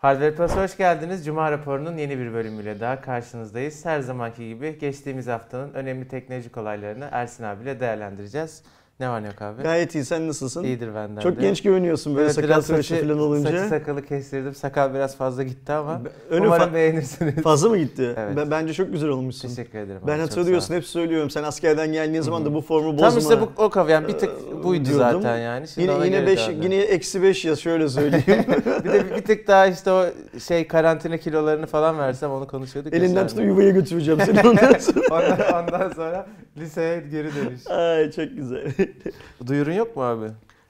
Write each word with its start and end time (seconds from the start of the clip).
Hardware 0.00 0.34
Plus'a 0.34 0.62
hoş 0.62 0.76
geldiniz. 0.76 1.24
Cuma 1.24 1.52
raporunun 1.52 1.96
yeni 1.96 2.18
bir 2.18 2.32
bölümüyle 2.32 2.80
daha 2.80 3.00
karşınızdayız. 3.00 3.84
Her 3.84 4.00
zamanki 4.00 4.48
gibi 4.48 4.78
geçtiğimiz 4.78 5.26
haftanın 5.26 5.74
önemli 5.74 6.08
teknolojik 6.08 6.56
olaylarını 6.56 7.08
Ersin 7.12 7.44
abiyle 7.44 7.80
değerlendireceğiz. 7.80 8.62
Ne 9.00 9.08
var 9.08 9.22
ne 9.22 9.26
yok 9.26 9.42
abi? 9.42 9.62
Gayet 9.62 9.94
iyi. 9.94 10.04
Sen 10.04 10.28
nasılsın? 10.28 10.64
İyidir 10.64 10.94
benden 10.94 11.20
Çok 11.20 11.36
de. 11.36 11.40
genç 11.40 11.62
görünüyorsun 11.62 12.14
böyle 12.14 12.24
Evet, 12.24 12.34
sakal 12.34 12.60
tıraşı 12.60 13.00
falan 13.02 13.18
olunca. 13.18 13.50
Saçı 13.50 13.68
sakalı 13.68 14.02
kestirdim. 14.02 14.54
Sakal 14.54 14.94
biraz 14.94 15.16
fazla 15.16 15.42
gitti 15.42 15.72
ama 15.72 16.00
Önü 16.30 16.46
umarım 16.46 16.70
fa- 16.70 16.74
beğenirsiniz. 16.74 17.34
fazla 17.42 17.68
mı 17.68 17.78
gitti? 17.78 18.14
Evet. 18.18 18.36
Ben, 18.36 18.50
bence 18.50 18.72
çok 18.74 18.92
güzel 18.92 19.08
olmuşsun. 19.08 19.48
Teşekkür 19.48 19.78
ederim. 19.78 20.00
Ben 20.06 20.14
abi, 20.14 20.20
hatırlıyorsun 20.20 20.74
hep 20.74 20.84
söylüyorum. 20.86 21.30
Sen 21.30 21.42
askerden 21.42 21.92
geldiğin 21.92 22.22
zaman 22.22 22.44
da 22.44 22.54
bu 22.54 22.60
formu 22.60 22.92
bozma. 22.92 23.08
Tam 23.10 23.18
işte 23.18 23.40
bu 23.40 23.48
o 23.56 23.70
kafa 23.70 23.90
yani 23.90 24.08
bir 24.08 24.12
tık 24.12 24.30
Ee, 24.60 24.64
buydu 24.64 24.84
diyordum. 24.84 25.22
zaten 25.22 25.38
yani. 25.38 25.68
Şimdi 25.68 25.90
Yine 25.92 26.06
yine 26.06 26.08
göre 26.08 26.26
5 26.26 26.48
döndüm. 26.48 26.62
yine 26.62 26.76
eksi 26.76 27.22
5 27.22 27.44
yaz 27.44 27.58
şöyle 27.58 27.88
söyleyeyim. 27.88 28.24
bir 28.84 28.92
de 28.92 29.16
bir 29.16 29.22
tık 29.24 29.48
daha 29.48 29.66
işte 29.66 29.90
o 29.92 30.04
şey 30.46 30.66
karantina 30.68 31.16
kilolarını 31.16 31.66
falan 31.66 31.98
versem 31.98 32.30
onu 32.30 32.46
konuşuyorduk. 32.46 32.92
ya 32.92 32.98
Elinden 32.98 33.26
tutup 33.28 33.44
yuvaya 33.44 33.70
götüreceğim 33.70 34.20
seni 34.26 34.48
ondan 34.48 34.72
sonra. 34.78 35.00
ondan, 35.10 35.64
ondan 35.64 35.92
sonra 35.92 36.26
liseye 36.60 37.00
geri 37.10 37.28
dönüş. 37.34 37.66
Ay 37.70 38.10
çok 38.10 38.36
güzel. 38.36 38.72
Duyurun 39.46 39.72
yok 39.72 39.96
mu 39.96 40.02
abi? 40.02 40.26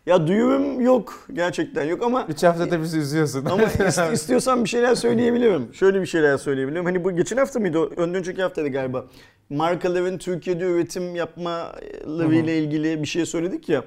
ya 0.07 0.27
duyurum 0.27 0.81
yok. 0.81 1.27
Gerçekten 1.33 1.85
yok 1.85 2.03
ama 2.03 2.27
3 2.29 2.43
haftada 2.43 2.83
bizi 2.83 2.98
üzüyorsun. 2.98 3.45
ama 3.45 3.62
ist- 3.79 4.12
istiyorsan 4.12 4.65
bir 4.65 4.69
şeyler 4.69 4.95
söyleyebilirim. 4.95 5.75
Şöyle 5.75 6.01
bir 6.01 6.07
şeyler 6.07 6.37
söyleyebilirim. 6.37 6.84
Hani 6.84 7.05
bu 7.05 7.17
geçen 7.17 7.37
hafta 7.37 7.61
mıydı? 7.61 7.79
Önden 7.97 8.15
önceki 8.15 8.43
haftaydı 8.43 8.69
galiba. 8.69 9.05
Markaların 9.51 10.19
Türkiye'de 10.19 10.65
üretim 10.65 11.15
yapmaları 11.17 12.34
ile 12.34 12.59
ilgili 12.59 13.03
bir 13.03 13.07
şey 13.09 13.27
söyledik 13.27 13.69
ya. 13.69 13.84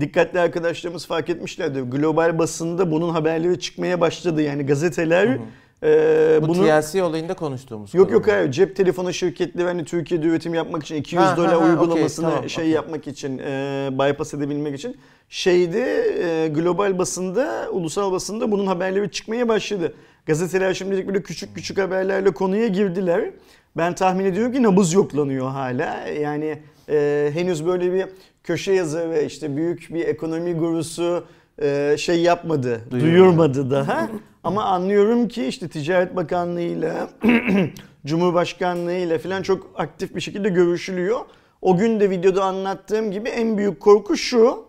Dikkatli 0.00 0.40
arkadaşlarımız 0.40 1.06
fark 1.06 1.30
etmişlerdi. 1.30 1.80
Global 1.80 2.38
basında 2.38 2.90
bunun 2.90 3.08
haberleri 3.10 3.60
çıkmaya 3.60 4.00
başladı. 4.00 4.42
Yani 4.42 4.66
gazeteler 4.66 5.38
e, 5.82 6.38
Bu 6.42 6.48
bunu 6.48 6.66
TLC 6.66 7.02
olayında 7.02 7.34
konuştuğumuz 7.34 7.94
Yok 7.94 8.10
yok 8.10 8.28
hayır 8.28 8.50
cep 8.50 8.76
telefonu 8.76 9.12
şirketleri 9.12 9.66
hani 9.66 9.84
Türkiye'de 9.84 10.26
üretim 10.26 10.54
yapmak 10.54 10.82
için 10.82 10.94
200 10.94 11.22
Ha, 11.22 11.32
ha, 11.32 11.36
dolar 11.36 11.50
ha, 11.50 11.56
okey, 11.56 11.70
uygulamasını 11.70 12.30
tamam, 12.30 12.48
şey 12.48 12.62
okey. 12.62 12.72
yapmak 12.74 13.06
için 13.06 13.38
e, 13.38 13.88
bypass 13.92 14.34
edebilmek 14.34 14.74
için 14.74 14.96
şeydi 15.28 15.78
e, 15.78 16.48
global 16.54 16.98
basında 16.98 17.68
ulusal 17.72 18.12
basında 18.12 18.52
bunun 18.52 18.66
haberleri 18.66 19.10
çıkmaya 19.10 19.48
başladı. 19.48 19.94
Gazeteler 20.26 20.74
şimdilik 20.74 21.06
böyle 21.08 21.22
küçük 21.22 21.54
küçük 21.54 21.78
haberlerle 21.78 22.30
konuya 22.30 22.66
girdiler. 22.66 23.30
Ben 23.76 23.94
tahmin 23.94 24.24
ediyorum 24.24 24.52
ki 24.52 24.62
nabız 24.62 24.92
yoklanıyor 24.92 25.48
hala. 25.50 26.06
Yani 26.20 26.58
e, 26.88 27.30
henüz 27.34 27.66
böyle 27.66 27.92
bir 27.92 28.06
köşe 28.44 28.72
yazı 28.72 29.10
ve 29.10 29.26
işte 29.26 29.56
büyük 29.56 29.94
bir 29.94 30.06
ekonomi 30.06 30.54
gurusu 30.54 31.24
e, 31.62 31.96
şey 31.98 32.22
yapmadı, 32.22 32.80
Duyurmadı. 32.90 33.12
duyurmadı 33.12 33.70
daha. 33.70 34.08
Ama 34.44 34.64
anlıyorum 34.64 35.28
ki 35.28 35.46
işte 35.46 35.68
Ticaret 35.68 36.16
Bakanlığı'yla, 36.16 37.10
Cumhurbaşkanlığı'yla 38.06 39.18
falan 39.18 39.42
çok 39.42 39.70
aktif 39.74 40.14
bir 40.14 40.20
şekilde 40.20 40.48
görüşülüyor. 40.48 41.20
O 41.62 41.76
gün 41.76 42.00
de 42.00 42.10
videoda 42.10 42.44
anlattığım 42.44 43.10
gibi 43.10 43.28
en 43.28 43.58
büyük 43.58 43.80
korku 43.80 44.16
şu. 44.16 44.66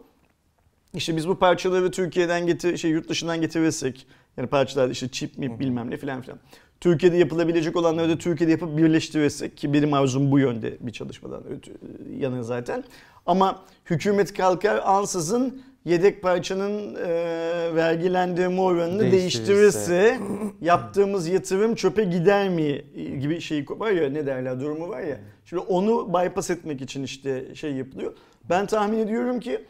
İşte 0.94 1.16
biz 1.16 1.28
bu 1.28 1.36
parçaları 1.40 1.92
Türkiye'den 1.92 2.46
getir, 2.48 2.78
şey 2.78 2.92
yurt 2.92 3.10
dışından 3.10 3.42
getirirsek, 3.42 4.08
yani 4.38 4.48
parçalar 4.48 4.90
işte 4.90 5.08
çip 5.10 5.38
mi 5.38 5.60
bilmem 5.60 5.92
ne 5.92 5.98
filan 5.98 6.22
filan. 6.22 6.40
Türkiye'de 6.82 7.18
yapılabilecek 7.18 7.76
olanları 7.76 8.10
da 8.10 8.18
Türkiye'de 8.18 8.52
yapıp 8.52 8.78
birleştirirsek 8.78 9.58
ki 9.58 9.74
benim 9.74 9.94
arzum 9.94 10.32
bu 10.32 10.40
yönde 10.40 10.78
bir 10.80 10.92
çalışmadan 10.92 11.44
ötü- 11.44 11.78
yanı 12.20 12.44
zaten. 12.44 12.84
Ama 13.26 13.60
hükümet 13.90 14.34
kalkar 14.34 14.82
ansızın 14.86 15.62
yedek 15.88 16.22
parçanın 16.22 16.96
e, 16.96 17.10
vergilendirme 17.76 18.62
oranını 18.62 19.12
Değiştirirse. 19.12 19.92
değiştirirse 19.92 20.20
yaptığımız 20.62 21.28
yatırım 21.28 21.76
çöpe 21.76 22.04
gider 22.04 22.50
mi 22.50 22.82
gibi 23.20 23.42
şey 23.42 23.66
var 23.70 23.92
ya 23.92 24.10
ne 24.10 24.26
derler 24.26 24.60
durumu 24.60 24.90
var 24.90 25.02
ya. 25.02 25.18
Şimdi 25.46 25.62
onu 25.62 26.14
bypass 26.14 26.50
etmek 26.50 26.82
için 26.82 27.04
işte 27.04 27.56
şey 27.56 27.74
yapılıyor. 27.74 28.14
Ben 28.50 28.66
tahmin 28.66 29.00
ediyorum 29.00 29.40
ki 29.40 29.62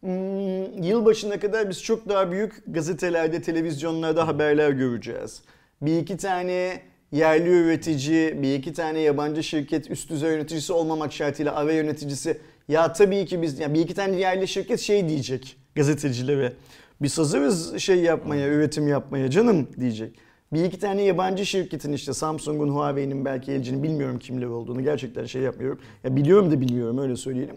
hmm, 0.00 0.82
yılbaşına 0.82 1.40
kadar 1.40 1.70
biz 1.70 1.82
çok 1.82 2.08
daha 2.08 2.32
büyük 2.32 2.62
gazetelerde, 2.66 3.42
televizyonlarda 3.42 4.26
haberler 4.26 4.70
göreceğiz. 4.70 5.42
Bir 5.82 5.98
iki 5.98 6.16
tane 6.16 6.80
yerli 7.12 7.48
üretici, 7.48 8.42
bir 8.42 8.54
iki 8.54 8.72
tane 8.72 9.00
yabancı 9.00 9.42
şirket 9.42 9.90
üst 9.90 10.10
düzey 10.10 10.30
yöneticisi 10.30 10.72
olmamak 10.72 11.12
şartıyla 11.12 11.56
AV 11.56 11.72
yöneticisi 11.72 12.38
ya 12.68 12.92
tabii 12.92 13.26
ki 13.26 13.42
biz 13.42 13.58
yani 13.58 13.74
bir 13.74 13.80
iki 13.80 13.94
tane 13.94 14.16
yerli 14.16 14.48
şirket 14.48 14.80
şey 14.80 15.08
diyecek 15.08 15.56
gazetecilere. 15.76 16.52
Biz 17.02 17.18
hazırız 17.18 17.78
şey 17.78 17.96
yapmaya, 17.96 18.48
üretim 18.48 18.88
yapmaya 18.88 19.30
canım 19.30 19.68
diyecek. 19.80 20.18
Bir 20.52 20.64
iki 20.64 20.78
tane 20.78 21.02
yabancı 21.02 21.46
şirketin 21.46 21.92
işte 21.92 22.12
Samsung'un, 22.12 22.68
Huawei'nin 22.68 23.24
belki 23.24 23.60
LG'nin 23.60 23.82
bilmiyorum 23.82 24.18
kimler 24.18 24.46
olduğunu 24.46 24.82
gerçekten 24.82 25.24
şey 25.24 25.42
yapmıyorum. 25.42 25.78
Ya 26.04 26.16
biliyorum 26.16 26.50
da 26.50 26.60
bilmiyorum 26.60 26.98
öyle 26.98 27.16
söyleyelim. 27.16 27.56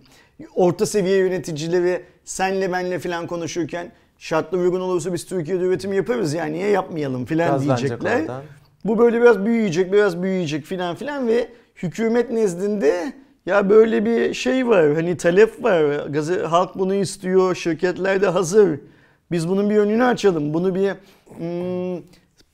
Orta 0.55 0.85
seviye 0.85 1.17
yöneticileri 1.17 2.01
senle 2.23 2.71
benle 2.71 2.99
falan 2.99 3.27
konuşurken 3.27 3.91
şartlı 4.17 4.57
uygun 4.57 4.81
olursa 4.81 5.13
biz 5.13 5.25
Türkiye'de 5.25 5.63
üretim 5.63 5.93
yaparız 5.93 6.33
yani 6.33 6.53
niye 6.53 6.67
yapmayalım 6.69 7.25
falan 7.25 7.51
Gazlanacak 7.51 7.79
diyecekler. 7.79 8.21
oradan. 8.21 8.43
Bu 8.85 8.97
böyle 8.97 9.21
biraz 9.21 9.45
büyüyecek, 9.45 9.93
biraz 9.93 10.21
büyüyecek 10.21 10.65
filan 10.65 10.95
filan 10.95 11.27
ve 11.27 11.47
hükümet 11.75 12.31
nezdinde 12.31 13.13
ya 13.49 13.69
böyle 13.69 14.05
bir 14.05 14.33
şey 14.33 14.67
var. 14.67 14.93
Hani 14.93 15.17
talep 15.17 15.63
var. 15.63 16.05
Gazete, 16.05 16.45
halk 16.45 16.75
bunu 16.75 16.95
istiyor. 16.95 17.55
Şirketler 17.55 18.21
de 18.21 18.27
hazır. 18.27 18.79
Biz 19.31 19.49
bunun 19.49 19.69
bir 19.69 19.77
önünü 19.77 20.03
açalım. 20.03 20.53
Bunu 20.53 20.75
bir 20.75 20.91
hmm, 21.37 22.03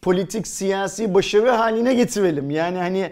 politik, 0.01 0.47
siyasi 0.47 1.13
başarı 1.13 1.49
haline 1.49 1.93
getirelim. 1.93 2.49
Yani 2.49 2.77
hani 2.77 3.11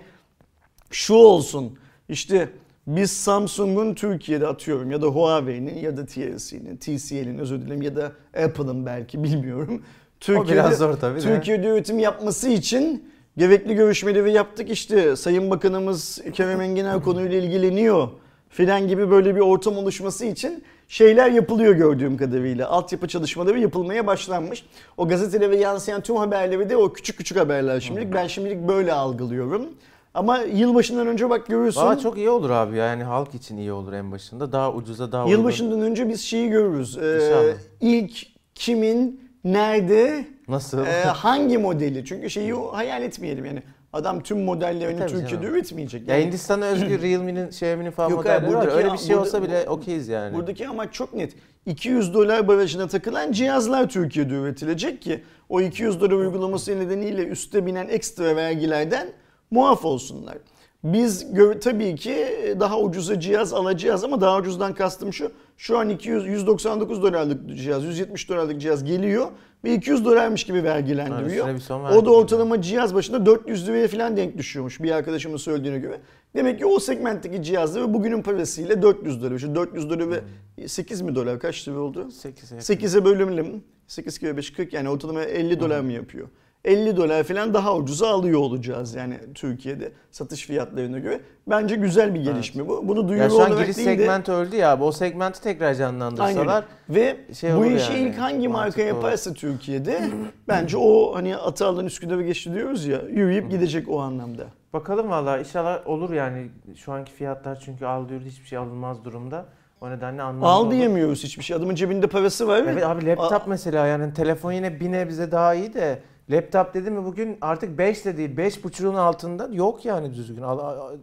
şu 0.91 1.13
olsun. 1.13 1.77
İşte 2.09 2.49
biz 2.87 3.11
Samsung'un 3.11 3.93
Türkiye'de 3.93 4.47
atıyorum 4.47 4.91
ya 4.91 5.01
da 5.01 5.07
Huawei'nin 5.07 5.79
ya 5.79 5.97
da 5.97 6.05
TLC'nin, 6.05 6.77
TCL'in 6.77 7.37
özür 7.37 7.61
dilerim 7.61 7.81
ya 7.81 7.95
da 7.95 8.11
Apple'ın 8.43 8.85
belki 8.85 9.23
bilmiyorum. 9.23 9.83
biraz 10.27 10.77
zor 10.77 10.93
tabii 10.93 11.19
de. 11.19 11.21
Türkiye'de 11.21 11.67
üretim 11.67 11.99
yapması 11.99 12.49
için 12.49 13.12
gerekli 13.37 13.75
görüşmeleri 13.75 14.31
yaptık 14.31 14.69
işte 14.69 15.15
Sayın 15.15 15.51
Bakanımız 15.51 16.21
Kerem 16.33 16.61
Enginar 16.61 17.03
konuyla 17.03 17.37
ilgileniyor 17.37 18.07
filan 18.49 18.87
gibi 18.87 19.11
böyle 19.11 19.35
bir 19.35 19.39
ortam 19.39 19.77
oluşması 19.77 20.25
için 20.25 20.63
şeyler 20.87 21.31
yapılıyor 21.31 21.75
gördüğüm 21.75 22.17
kadarıyla. 22.17 22.69
Altyapı 22.69 23.07
çalışmaları 23.07 23.59
yapılmaya 23.59 24.07
başlanmış. 24.07 24.65
O 24.97 25.07
gazetelere 25.07 25.57
yansıyan 25.57 26.01
tüm 26.01 26.15
haberleri 26.15 26.69
de 26.69 26.77
o 26.77 26.93
küçük 26.93 27.17
küçük 27.17 27.37
haberler 27.37 27.79
şimdilik. 27.79 28.13
Ben 28.13 28.27
şimdilik 28.27 28.67
böyle 28.67 28.93
algılıyorum. 28.93 29.69
Ama 30.13 30.37
yılbaşından 30.37 31.07
önce 31.07 31.29
bak 31.29 31.47
görürsün. 31.47 31.81
Valla 31.81 31.99
çok 31.99 32.17
iyi 32.17 32.29
olur 32.29 32.49
abi 32.49 32.77
ya. 32.77 32.85
yani 32.85 33.03
halk 33.03 33.35
için 33.35 33.57
iyi 33.57 33.71
olur 33.71 33.93
en 33.93 34.11
başında. 34.11 34.51
Daha 34.51 34.73
ucuza 34.73 35.11
daha 35.11 35.25
uygun. 35.25 35.37
Yılbaşından 35.37 35.81
önce 35.81 36.09
biz 36.09 36.21
şeyi 36.21 36.49
görürüz. 36.49 36.97
Ee, 36.97 37.15
İnşallah. 37.15 37.53
ilk 37.81 38.27
kimin, 38.55 39.29
nerede, 39.43 40.25
Nasıl? 40.47 40.85
Ee, 40.85 41.03
hangi 41.03 41.57
modeli? 41.57 42.05
Çünkü 42.05 42.29
şeyi 42.29 42.53
hayal 42.53 43.03
etmeyelim 43.03 43.45
yani. 43.45 43.63
Adam 43.93 44.23
tüm 44.23 44.43
modellerini 44.43 44.95
E, 44.95 44.99
tabii 44.99 45.09
Türkiye'de 45.11 45.43
canım. 45.43 45.55
üretmeyecek. 45.55 46.07
ya 46.07 46.15
Yani 46.15 46.25
Hindistan'a 46.25 46.65
özgü 46.65 47.01
Realme'nin, 47.01 47.47
Xiaomi'nin 47.47 47.91
falan 47.91 48.09
Yok 48.09 48.19
modelleri 48.19 48.55
var. 48.55 48.67
Öyle 48.67 48.93
bir 48.93 48.97
şey 48.97 49.15
olsa 49.15 49.43
bile 49.43 49.69
okeyiz 49.69 50.07
yani. 50.07 50.35
buradaki 50.35 50.67
amaç 50.67 50.93
çok 50.93 51.13
net. 51.13 51.33
200 51.65 52.13
dolar 52.13 52.47
barajına 52.47 52.87
takılan 52.87 53.31
cihazlar 53.31 53.89
Türkiye'de 53.89 54.33
üretilecek 54.33 55.01
ki 55.01 55.23
o 55.49 55.61
200 55.61 56.01
dolar 56.01 56.11
uygulaması 56.11 56.79
nedeniyle 56.79 57.23
üste 57.27 57.65
binen 57.65 57.87
ekstra 57.87 58.35
vergilerden 58.35 59.07
muaf 59.51 59.85
olsunlar. 59.85 60.37
Biz 60.83 61.27
tabii 61.61 61.95
ki 61.95 62.15
daha 62.59 62.79
ucuza 62.79 63.19
cihaz 63.19 63.53
alacağız 63.53 64.03
ama 64.03 64.21
daha 64.21 64.37
ucuzdan 64.39 64.73
kastım 64.73 65.13
şu. 65.13 65.31
Şu 65.57 65.77
an 65.77 65.89
200 65.89 66.27
199 66.27 67.03
dolarlık 67.03 67.57
cihaz, 67.57 67.83
170 67.85 68.29
dolarlık 68.29 68.61
cihaz 68.61 68.83
geliyor 68.83 69.27
ve 69.63 69.73
200 69.73 70.05
dolarmış 70.05 70.43
gibi 70.43 70.63
vergilendiriyor. 70.63 71.45
Evet, 71.49 71.61
o 71.97 72.05
da 72.05 72.11
ortalama 72.11 72.61
cihaz 72.61 72.95
başına 72.95 73.25
400 73.25 73.67
liraya 73.67 73.87
falan 73.87 74.17
denk 74.17 74.37
düşüyormuş 74.37 74.81
bir 74.81 74.91
arkadaşımın 74.91 75.37
söylediğine 75.37 75.79
göre. 75.79 75.99
Demek 76.35 76.59
ki 76.59 76.65
o 76.65 76.79
segmentteki 76.79 77.43
cihazları 77.43 77.93
bugünün 77.93 78.21
parasıyla 78.21 78.81
400 78.81 79.23
dolar. 79.23 79.37
Şu 79.37 79.55
400 79.55 79.89
dolar 79.89 80.11
ve 80.11 80.21
8 80.67 81.01
mi 81.01 81.15
dolar 81.15 81.39
kaç 81.39 81.67
lira 81.67 81.79
oldu? 81.79 82.07
8'e 82.23 82.75
8'e 82.75 83.05
bölümlerim. 83.05 83.63
8 83.87 84.19
kere 84.19 84.37
5 84.37 84.53
40 84.53 84.73
yani 84.73 84.89
ortalama 84.89 85.23
50 85.23 85.59
dolar 85.59 85.79
mı 85.79 85.91
yapıyor? 85.91 86.27
50 86.65 86.97
dolar 86.97 87.23
falan 87.23 87.53
daha 87.53 87.75
ucuza 87.75 88.07
alıyor 88.07 88.39
olacağız 88.39 88.95
yani 88.95 89.17
Türkiye'de 89.35 89.91
satış 90.11 90.45
fiyatlarına 90.45 90.99
göre. 90.99 91.21
Bence 91.47 91.75
güzel 91.75 92.15
bir 92.15 92.21
gelişme 92.21 92.67
bu. 92.67 92.87
Bunu 92.87 93.07
duyuru 93.07 93.23
Ya 93.23 93.29
şu 93.29 93.41
an 93.41 93.51
olarak 93.51 93.65
giriş 93.65 93.77
değil 93.77 93.87
de 93.87 93.97
segmenti 93.97 94.31
öldü 94.31 94.55
ya. 94.55 94.79
Bu 94.79 94.93
segmenti 94.93 95.41
tekrar 95.41 95.65
Aynen. 95.65 95.79
canlandırsalar. 95.79 96.65
Ve 96.89 97.17
şey 97.33 97.55
bu 97.55 97.65
işi 97.65 97.93
yani, 97.93 98.01
ilk 98.03 98.17
hangi 98.17 98.47
marka 98.47 98.81
yaparsa 98.81 99.33
Türkiye'de 99.33 100.01
bence 100.47 100.77
o 100.77 101.15
hani 101.15 101.37
Atalar'ın 101.37 101.85
Üsküdar'a 101.85 102.21
geçti 102.21 102.53
diyoruz 102.53 102.85
ya 102.85 103.01
yürüyüp 103.09 103.51
gidecek 103.51 103.89
o 103.89 103.99
anlamda. 103.99 104.43
Bakalım 104.73 105.09
valla 105.09 105.37
inşallah 105.37 105.87
olur 105.87 106.13
yani. 106.13 106.49
Şu 106.75 106.91
anki 106.91 107.11
fiyatlar 107.11 107.59
çünkü 107.65 107.85
al 107.85 108.09
diyor 108.09 108.21
hiçbir 108.21 108.47
şey 108.47 108.57
alınmaz 108.57 109.05
durumda. 109.05 109.45
O 109.81 109.89
nedenle 109.89 110.21
anlamlı 110.21 110.47
Al 110.47 110.71
diyemiyoruz 110.71 111.23
hiçbir 111.23 111.43
şey. 111.43 111.55
Adamın 111.55 111.75
cebinde 111.75 112.07
parası 112.07 112.47
var. 112.47 112.57
Evet 112.63 112.83
abi 112.83 113.05
laptop 113.05 113.41
Aa. 113.41 113.45
mesela 113.47 113.87
yani 113.87 114.13
telefon 114.13 114.51
yine 114.51 114.79
bir 114.79 114.91
nebze 114.91 115.31
daha 115.31 115.53
iyi 115.53 115.73
de 115.73 115.99
Laptop 116.29 116.73
dedi 116.73 116.91
mi 116.91 117.05
bugün 117.05 117.37
artık 117.41 117.77
5 117.77 118.05
de 118.05 118.17
değil 118.17 118.37
5.5'un 118.37 118.93
altında 118.95 119.49
yok 119.51 119.85
yani 119.85 120.13
düzgün. 120.13 120.43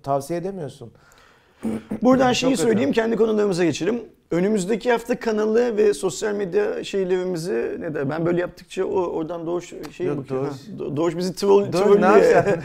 Tavsiye 0.03 0.39
edemiyorsun. 0.39 0.93
Buradan 2.03 2.33
şeyi 2.33 2.51
Çok 2.51 2.59
kötü. 2.59 2.69
söyleyeyim 2.69 2.93
kendi 2.93 3.17
konularımıza 3.17 3.65
geçelim. 3.65 4.03
Önümüzdeki 4.31 4.91
hafta 4.93 5.21
kanalı 5.21 5.77
ve 5.77 5.95
sosyal 5.95 6.35
medya 6.35 6.85
şeylerimizi 6.85 7.77
ne 7.81 7.95
de 7.95 8.11
ben 8.11 8.27
böyle 8.27 8.41
yaptıkça 8.41 8.85
o 8.85 9.01
oradan 9.01 9.47
Doğuş 9.47 9.73
şey 9.97 10.07
Yok, 10.07 10.19
bakıyor. 10.19 10.41
Doğuş. 10.47 10.51
Ha, 10.51 10.73
Do- 10.79 10.97
Doğuş 10.97 11.17
bizi 11.17 11.35
troll 11.35 11.67
ne 11.99 12.07
yapacaksın? 12.07 12.63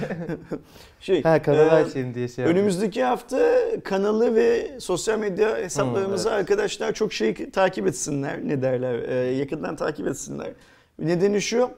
şey. 0.99 1.23
ha 1.23 1.41
kanalı 1.41 1.61
e, 1.63 1.69
açayım 1.69 2.13
diye 2.13 2.27
şey. 2.27 2.45
Önümüzdeki 2.45 3.03
hafta 3.03 3.39
kanalı 3.83 4.35
ve 4.35 4.79
sosyal 4.79 5.19
medya 5.19 5.57
hesaplarımızı 5.57 6.29
Hmm, 6.29 6.35
arkadaşlar 6.37 6.93
çok 6.93 7.13
şey 7.13 7.49
takip 7.51 7.87
etsinler. 7.87 8.39
Ne 8.47 8.61
derler? 8.61 8.99
Ee, 9.09 9.13
yakından 9.15 9.75
takip 9.75 10.07
etsinler. 10.07 10.47
Nedeni 10.99 11.41
şu. 11.41 11.69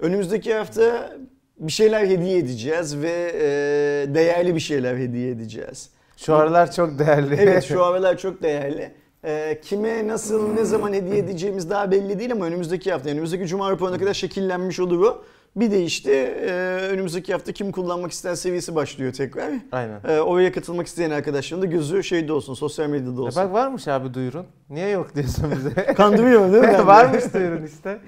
Önümüzdeki 0.00 0.54
hafta 0.54 1.12
bir 1.58 1.72
şeyler 1.72 2.06
hediye 2.06 2.38
edeceğiz 2.38 2.96
ve 2.98 3.32
e, 3.34 4.14
değerli 4.14 4.54
bir 4.54 4.60
şeyler 4.60 4.96
hediye 4.96 5.30
edeceğiz. 5.30 5.90
Şu 6.16 6.34
aralar 6.34 6.72
çok 6.72 6.98
değerli. 6.98 7.34
Evet 7.34 7.64
şu 7.64 7.84
aralar 7.84 8.18
çok 8.18 8.42
değerli. 8.42 8.90
Ee, 9.24 9.60
kime 9.62 10.08
nasıl 10.08 10.52
ne 10.54 10.64
zaman 10.64 10.92
hediye 10.92 11.18
edeceğimiz 11.18 11.70
daha 11.70 11.90
belli 11.90 12.18
değil 12.18 12.32
ama 12.32 12.44
önümüzdeki 12.44 12.92
hafta 12.92 13.10
önümüzdeki 13.10 13.46
cuma 13.46 13.70
raporuna 13.70 13.98
kadar 13.98 14.14
şekillenmiş 14.14 14.80
olur 14.80 15.00
o. 15.02 15.24
Bir 15.56 15.70
de 15.70 15.82
işte 15.82 16.12
e, 16.12 16.50
önümüzdeki 16.90 17.32
hafta 17.32 17.52
kim 17.52 17.72
kullanmak 17.72 18.12
ister 18.12 18.34
seviyesi 18.34 18.74
başlıyor 18.74 19.12
tekrar. 19.12 19.50
Aynen. 19.72 20.00
Ee, 20.08 20.20
oraya 20.20 20.52
katılmak 20.52 20.86
isteyen 20.86 21.10
arkadaşların 21.10 21.62
da 21.62 21.66
gözü 21.66 22.02
şeyde 22.04 22.32
olsun, 22.32 22.54
sosyal 22.54 22.88
medyada 22.88 23.16
E 23.20 23.20
olsun. 23.20 23.42
bak 23.44 23.52
varmış 23.52 23.88
abi 23.88 24.14
duyurun. 24.14 24.46
Niye 24.70 24.88
yok 24.88 25.14
diyorsun 25.14 25.52
bize? 25.56 25.86
Kandırıyor 25.94 26.52
değil 26.52 26.78
mi? 26.78 26.86
varmış 26.86 27.24
duyurun 27.34 27.66
işte. 27.66 27.98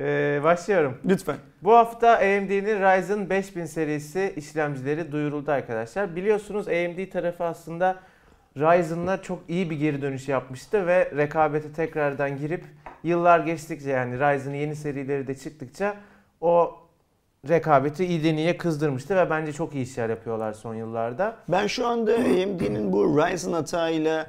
Ee, 0.00 0.40
başlıyorum. 0.44 0.98
Lütfen. 1.08 1.36
Bu 1.62 1.72
hafta 1.72 2.10
AMD'nin 2.16 2.80
Ryzen 2.80 3.30
5000 3.30 3.64
serisi 3.64 4.32
işlemcileri 4.36 5.12
duyuruldu 5.12 5.50
arkadaşlar. 5.50 6.16
Biliyorsunuz 6.16 6.68
AMD 6.68 7.10
tarafı 7.10 7.44
aslında 7.44 7.96
Ryzen'la 8.56 9.22
çok 9.22 9.38
iyi 9.48 9.70
bir 9.70 9.76
geri 9.76 10.02
dönüş 10.02 10.28
yapmıştı 10.28 10.86
ve 10.86 11.10
rekabete 11.16 11.72
tekrardan 11.72 12.38
girip 12.38 12.64
yıllar 13.04 13.40
geçtikçe 13.40 13.90
yani 13.90 14.14
Ryzen'ın 14.14 14.54
yeni 14.54 14.76
serileri 14.76 15.26
de 15.26 15.34
çıktıkça 15.34 15.96
o 16.40 16.78
rekabeti 17.48 18.04
iyiden 18.04 18.36
iyiye 18.36 18.56
kızdırmıştı 18.56 19.16
ve 19.16 19.30
bence 19.30 19.52
çok 19.52 19.74
iyi 19.74 19.84
işler 19.84 20.10
yapıyorlar 20.10 20.52
son 20.52 20.74
yıllarda. 20.74 21.36
Ben 21.48 21.66
şu 21.66 21.86
anda 21.86 22.14
AMD'nin 22.14 22.92
bu 22.92 23.18
Ryzen 23.18 23.52
hatağıyla 23.52 24.26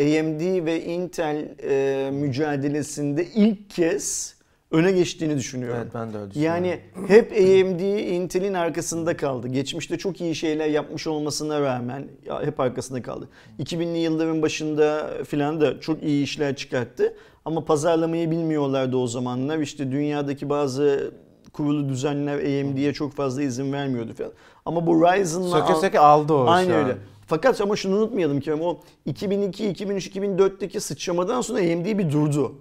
AMD 0.00 0.66
ve 0.66 0.84
Intel 0.84 1.48
e, 1.62 2.10
mücadelesinde 2.10 3.24
ilk 3.24 3.70
kez 3.70 4.36
öne 4.72 4.92
geçtiğini 4.92 5.36
düşünüyorum. 5.36 5.78
Evet 5.82 5.94
ben 5.94 6.12
de 6.12 6.18
öyle 6.18 6.30
düşünüyorum. 6.30 6.64
Yani 6.64 6.80
hep 7.08 7.32
AMD 7.32 7.80
Intel'in 8.10 8.54
arkasında 8.54 9.16
kaldı. 9.16 9.48
Geçmişte 9.48 9.98
çok 9.98 10.20
iyi 10.20 10.34
şeyler 10.34 10.66
yapmış 10.66 11.06
olmasına 11.06 11.60
rağmen 11.60 12.08
hep 12.44 12.60
arkasında 12.60 13.02
kaldı. 13.02 13.28
2000'li 13.58 13.98
yılların 13.98 14.42
başında 14.42 15.10
filan 15.24 15.60
da 15.60 15.80
çok 15.80 16.02
iyi 16.02 16.24
işler 16.24 16.56
çıkarttı. 16.56 17.14
Ama 17.44 17.64
pazarlamayı 17.64 18.30
bilmiyorlardı 18.30 18.96
o 18.96 19.06
zamanlar. 19.06 19.58
İşte 19.58 19.92
dünyadaki 19.92 20.48
bazı 20.50 21.12
kurulu 21.52 21.88
düzenler 21.88 22.34
AMD'ye 22.38 22.92
çok 22.92 23.12
fazla 23.12 23.42
izin 23.42 23.72
vermiyordu 23.72 24.14
falan. 24.14 24.32
Ama 24.66 24.86
bu 24.86 25.02
Ryzen'la 25.02 25.48
söke 25.60 25.80
söke 25.80 25.98
aldı 26.00 26.32
o 26.32 26.46
Aynı 26.46 26.74
an. 26.74 26.84
öyle. 26.84 26.96
Fakat 27.26 27.60
ama 27.60 27.76
şunu 27.76 27.96
unutmayalım 27.96 28.40
ki 28.40 28.54
o 28.54 28.80
2002, 29.06 29.68
2003, 29.68 30.08
2004'teki 30.08 30.80
sıçramadan 30.80 31.40
sonra 31.40 31.58
AMD 31.58 31.86
bir 31.98 32.12
durdu. 32.12 32.54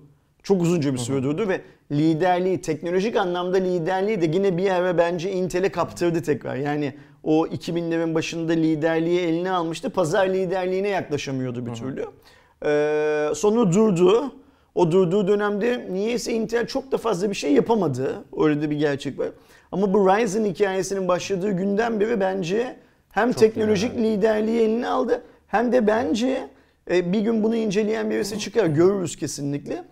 Çok 0.44 0.62
uzunca 0.62 0.94
bir 0.94 0.98
süre 0.98 1.24
durdu 1.24 1.48
ve 1.48 1.62
liderliği, 1.92 2.62
teknolojik 2.62 3.16
anlamda 3.16 3.58
liderliği 3.58 4.22
de 4.22 4.26
yine 4.26 4.58
bir 4.58 4.70
ara 4.70 4.98
bence 4.98 5.32
Intel'e 5.32 5.70
kaptırdı 5.70 6.22
tekrar. 6.22 6.56
Yani 6.56 6.94
o 7.24 7.48
2000'lerin 7.48 8.16
başında 8.16 8.52
liderliği 8.52 9.20
eline 9.20 9.52
almıştı. 9.52 9.90
Pazar 9.90 10.28
liderliğine 10.28 10.88
yaklaşamıyordu 10.88 11.66
bir 11.66 11.74
türlü. 11.74 12.06
Ee, 12.66 13.36
sonra 13.36 13.74
durdu. 13.74 14.32
O 14.76 14.92
durduğu 14.92 15.28
dönemde 15.28 15.88
niyeyse 15.92 16.34
Intel 16.34 16.68
çok 16.68 16.92
da 16.92 16.98
fazla 16.98 17.30
bir 17.30 17.36
şey 17.36 17.54
yapamadı. 17.54 18.24
Öyle 18.38 18.62
de 18.62 18.70
bir 18.70 18.76
gerçek 18.76 19.20
var. 19.20 19.30
Ama 19.72 19.94
bu 19.94 20.08
Ryzen 20.08 20.46
hikayesinin 20.46 21.08
başladığı 21.08 21.52
günden 21.52 22.00
beri 22.00 22.20
bence 22.20 22.76
hem 23.10 23.32
Çok 23.32 23.40
teknolojik 23.40 23.98
liderliği 23.98 24.62
eline 24.62 24.88
aldı 24.88 25.24
hem 25.48 25.72
de 25.72 25.88
bence 25.88 26.48
e, 26.92 27.14
bir 27.14 27.20
gün 27.20 27.44
bunu 27.44 27.56
inceleyen 27.56 28.10
birisi 28.10 28.40
çıkar 28.40 28.66
görürüz 28.66 29.16
kesinlikle. 29.16 29.84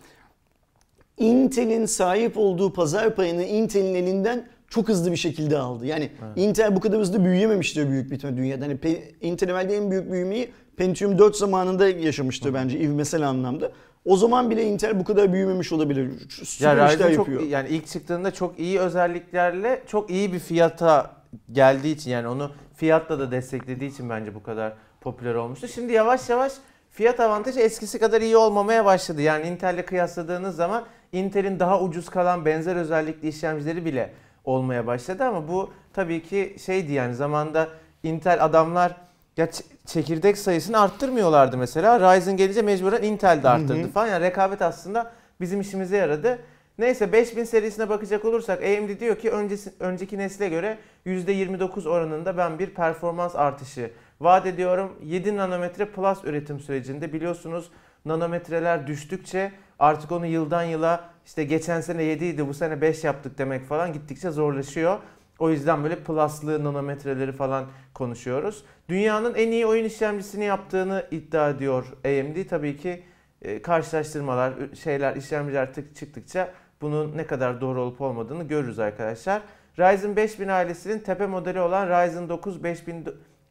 Intel'in 1.19 1.85
sahip 1.85 2.37
olduğu 2.37 2.73
pazar 2.73 3.15
payını 3.15 3.43
Intel'in 3.43 3.95
elinden 3.95 4.47
çok 4.69 4.87
hızlı 4.89 5.11
bir 5.11 5.17
şekilde 5.17 5.57
aldı. 5.57 5.85
Yani 5.85 6.09
Intel 6.35 6.75
bu 6.75 6.79
kadar 6.79 6.99
hızlı 6.99 7.25
büyüyememiştir 7.25 7.89
büyük 7.89 8.11
bir 8.11 8.15
ihtimalle 8.15 8.37
dünyada. 8.37 8.65
Hani 8.65 8.77
Intel 9.21 9.49
evvelde 9.49 9.77
en 9.77 9.91
büyük 9.91 10.11
büyümeyi 10.11 10.51
Pentium 10.77 11.17
4 11.19 11.35
zamanında 11.35 11.89
yaşamıştır 11.89 12.53
bence 12.53 12.79
ivmesel 12.79 13.27
anlamda. 13.27 13.71
O 14.05 14.17
zaman 14.17 14.49
bile 14.49 14.63
Intel 14.63 14.99
bu 14.99 15.03
kadar 15.03 15.33
büyümemiş 15.33 15.71
olabilir. 15.71 16.11
Süper 16.29 16.77
Ya 16.77 16.91
işler 16.93 17.07
çok 17.07 17.17
yapıyor. 17.27 17.41
yani 17.41 17.69
ilk 17.69 17.87
çıktığında 17.87 18.31
çok 18.31 18.59
iyi 18.59 18.79
özelliklerle 18.79 19.83
çok 19.87 20.09
iyi 20.09 20.33
bir 20.33 20.39
fiyata 20.39 21.11
geldiği 21.51 21.95
için 21.95 22.11
yani 22.11 22.27
onu 22.27 22.51
fiyatla 22.75 23.19
da 23.19 23.31
desteklediği 23.31 23.91
için 23.91 24.09
bence 24.09 24.35
bu 24.35 24.43
kadar 24.43 24.73
popüler 25.01 25.35
olmuştu. 25.35 25.67
Şimdi 25.67 25.93
yavaş 25.93 26.29
yavaş 26.29 26.53
fiyat 26.91 27.19
avantajı 27.19 27.59
eskisi 27.59 27.99
kadar 27.99 28.21
iyi 28.21 28.37
olmamaya 28.37 28.85
başladı. 28.85 29.21
Yani 29.21 29.47
Intel'le 29.47 29.85
kıyasladığınız 29.85 30.55
zaman 30.55 30.83
Intel'in 31.11 31.59
daha 31.59 31.81
ucuz 31.81 32.09
kalan 32.09 32.45
benzer 32.45 32.75
özellikli 32.75 33.27
işlemcileri 33.27 33.85
bile 33.85 34.13
olmaya 34.45 34.87
başladı 34.87 35.23
ama 35.23 35.47
bu 35.47 35.73
tabii 35.93 36.23
ki 36.23 36.55
şeydi 36.65 36.91
yani 36.91 37.15
zamanda 37.15 37.67
Intel 38.03 38.45
adamlar 38.45 38.95
ya 39.37 39.47
çekirdek 39.85 40.37
sayısını 40.37 40.79
arttırmıyorlardı 40.79 41.57
mesela. 41.57 42.15
Ryzen 42.15 42.37
gelince 42.37 42.61
mecburen 42.61 43.03
Intel 43.03 43.43
de 43.43 43.49
arttırdı 43.49 43.81
Hı 43.81 43.87
hı. 43.87 43.91
falan. 43.91 44.07
Yani 44.07 44.23
rekabet 44.23 44.61
aslında 44.61 45.11
bizim 45.41 45.61
işimize 45.61 45.97
yaradı. 45.97 46.39
Neyse 46.77 47.11
5000 47.11 47.43
serisine 47.43 47.89
bakacak 47.89 48.25
olursak 48.25 48.63
AMD 48.63 48.99
diyor 48.99 49.15
ki 49.15 49.31
öncesi, 49.31 49.73
önceki 49.79 50.17
nesle 50.17 50.49
göre 50.49 50.77
%29 51.05 51.89
oranında 51.89 52.37
ben 52.37 52.59
bir 52.59 52.69
performans 52.69 53.35
artışı 53.35 53.91
vaat 54.21 54.45
ediyorum. 54.45 54.95
7 55.03 55.37
nanometre 55.37 55.85
plus 55.85 56.23
üretim 56.23 56.59
sürecinde 56.59 57.13
biliyorsunuz 57.13 57.71
nanometreler 58.05 58.87
düştükçe 58.87 59.51
artık 59.79 60.11
onu 60.11 60.25
yıldan 60.25 60.63
yıla 60.63 61.09
işte 61.25 61.43
geçen 61.43 61.81
sene 61.81 62.03
7 62.03 62.25
idi 62.25 62.47
bu 62.47 62.53
sene 62.53 62.81
5 62.81 63.03
yaptık 63.03 63.37
demek 63.37 63.65
falan 63.65 63.93
gittikçe 63.93 64.31
zorlaşıyor. 64.31 64.99
O 65.39 65.49
yüzden 65.49 65.83
böyle 65.83 66.03
pluslı 66.03 66.63
nanometreleri 66.63 67.31
falan 67.31 67.65
konuşuyoruz. 67.93 68.63
Dünyanın 68.89 69.35
en 69.35 69.51
iyi 69.51 69.65
oyun 69.65 69.85
işlemcisini 69.85 70.45
yaptığını 70.45 71.05
iddia 71.11 71.49
ediyor 71.49 71.85
AMD. 72.05 72.47
Tabii 72.49 72.77
ki 72.77 73.03
e, 73.41 73.61
karşılaştırmalar, 73.61 74.53
şeyler, 74.83 75.15
işlemciler 75.15 75.73
tık 75.73 75.95
çıktıkça 75.95 76.53
bunun 76.81 77.17
ne 77.17 77.27
kadar 77.27 77.61
doğru 77.61 77.81
olup 77.81 78.01
olmadığını 78.01 78.43
görürüz 78.43 78.79
arkadaşlar. 78.79 79.41
Ryzen 79.79 80.15
5000 80.15 80.47
ailesinin 80.47 80.99
tepe 80.99 81.27
modeli 81.27 81.59
olan 81.59 81.87
Ryzen 81.87 82.29
9 82.29 82.57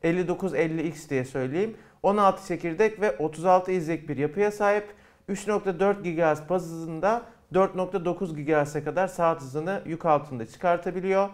5950X 0.02 1.10
diye 1.10 1.24
söyleyeyim. 1.24 1.76
16 2.02 2.46
çekirdek 2.46 3.00
ve 3.00 3.16
36 3.16 3.72
izlek 3.72 4.08
bir 4.08 4.16
yapıya 4.16 4.50
sahip. 4.50 4.97
3.4 5.28 6.02
GHz 6.02 6.48
baz 6.48 6.62
hızında 6.62 7.22
4.9 7.52 8.44
GHz'e 8.44 8.84
kadar 8.84 9.08
saat 9.08 9.40
hızını 9.40 9.82
yük 9.86 10.06
altında 10.06 10.46
çıkartabiliyor. 10.46 11.28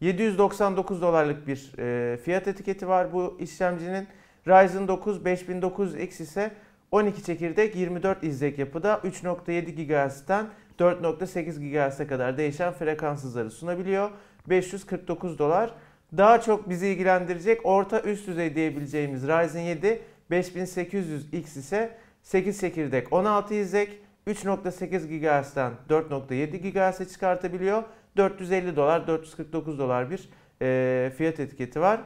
799 0.00 1.02
dolarlık 1.02 1.46
bir 1.46 1.78
e, 1.78 2.16
fiyat 2.16 2.48
etiketi 2.48 2.88
var 2.88 3.12
bu 3.12 3.36
işlemcinin. 3.40 4.08
Ryzen 4.48 4.88
9 4.88 5.18
5900X 5.18 6.22
ise 6.22 6.50
12 6.90 7.24
çekirdek 7.24 7.76
24 7.76 8.24
izlek 8.24 8.58
yapıda 8.58 8.94
3.7 8.94 9.70
GHz'den 9.86 10.46
4.8 10.78 11.90
GHz'e 11.90 12.06
kadar 12.06 12.38
değişen 12.38 12.72
frekans 12.72 13.24
hızları 13.24 13.50
sunabiliyor. 13.50 14.10
549 14.48 15.38
dolar. 15.38 15.70
Daha 16.16 16.40
çok 16.40 16.68
bizi 16.68 16.86
ilgilendirecek 16.88 17.60
orta 17.64 18.00
üst 18.00 18.26
düzey 18.26 18.54
diyebileceğimiz 18.54 19.22
Ryzen 19.22 19.60
7 19.60 20.02
5800X 20.30 21.58
ise 21.58 21.98
8 22.22 22.60
çekirdek 22.60 23.12
16 23.12 23.54
izlek 23.54 23.98
3.8 24.26 25.18
GHz'den 25.18 25.72
4.7 25.88 26.56
GHz'e 26.56 27.08
çıkartabiliyor. 27.08 27.82
450 28.16 28.76
dolar 28.76 29.06
449 29.06 29.78
dolar 29.78 30.10
bir 30.10 30.28
e, 30.62 31.12
fiyat 31.16 31.40
etiketi 31.40 31.80
var. 31.80 32.00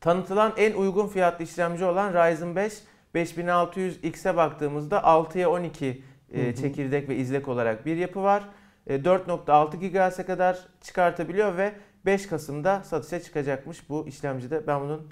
Tanıtılan 0.00 0.52
en 0.56 0.72
uygun 0.72 1.08
fiyatlı 1.08 1.44
işlemci 1.44 1.84
olan 1.84 2.12
Ryzen 2.12 2.56
5 2.56 2.82
5600X'e 3.14 4.36
baktığımızda 4.36 4.98
6'ya 4.98 5.50
12 5.50 6.02
e, 6.32 6.42
Hı 6.42 6.48
hı. 6.48 6.54
çekirdek 6.54 7.08
ve 7.08 7.16
izlek 7.16 7.48
olarak 7.48 7.86
bir 7.86 7.96
yapı 7.96 8.22
var. 8.22 8.42
E, 8.86 8.96
4.6 8.96 9.76
GHz'e 9.76 10.24
kadar 10.24 10.58
çıkartabiliyor 10.80 11.56
ve 11.56 11.72
5 12.06 12.26
Kasım'da 12.26 12.82
satışa 12.84 13.20
çıkacakmış 13.20 13.88
bu 13.88 14.06
işlemcide. 14.08 14.66
Ben 14.66 14.80
bunun 14.80 15.08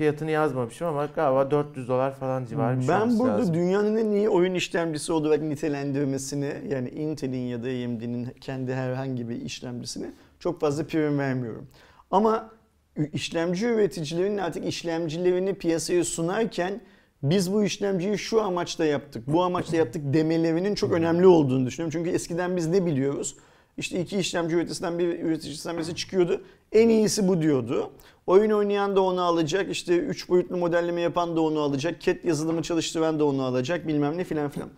fiyatını 0.00 0.30
yazmamışım 0.30 0.86
ama 0.86 1.06
galiba 1.06 1.50
400 1.50 1.88
dolar 1.88 2.14
falan 2.14 2.44
civarı 2.44 2.76
bir 2.78 2.82
şey 2.82 2.88
Ben 2.94 3.18
burada 3.18 3.38
lazım. 3.38 3.54
dünyanın 3.54 3.96
en 3.96 4.10
iyi 4.10 4.28
oyun 4.28 4.54
işlemcisi 4.54 5.12
olarak 5.12 5.42
nitelendirmesini 5.42 6.52
yani 6.68 6.88
Intel'in 6.88 7.46
ya 7.46 7.62
da 7.62 7.66
AMD'nin 7.66 8.28
kendi 8.40 8.74
herhangi 8.74 9.28
bir 9.28 9.36
işlemcisini 9.36 10.06
çok 10.38 10.60
fazla 10.60 10.86
prim 10.86 11.18
vermiyorum. 11.18 11.66
Ama 12.10 12.50
işlemci 13.12 13.66
üreticilerinin 13.66 14.38
artık 14.38 14.66
işlemcilerini 14.66 15.54
piyasaya 15.54 16.04
sunarken 16.04 16.80
biz 17.22 17.52
bu 17.52 17.64
işlemciyi 17.64 18.18
şu 18.18 18.42
amaçla 18.42 18.84
yaptık, 18.84 19.26
bu 19.26 19.42
amaçla 19.42 19.76
yaptık 19.76 20.02
demelerinin 20.04 20.74
çok 20.74 20.92
önemli 20.92 21.26
olduğunu 21.26 21.66
düşünüyorum. 21.66 21.92
Çünkü 21.92 22.10
eskiden 22.10 22.56
biz 22.56 22.66
ne 22.66 22.86
biliyoruz? 22.86 23.36
İşte 23.80 24.00
iki 24.00 24.18
işlemci 24.18 24.54
üreticisinden 24.56 24.98
bir 24.98 25.18
üreticisinden 25.18 25.76
birisi 25.76 25.94
çıkıyordu. 25.94 26.42
En 26.72 26.88
iyisi 26.88 27.28
bu 27.28 27.42
diyordu. 27.42 27.90
Oyun 28.26 28.50
oynayan 28.50 28.96
da 28.96 29.00
onu 29.00 29.22
alacak. 29.22 29.70
İşte 29.70 29.96
3 29.98 30.28
boyutlu 30.28 30.56
modelleme 30.56 31.00
yapan 31.00 31.36
da 31.36 31.40
onu 31.40 31.60
alacak. 31.60 32.00
CAD 32.00 32.24
yazılımı 32.24 32.62
çalıştıran 32.62 33.20
da 33.20 33.24
onu 33.24 33.42
alacak. 33.42 33.88
Bilmem 33.88 34.18
ne 34.18 34.24
filan 34.24 34.50
filan. 34.50 34.68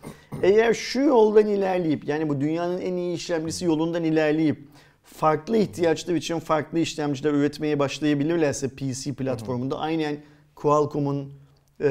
Eğer 0.42 0.74
şu 0.74 1.00
yoldan 1.00 1.46
ilerleyip 1.46 2.08
yani 2.08 2.28
bu 2.28 2.40
dünyanın 2.40 2.80
en 2.80 2.96
iyi 2.96 3.14
işlemcisi 3.16 3.64
yolundan 3.64 4.04
ilerleyip 4.04 4.58
farklı 5.04 5.56
ihtiyaçlar 5.56 6.14
için 6.14 6.38
farklı 6.38 6.78
işlemciler 6.78 7.32
üretmeye 7.32 7.78
başlayabilirlerse 7.78 8.68
PC 8.68 9.12
platformunda 9.12 9.78
aynen 9.78 10.16
Qualcomm'un 10.54 11.32
eee 11.80 11.86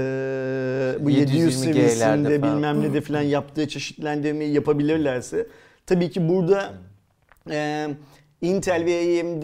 bu 0.99 1.09
700 1.09 1.65
720G'lerde 1.65 1.73
seviyesinde 1.73 2.43
bilmem 2.43 2.81
ne 2.81 2.93
de 2.93 3.01
filan 3.01 3.21
yaptığı 3.21 3.67
çeşitlendirmeyi 3.67 4.53
yapabilirlerse 4.53 5.47
tabii 5.85 6.09
ki 6.11 6.29
burada 6.29 6.73
eee 7.49 7.89
Intel 8.41 8.85
ve 8.85 9.21
AMD 9.21 9.43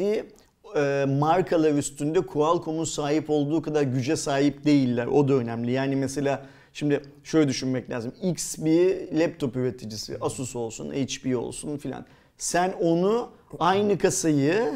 e, 0.75 1.06
markalar 1.06 1.72
üstünde 1.72 2.22
Qualcomm'un 2.22 2.84
sahip 2.84 3.30
olduğu 3.30 3.62
kadar 3.62 3.82
güce 3.82 4.16
sahip 4.16 4.66
değiller. 4.66 5.08
O 5.08 5.27
da 5.27 5.34
önemli. 5.34 5.72
Yani 5.72 5.96
mesela 5.96 6.46
şimdi 6.74 7.01
şöyle 7.24 7.48
düşünmek 7.48 7.89
lazım. 7.89 8.13
X 8.24 8.58
bir 8.58 9.12
laptop 9.20 9.56
üreticisi. 9.56 10.18
Asus 10.22 10.56
olsun, 10.56 10.92
HP 10.92 11.38
olsun 11.38 11.77
filan. 11.77 12.06
Sen 12.38 12.74
onu 12.82 13.30
aynı 13.60 13.98
kasayı 13.98 14.74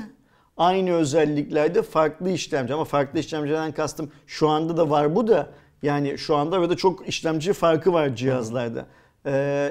aynı 0.58 0.92
özelliklerde 0.92 1.82
farklı 1.82 2.30
işlemci 2.30 2.74
ama 2.74 2.86
farklı 2.86 3.20
işlemcilerden 3.20 3.72
kastım 3.72 4.12
şu 4.28 4.50
anda 4.50 4.78
da 4.78 4.90
var 4.90 5.16
bu 5.16 5.28
da 5.28 5.50
yani 5.84 6.18
şu 6.18 6.36
anda 6.36 6.56
arada 6.56 6.78
çok 6.78 7.08
işlemci 7.08 7.54
farkı 7.54 7.94
var 7.94 8.16
cihazlarda. 8.16 8.80
Ee, 8.80 8.86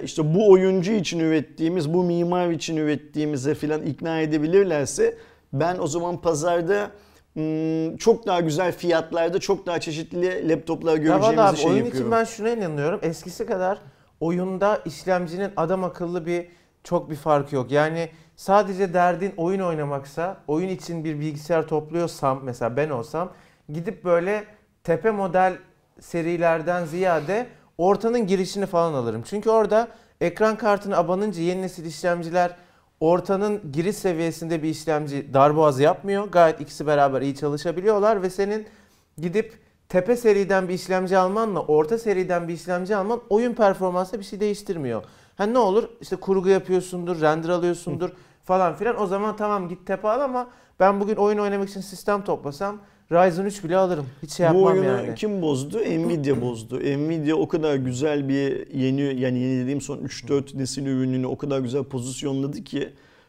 işte 0.04 0.34
bu 0.34 0.50
oyuncu 0.50 0.92
için 0.92 1.18
ürettiğimiz, 1.18 1.94
bu 1.94 2.02
mimar 2.04 2.50
için 2.50 2.76
ürettiğimize 2.76 3.54
filan 3.54 3.82
ikna 3.82 4.20
edebilirlerse 4.20 5.16
ben 5.52 5.78
o 5.78 5.86
zaman 5.86 6.20
pazarda 6.20 6.90
hmm, 7.34 7.96
çok 7.96 8.26
daha 8.26 8.40
güzel 8.40 8.72
fiyatlarda 8.72 9.38
çok 9.38 9.66
daha 9.66 9.80
çeşitli 9.80 10.48
laptoplar 10.48 10.92
Ya 10.92 10.96
göreceğimizi 10.96 11.36
valla 11.36 11.48
abi 11.48 11.56
şey 11.56 11.70
oyun 11.70 11.76
yapıyorum. 11.76 12.00
için 12.00 12.12
ben 12.12 12.24
şuna 12.24 12.50
inanıyorum. 12.50 13.00
Eskisi 13.02 13.46
kadar 13.46 13.78
oyunda 14.20 14.80
işlemcinin 14.84 15.50
adam 15.56 15.84
akıllı 15.84 16.26
bir 16.26 16.46
çok 16.84 17.10
bir 17.10 17.16
farkı 17.16 17.54
yok. 17.54 17.70
Yani 17.70 18.08
sadece 18.36 18.94
derdin 18.94 19.32
oyun 19.36 19.60
oynamaksa, 19.60 20.36
oyun 20.48 20.68
için 20.68 21.04
bir 21.04 21.20
bilgisayar 21.20 21.68
topluyorsam 21.68 22.40
mesela 22.44 22.76
ben 22.76 22.90
olsam 22.90 23.32
gidip 23.72 24.04
böyle 24.04 24.44
tepe 24.84 25.10
model 25.10 25.56
serilerden 26.00 26.84
ziyade 26.84 27.46
ortanın 27.80 28.26
girişini 28.26 28.66
falan 28.66 28.92
alırım. 28.92 29.22
Çünkü 29.24 29.50
orada 29.50 29.88
ekran 30.20 30.56
kartını 30.56 30.96
abanınca 30.96 31.42
yeni 31.42 31.62
nesil 31.62 31.84
işlemciler 31.84 32.56
ortanın 33.00 33.72
giriş 33.72 33.96
seviyesinde 33.96 34.62
bir 34.62 34.68
işlemci 34.68 35.34
darboğazı 35.34 35.82
yapmıyor. 35.82 36.28
Gayet 36.28 36.60
ikisi 36.60 36.86
beraber 36.86 37.22
iyi 37.22 37.36
çalışabiliyorlar 37.36 38.22
ve 38.22 38.30
senin 38.30 38.66
gidip 39.18 39.58
tepe 39.88 40.16
seriden 40.16 40.68
bir 40.68 40.74
işlemci 40.74 41.18
almanla 41.18 41.60
orta 41.60 41.98
seriden 41.98 42.48
bir 42.48 42.54
işlemci 42.54 42.96
alman 42.96 43.20
oyun 43.30 43.54
performansında 43.54 44.20
bir 44.20 44.24
şey 44.24 44.40
değiştirmiyor. 44.40 45.04
Ha 45.36 45.46
ne 45.46 45.58
olur 45.58 45.88
işte 46.00 46.16
kurgu 46.16 46.48
yapıyorsundur, 46.48 47.20
render 47.20 47.48
alıyorsundur 47.48 48.10
falan 48.44 48.74
filan. 48.74 49.00
O 49.00 49.06
zaman 49.06 49.36
tamam 49.36 49.68
git 49.68 49.86
tepe 49.86 50.08
al 50.08 50.20
ama 50.20 50.50
ben 50.80 51.00
bugün 51.00 51.16
oyun 51.16 51.38
oynamak 51.38 51.68
için 51.68 51.80
sistem 51.80 52.24
toplasam 52.24 52.80
Ryzen 53.12 53.44
3 53.44 53.64
bile 53.64 53.76
alırım. 53.76 54.06
Hiç 54.22 54.32
şey 54.32 54.44
Bu 54.44 54.46
yapmam 54.46 54.64
oyunu 54.64 54.84
yani. 54.84 55.14
kim 55.14 55.42
bozdu? 55.42 55.78
Nvidia 55.78 56.40
bozdu. 56.40 56.80
Nvidia 56.80 57.36
o 57.36 57.48
kadar 57.48 57.74
güzel 57.76 58.28
bir 58.28 58.74
yeni 58.74 59.00
yani 59.00 59.38
yeni 59.38 59.62
dediğim 59.62 59.80
son 59.80 59.98
3-4 59.98 60.58
nesil 60.58 60.86
ürününü 60.86 61.26
o 61.26 61.36
kadar 61.38 61.60
güzel 61.60 61.84
pozisyonladı 61.84 62.64
ki 62.64 62.88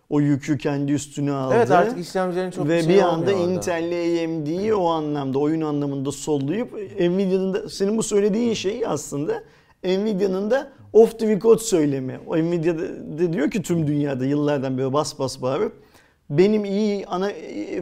o 0.10 0.20
yükü 0.20 0.58
kendi 0.58 0.92
üstüne 0.92 1.32
aldı. 1.32 1.54
Evet 1.58 1.72
artık 1.72 2.00
işlemcilerin 2.00 2.52
çok 2.52 2.68
Ve 2.68 2.80
bir 2.80 2.88
bir 2.88 2.94
şey 2.94 3.04
anda 3.04 3.32
olmuyor 3.32 3.40
orada. 3.40 3.52
Intel'le 3.52 4.26
AMD'yi 4.26 4.74
o 4.74 4.88
anlamda 4.88 5.40
oyun 5.40 5.62
anlamında 5.62 6.12
sollayıp 6.12 6.74
Nvidia'nın 7.00 7.54
da 7.54 7.70
senin 7.70 7.98
bu 7.98 8.04
söylediğin 8.04 8.54
şey 8.54 8.84
aslında 8.88 9.44
Nvidia'nın 9.84 10.52
da 10.52 10.72
off 10.94 11.20
the 11.20 11.28
record 11.28 11.60
söylemi. 11.60 12.20
O 12.28 12.38
Nvidia 12.38 12.76
de, 12.78 13.34
diyor 13.34 13.52
ki 13.52 13.62
tüm 13.62 13.88
dünyada 13.88 14.26
yıllardan 14.26 14.78
beri 14.78 14.94
bas 14.94 15.20
bas 15.20 15.42
bağırıp 15.42 15.74
benim 16.38 16.66
iyi 16.66 17.06
ana 17.08 17.28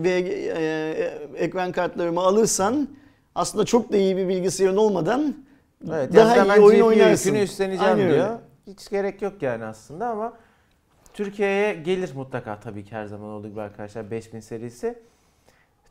ve 0.03 0.09
e, 0.57 1.43
ekran 1.45 1.71
kartlarımı 1.71 2.19
alırsan 2.21 2.87
aslında 3.35 3.65
çok 3.65 3.91
da 3.91 3.97
iyi 3.97 4.17
bir 4.17 4.27
bilgisayarın 4.27 4.77
olmadan 4.77 5.35
Evet, 5.89 6.15
daha 6.15 6.35
yani 6.35 6.53
iyi 6.59 6.61
oyun 6.61 6.81
oynarsın. 6.81 7.29
yükünü 7.29 7.43
üstleneceğim 7.43 7.93
Aynen 7.93 8.05
öyle. 8.05 8.13
diyor. 8.15 8.39
Hiç 8.67 8.89
gerek 8.89 9.21
yok 9.21 9.41
yani 9.41 9.65
aslında 9.65 10.07
ama 10.07 10.33
Türkiye'ye 11.13 11.73
gelir 11.73 12.11
mutlaka 12.15 12.59
tabii 12.59 12.85
ki 12.85 12.91
her 12.91 13.05
zaman 13.05 13.29
olduğu 13.29 13.47
gibi 13.49 13.61
arkadaşlar 13.61 14.11
5000 14.11 14.39
serisi. 14.39 14.99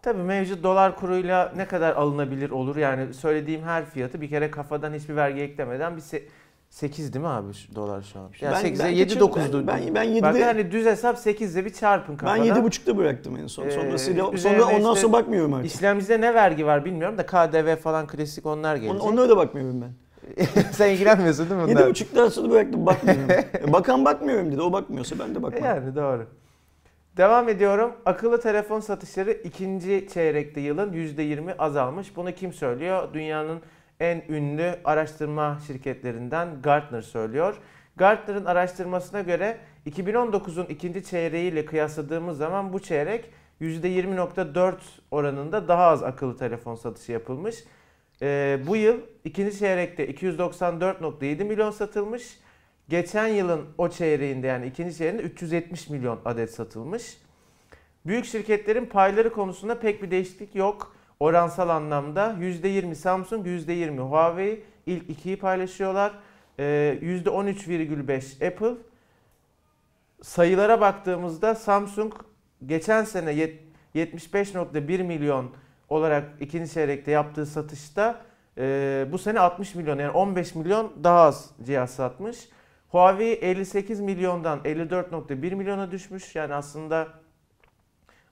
Tabii 0.02 0.22
mevcut 0.22 0.62
dolar 0.62 0.96
kuruyla 0.96 1.52
ne 1.56 1.66
kadar 1.66 1.92
alınabilir 1.96 2.50
olur 2.50 2.76
yani 2.76 3.14
söylediğim 3.14 3.62
her 3.62 3.84
fiyatı 3.86 4.20
bir 4.20 4.28
kere 4.28 4.50
kafadan 4.50 4.94
hiçbir 4.94 5.16
vergi 5.16 5.40
eklemeden 5.40 5.96
bir 5.96 6.02
se- 6.02 6.22
8 6.70 7.12
değil 7.12 7.22
mi 7.24 7.28
abi 7.30 7.52
dolar 7.74 8.02
şu 8.12 8.18
an? 8.20 8.30
Yani 8.40 8.54
Ben- 8.54 8.60
8'e 8.70 8.84
ben 8.84 8.88
7 8.88 9.08
geçen- 9.08 9.20
9'du. 9.20 9.66
ben- 9.66 9.80
ben- 9.80 9.94
ben 9.94 10.22
Bak 10.22 10.34
7'de 10.34 10.38
yani 10.38 10.70
düz 10.72 10.86
hesap 10.86 11.18
8'de 11.18 11.64
bir 11.64 11.72
çarpın 11.72 12.12
ben 12.14 12.18
kafadan. 12.18 12.44
7.5'ta 12.44 12.96
bıraktım 12.96 13.36
en 13.36 13.46
son. 13.46 13.66
Ee, 13.66 13.70
Sonrasıyla 13.70 14.36
sonra 14.36 14.64
ondan 14.64 14.78
işte 14.92 15.00
sonra 15.02 15.12
bakmıyorum 15.12 15.54
artık. 15.54 15.70
İşlemcide 15.74 16.20
ne 16.20 16.34
vergi 16.34 16.66
var 16.66 16.84
bilmiyorum 16.84 17.18
da 17.18 17.26
KDV 17.26 17.76
falan 17.76 18.06
klasik 18.06 18.46
onlar 18.46 18.74
On, 18.74 18.80
gelecek. 18.80 19.04
onlara 19.04 19.28
da 19.28 19.36
bakmıyorum 19.36 19.80
ben. 19.82 19.92
Sen 20.72 20.90
ilgilenmiyorsun 20.90 21.50
değil 21.50 21.60
mi 21.60 21.68
bunlar? 21.68 21.80
Yedi 21.80 21.90
buçuktan 21.90 22.28
sonra 22.28 22.50
bıraktım 22.50 22.86
bakmıyorum. 22.86 23.30
E, 23.68 23.72
Bakan 23.72 24.04
bakmıyorum 24.04 24.52
dedi. 24.52 24.62
O 24.62 24.72
bakmıyorsa 24.72 25.18
ben 25.18 25.34
de 25.34 25.42
bakmam. 25.42 25.64
Yani 25.64 25.96
doğru. 25.96 26.26
Devam 27.16 27.48
ediyorum. 27.48 27.92
Akıllı 28.06 28.40
telefon 28.40 28.80
satışları 28.80 29.32
ikinci 29.32 30.08
çeyrekte 30.14 30.60
yılın 30.60 30.92
%20 30.92 31.54
azalmış. 31.58 32.16
Bunu 32.16 32.32
kim 32.32 32.52
söylüyor? 32.52 33.08
Dünyanın 33.14 33.60
en 34.00 34.22
ünlü 34.28 34.78
araştırma 34.84 35.58
şirketlerinden 35.66 36.62
Gartner 36.62 37.02
söylüyor. 37.02 37.56
Gartner'ın 37.96 38.44
araştırmasına 38.44 39.20
göre 39.20 39.58
2019'un 39.86 40.66
ikinci 40.66 41.04
çeyreğiyle 41.04 41.64
kıyasladığımız 41.64 42.38
zaman 42.38 42.72
bu 42.72 42.82
çeyrek 42.82 43.30
%20.4 43.60 44.74
oranında 45.10 45.68
daha 45.68 45.84
az 45.84 46.02
akıllı 46.02 46.36
telefon 46.36 46.74
satışı 46.74 47.12
yapılmış. 47.12 47.64
Ee, 48.22 48.60
bu 48.66 48.76
yıl 48.76 49.00
ikinci 49.24 49.58
çeyrekte 49.58 50.10
294.7 50.10 51.44
milyon 51.44 51.70
satılmış. 51.70 52.38
Geçen 52.88 53.26
yılın 53.26 53.66
o 53.78 53.88
çeyreğinde 53.88 54.46
yani 54.46 54.66
ikinci 54.66 54.96
çeyreğinde 54.96 55.22
370 55.22 55.90
milyon 55.90 56.20
adet 56.24 56.54
satılmış. 56.54 57.18
Büyük 58.06 58.24
şirketlerin 58.24 58.86
payları 58.86 59.32
konusunda 59.32 59.80
pek 59.80 60.02
bir 60.02 60.10
değişiklik 60.10 60.54
yok. 60.54 60.96
Oransal 61.20 61.68
anlamda 61.68 62.36
%20 62.40 62.94
Samsung, 62.94 63.46
%20 63.46 63.98
Huawei 64.00 64.62
ilk 64.86 65.10
ikiyi 65.10 65.38
paylaşıyorlar. 65.38 66.12
Ee, 66.58 66.98
%13,5 67.02 68.46
Apple. 68.46 68.74
Sayılara 70.22 70.80
baktığımızda 70.80 71.54
Samsung 71.54 72.12
geçen 72.66 73.04
sene 73.04 73.30
yet- 73.32 73.60
75.1 73.94 75.02
milyon 75.02 75.50
olarak 75.88 76.24
ikinci 76.40 76.72
çeyrekte 76.72 77.10
yaptığı 77.10 77.46
satışta 77.46 78.20
e, 78.58 79.06
bu 79.12 79.18
sene 79.18 79.40
60 79.40 79.74
milyon 79.74 79.98
yani 79.98 80.10
15 80.10 80.54
milyon 80.54 80.92
daha 81.04 81.20
az 81.20 81.50
cihaz 81.66 81.90
satmış. 81.90 82.48
Huawei 82.88 83.32
58 83.32 84.00
milyondan 84.00 84.60
54.1 84.64 85.54
milyona 85.54 85.90
düşmüş. 85.90 86.34
Yani 86.36 86.54
aslında 86.54 87.08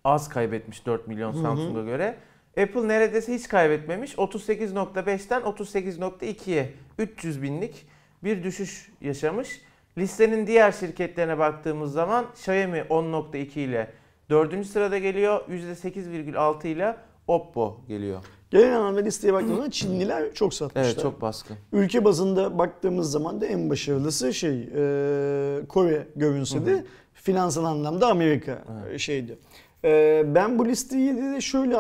az 0.05 0.29
kaybetmiş 0.29 0.87
4 0.87 1.07
milyon. 1.09 1.33
Samsung'a 1.43 1.83
göre. 1.83 2.17
Apple 2.63 2.89
neredeyse 2.89 3.35
hiç 3.35 3.49
kaybetmemiş. 3.49 4.15
38.5'ten 4.15 5.43
38.2'ye 5.43 6.73
300 6.99 7.43
binlik 7.43 7.87
bir 8.25 8.43
düşüş 8.43 8.93
yaşamış. 9.01 9.61
Listenin 9.99 10.47
diğer 10.47 10.73
şirketlerine 10.73 11.39
baktığımız 11.39 11.93
zaman 11.93 12.27
Xiaomi 12.33 12.79
10.2 12.79 13.61
ile 13.61 13.91
4. 14.31 14.67
sırada 14.67 14.99
geliyor. 14.99 15.41
%8,6 15.49 16.67
ile 16.67 16.97
Oppo 17.27 17.81
geliyor. 17.89 18.25
Genel 18.51 18.77
anlamda 18.77 19.01
listeye 19.01 19.33
baktığımızda 19.33 19.71
Çinliler 19.71 20.35
çok 20.35 20.55
satmışlar. 20.55 20.85
Evet 20.85 21.01
çok 21.03 21.21
baskın. 21.21 21.57
Ülke 21.73 22.05
bazında 22.05 22.59
baktığımız 22.59 23.11
zaman 23.11 23.41
da 23.41 23.47
en 23.47 23.71
başarılısı 23.71 24.35
şey 24.35 24.61
e, 24.63 25.67
Kore 25.69 26.07
görünse 26.17 26.67
de 26.67 26.85
finansal 27.15 27.65
anlamda 27.65 28.07
Amerika 28.07 28.65
Evet. 28.89 29.01
şeydi. 29.01 29.39
Ee, 29.87 30.25
ben 30.35 30.59
bu 30.59 30.67
listeyi 30.69 31.17
de 31.17 31.41
şöyle 31.41 31.75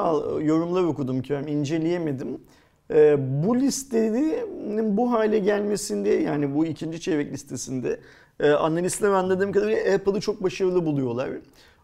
yorumlar 0.44 0.82
okudum 0.82 1.22
Kerem, 1.22 1.48
inceleyemedim. 1.48 2.40
Ee, 2.90 3.16
bu 3.44 3.56
listenin 3.60 4.96
bu 4.96 5.12
hale 5.12 5.38
gelmesinde 5.38 6.08
yani 6.08 6.54
bu 6.54 6.66
ikinci 6.66 7.00
çeyrek 7.00 7.32
listesinde 7.32 8.00
e, 8.40 8.50
analistler 8.50 9.10
anladığım 9.10 9.52
kadarıyla 9.52 9.94
Apple'ı 9.94 10.20
çok 10.20 10.42
başarılı 10.42 10.86
buluyorlar. 10.86 11.30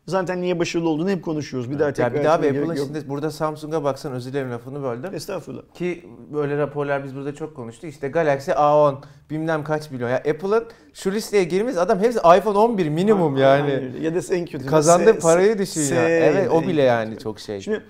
Zaten 0.07 0.43
niye 0.43 0.59
başarılı 0.59 0.89
olduğunu 0.89 1.11
hep 1.11 1.25
konuşuyoruz. 1.25 1.71
Bir 1.71 1.79
daha 1.79 1.93
tekrar 1.93 2.15
bir 2.15 2.25
daha 2.25 2.35
Apple'ın 2.35 2.75
şimdi 2.75 3.09
burada 3.09 3.31
Samsung'a 3.31 3.85
baksan 3.85 4.13
özür 4.13 4.33
dilerim 4.33 4.51
lafını 4.51 4.83
böldüm. 4.83 5.15
Estağfurullah. 5.15 5.63
Ki 5.75 6.05
böyle 6.33 6.59
raporlar 6.59 7.05
biz 7.05 7.17
burada 7.17 7.35
çok 7.35 7.57
konuştuk. 7.57 7.91
İşte 7.91 8.09
Galaxy 8.09 8.51
A10 8.51 8.97
bilmem 9.31 9.65
kaç 9.65 9.91
milyon. 9.91 10.09
Ya 10.09 10.17
Apple'ın 10.17 10.65
şu 10.95 11.13
listeye 11.13 11.45
girmemiz 11.45 11.79
adam 11.79 11.99
hepsi 11.99 12.19
iPhone 12.19 12.59
11 12.59 12.89
minimum 12.89 13.37
yani. 13.37 13.63
Aynen 13.63 13.83
öyle. 13.83 14.05
Ya 14.05 14.15
da 14.15 14.35
en 14.35 14.47
kötü. 14.47 14.67
Kazandığı 14.67 15.19
parayı 15.19 15.59
düşün 15.59 15.95
ya. 15.95 16.09
Evet 16.09 16.51
o 16.51 16.63
bile 16.63 16.83
yani 16.83 17.19
çok 17.19 17.41
şey. 17.41 17.61
Şimdi 17.61 17.83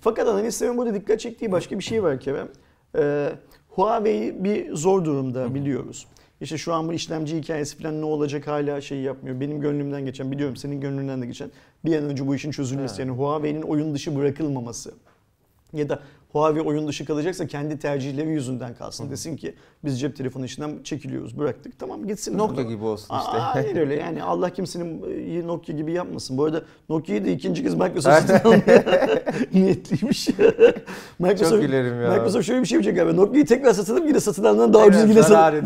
fakat 0.00 0.28
analistlerin 0.28 0.78
burada 0.78 0.94
dikkat 0.94 1.20
çektiği 1.20 1.52
başka 1.52 1.78
bir 1.78 1.84
şey 1.84 2.02
var 2.02 2.20
Kerem. 2.20 2.48
Ee, 2.98 3.28
Huawei 3.68 4.44
bir 4.44 4.74
zor 4.74 5.04
durumda 5.04 5.54
biliyoruz. 5.54 6.06
İşte 6.40 6.58
şu 6.58 6.74
an 6.74 6.88
bu 6.88 6.92
işlemci 6.92 7.36
hikayesi 7.36 7.78
falan 7.78 8.00
ne 8.00 8.04
olacak 8.04 8.46
hala 8.46 8.80
şey 8.80 8.98
yapmıyor. 8.98 9.40
Benim 9.40 9.60
gönlümden 9.60 10.04
geçen, 10.04 10.32
biliyorum 10.32 10.56
senin 10.56 10.80
gönlünden 10.80 11.22
de 11.22 11.26
geçen 11.26 11.50
bir 11.84 11.96
an 11.96 12.04
önce 12.04 12.26
bu 12.26 12.34
işin 12.34 12.50
çözülmesi. 12.50 12.94
Evet. 12.94 12.98
Yani 12.98 13.18
Huawei'nin 13.18 13.62
oyun 13.62 13.94
dışı 13.94 14.16
bırakılmaması. 14.16 14.94
Ya 15.72 15.88
da 15.88 16.02
Huawei 16.32 16.62
oyun 16.62 16.88
dışı 16.88 17.04
kalacaksa 17.04 17.46
kendi 17.46 17.78
tercihleri 17.78 18.28
yüzünden 18.28 18.74
kalsın. 18.74 19.10
Desin 19.10 19.36
ki 19.36 19.54
biz 19.84 20.00
cep 20.00 20.16
telefonu 20.16 20.44
işinden 20.44 20.70
çekiliyoruz, 20.84 21.38
bıraktık. 21.38 21.78
Tamam 21.78 22.06
gitsin. 22.06 22.38
Nokia 22.38 22.62
gibi 22.62 22.84
olsun 22.84 23.14
Aa, 23.14 23.20
işte. 23.20 23.38
Aynen 23.38 23.76
öyle 23.76 23.94
yani 24.00 24.22
Allah 24.22 24.50
kimsenin 24.50 25.02
e, 25.42 25.46
Nokia 25.46 25.72
gibi 25.76 25.92
yapmasın. 25.92 26.38
Bu 26.38 26.44
arada 26.44 26.62
Nokia'yı 26.88 27.24
da 27.24 27.28
ikinci 27.30 27.62
kez 27.62 27.74
Microsoft 27.74 28.20
satın 28.20 28.48
almaya 28.48 28.84
niyetliymiş. 29.54 30.28
Microsoft, 31.18 31.50
Çok 31.50 31.60
gülerim 31.60 32.02
ya. 32.02 32.10
Microsoft 32.10 32.46
şöyle 32.46 32.60
bir 32.60 32.66
şey 32.66 32.76
yapacak 32.78 33.06
abi. 33.06 33.16
Nokia'yı 33.16 33.46
tekrar 33.46 33.72
satın 33.72 33.92
alıp 33.92 34.08
yine 34.08 34.20
satın 34.20 34.44
alınan 34.44 34.74
daha 34.74 34.86
ucuz 34.86 35.10
yine 35.10 35.22
satın. 35.22 35.64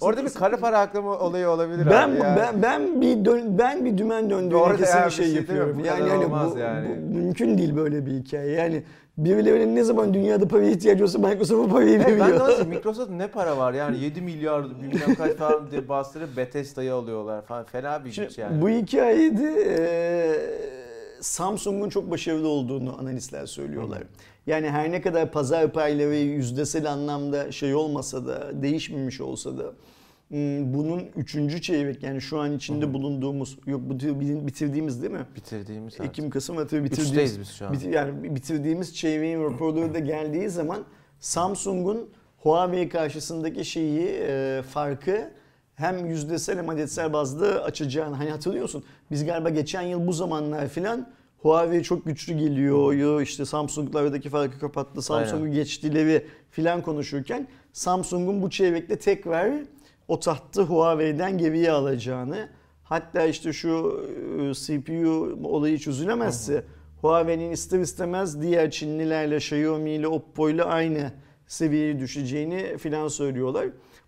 Orada 0.00 0.24
bir 0.24 0.30
kara 0.30 0.56
para 0.56 0.78
aklama 0.78 1.18
olayı 1.18 1.48
olabilir 1.48 1.86
Ben 1.90 2.08
abi. 2.08 2.18
yani. 2.18 2.36
ben 2.36 2.62
ben 2.62 3.00
bir 3.00 3.24
dön, 3.24 3.58
ben 3.58 3.84
bir 3.84 3.98
dümen 3.98 4.30
döndüğüne 4.30 4.76
kesin 4.76 4.98
ya, 4.98 5.06
bir 5.06 5.10
şey 5.10 5.26
şey 5.26 5.34
yapıyorum. 5.34 5.84
yani 5.84 6.08
yani 6.08 6.24
bu, 6.30 6.58
yani. 6.58 6.88
bu 6.88 7.14
mümkün 7.14 7.58
değil 7.58 7.76
böyle 7.76 8.06
bir 8.06 8.12
hikaye. 8.12 8.50
Yani 8.50 8.82
birilerinin 9.18 9.76
ne 9.76 9.84
zaman 9.84 10.14
dünyada 10.14 10.48
paraya 10.48 10.70
ihtiyacı 10.70 11.04
olsa 11.04 11.18
Microsoft'a 11.18 11.72
parayı 11.72 11.90
Evet, 11.90 12.06
ben 12.06 12.18
de 12.18 12.20
veriyor. 12.20 12.40
nasıl 12.40 12.66
Microsoft 12.66 13.10
ne 13.10 13.28
para 13.28 13.58
var 13.58 13.74
yani 13.74 13.98
7 13.98 14.20
milyar 14.20 14.64
bilmem 14.82 15.14
kaç 15.14 15.36
falan 15.36 15.70
diye 15.70 15.88
bastırıp 15.88 16.36
Bethesda'yı 16.36 16.94
alıyorlar 16.94 17.42
falan 17.42 17.64
fena 17.64 18.00
bir 18.00 18.04
güç 18.04 18.14
Şimdi 18.14 18.40
yani. 18.40 18.62
Bu 18.62 18.68
hikayede 18.68 19.64
e, 19.68 19.80
Samsung'un 21.20 21.88
çok 21.88 22.10
başarılı 22.10 22.48
olduğunu 22.48 22.98
analistler 23.00 23.46
söylüyorlar. 23.46 24.02
Yani 24.46 24.70
her 24.70 24.92
ne 24.92 25.00
kadar 25.00 25.32
pazar 25.32 25.72
payları 25.72 26.14
yüzdesel 26.14 26.92
anlamda 26.92 27.52
şey 27.52 27.74
olmasa 27.74 28.26
da, 28.26 28.62
değişmemiş 28.62 29.20
olsa 29.20 29.58
da 29.58 29.72
bunun 30.74 31.02
üçüncü 31.16 31.62
çeyrek 31.62 32.02
yani 32.02 32.20
şu 32.20 32.38
an 32.38 32.52
içinde 32.52 32.94
bulunduğumuz, 32.94 33.58
yok 33.66 33.80
bu 33.84 34.20
bitirdiğimiz 34.46 35.02
değil 35.02 35.12
mi? 35.12 35.26
Bitirdiğimiz. 35.36 36.00
Ekim, 36.00 36.30
Kasım, 36.30 36.56
Haziran 36.56 36.84
bitirdiğimiz, 36.84 37.10
Üçteyiz 37.10 37.40
biz 37.40 37.48
şu 37.48 37.66
an. 37.66 37.72
Bit- 37.72 37.94
yani 37.94 38.34
bitirdiğimiz 38.34 38.94
çeyreğin 38.94 39.42
raporları 39.44 39.94
da 39.94 39.98
geldiği 39.98 40.48
zaman 40.48 40.84
Samsung'un 41.18 42.10
Huawei 42.38 42.88
karşısındaki 42.88 43.64
şeyi 43.64 44.08
e, 44.08 44.62
farkı 44.70 45.30
hem 45.74 46.06
yüzdesel 46.06 46.58
hem 46.58 46.68
adetsel 46.68 47.12
bazda 47.12 47.64
açacağını 47.64 48.16
hani 48.16 48.30
hatırlıyorsun 48.30 48.84
biz 49.10 49.24
galiba 49.24 49.50
geçen 49.50 49.82
yıl 49.82 50.06
bu 50.06 50.12
zamanlar 50.12 50.68
filan 50.68 51.08
Huawei 51.38 51.82
çok 51.82 52.06
güçlü 52.06 52.34
geliyor 52.34 52.92
yo 52.92 53.20
işte 53.20 53.44
Samsung'lardaki 53.44 54.28
farkı 54.28 54.58
kapattı 54.58 55.02
Samsung'u 55.02 55.48
geçtileri 55.48 56.26
filan 56.50 56.82
konuşurken 56.82 57.48
Samsung'un 57.72 58.42
bu 58.42 58.50
çeyrekte 58.50 58.98
tekrar 58.98 59.52
o 60.08 60.20
tahtı 60.20 60.62
Huawei'den 60.62 61.38
geriye 61.38 61.70
alacağını 61.70 62.48
hatta 62.84 63.24
işte 63.24 63.52
şu 63.52 64.04
e, 64.40 64.54
CPU 64.54 65.38
olayı 65.44 65.78
çözülemezse 65.78 66.64
Huawei'nin 67.00 67.50
ister 67.50 67.80
istemez 67.80 68.42
diğer 68.42 68.70
Çinlilerle, 68.70 69.36
Xiaomi 69.36 69.90
ile, 69.90 70.08
Oppo 70.08 70.50
ile 70.50 70.64
aynı 70.64 71.12
seviyeye 71.46 72.00
düşeceğini 72.00 72.78
filan 72.78 73.08
söylüyorlar. 73.08 73.66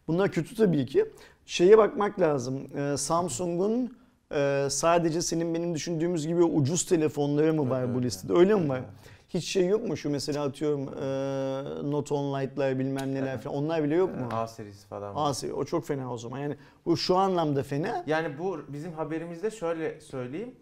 Bunlar 0.08 0.32
kötü 0.32 0.54
tabii 0.54 0.86
ki. 0.86 1.04
Şeye 1.46 1.78
bakmak 1.78 2.20
lazım. 2.20 2.66
Ee, 2.76 2.96
Samsung'un 2.96 3.98
e, 4.34 4.66
sadece 4.70 5.22
senin 5.22 5.54
benim 5.54 5.74
düşündüğümüz 5.74 6.26
gibi 6.26 6.42
ucuz 6.42 6.86
telefonları 6.86 7.54
mı 7.54 7.70
var 7.70 7.94
bu 7.94 8.02
listede? 8.02 8.32
Öyle 8.32 8.54
mi 8.54 8.68
var? 8.68 8.80
Hiç 9.28 9.44
şey 9.44 9.66
yok 9.66 9.88
mu 9.88 9.96
şu 9.96 10.10
mesela 10.10 10.44
atıyorum 10.44 10.88
e, 10.88 11.90
Note 11.90 12.14
10 12.14 12.40
Lite'lar 12.40 12.78
bilmem 12.78 13.14
neler 13.14 13.40
falan 13.40 13.56
onlar 13.56 13.84
bile 13.84 13.94
yok 13.94 14.16
mu? 14.16 14.28
A 14.32 14.46
serisi 14.46 14.86
falan. 14.86 15.14
Aa, 15.16 15.32
o 15.54 15.64
çok 15.64 15.86
fena 15.86 16.12
o 16.12 16.18
zaman. 16.18 16.38
Yani 16.38 16.56
bu 16.86 16.96
şu 16.96 17.16
anlamda 17.16 17.62
fena. 17.62 18.04
Yani 18.06 18.38
bu 18.38 18.60
bizim 18.68 18.92
haberimizde 18.92 19.50
şöyle 19.50 20.00
söyleyeyim. 20.00 20.54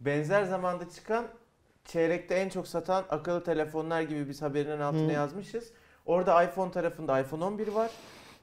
Benzer 0.00 0.44
zamanda 0.44 0.90
çıkan 0.90 1.26
çeyrekte 1.84 2.34
en 2.34 2.48
çok 2.48 2.68
satan 2.68 3.04
akıllı 3.10 3.44
telefonlar 3.44 4.02
gibi 4.02 4.28
biz 4.28 4.42
haberinin 4.42 4.80
altına 4.80 5.08
Hı. 5.08 5.12
yazmışız. 5.12 5.72
Orada 6.06 6.42
iPhone 6.44 6.70
tarafında 6.70 7.20
iPhone 7.20 7.44
11 7.44 7.68
var. 7.68 7.90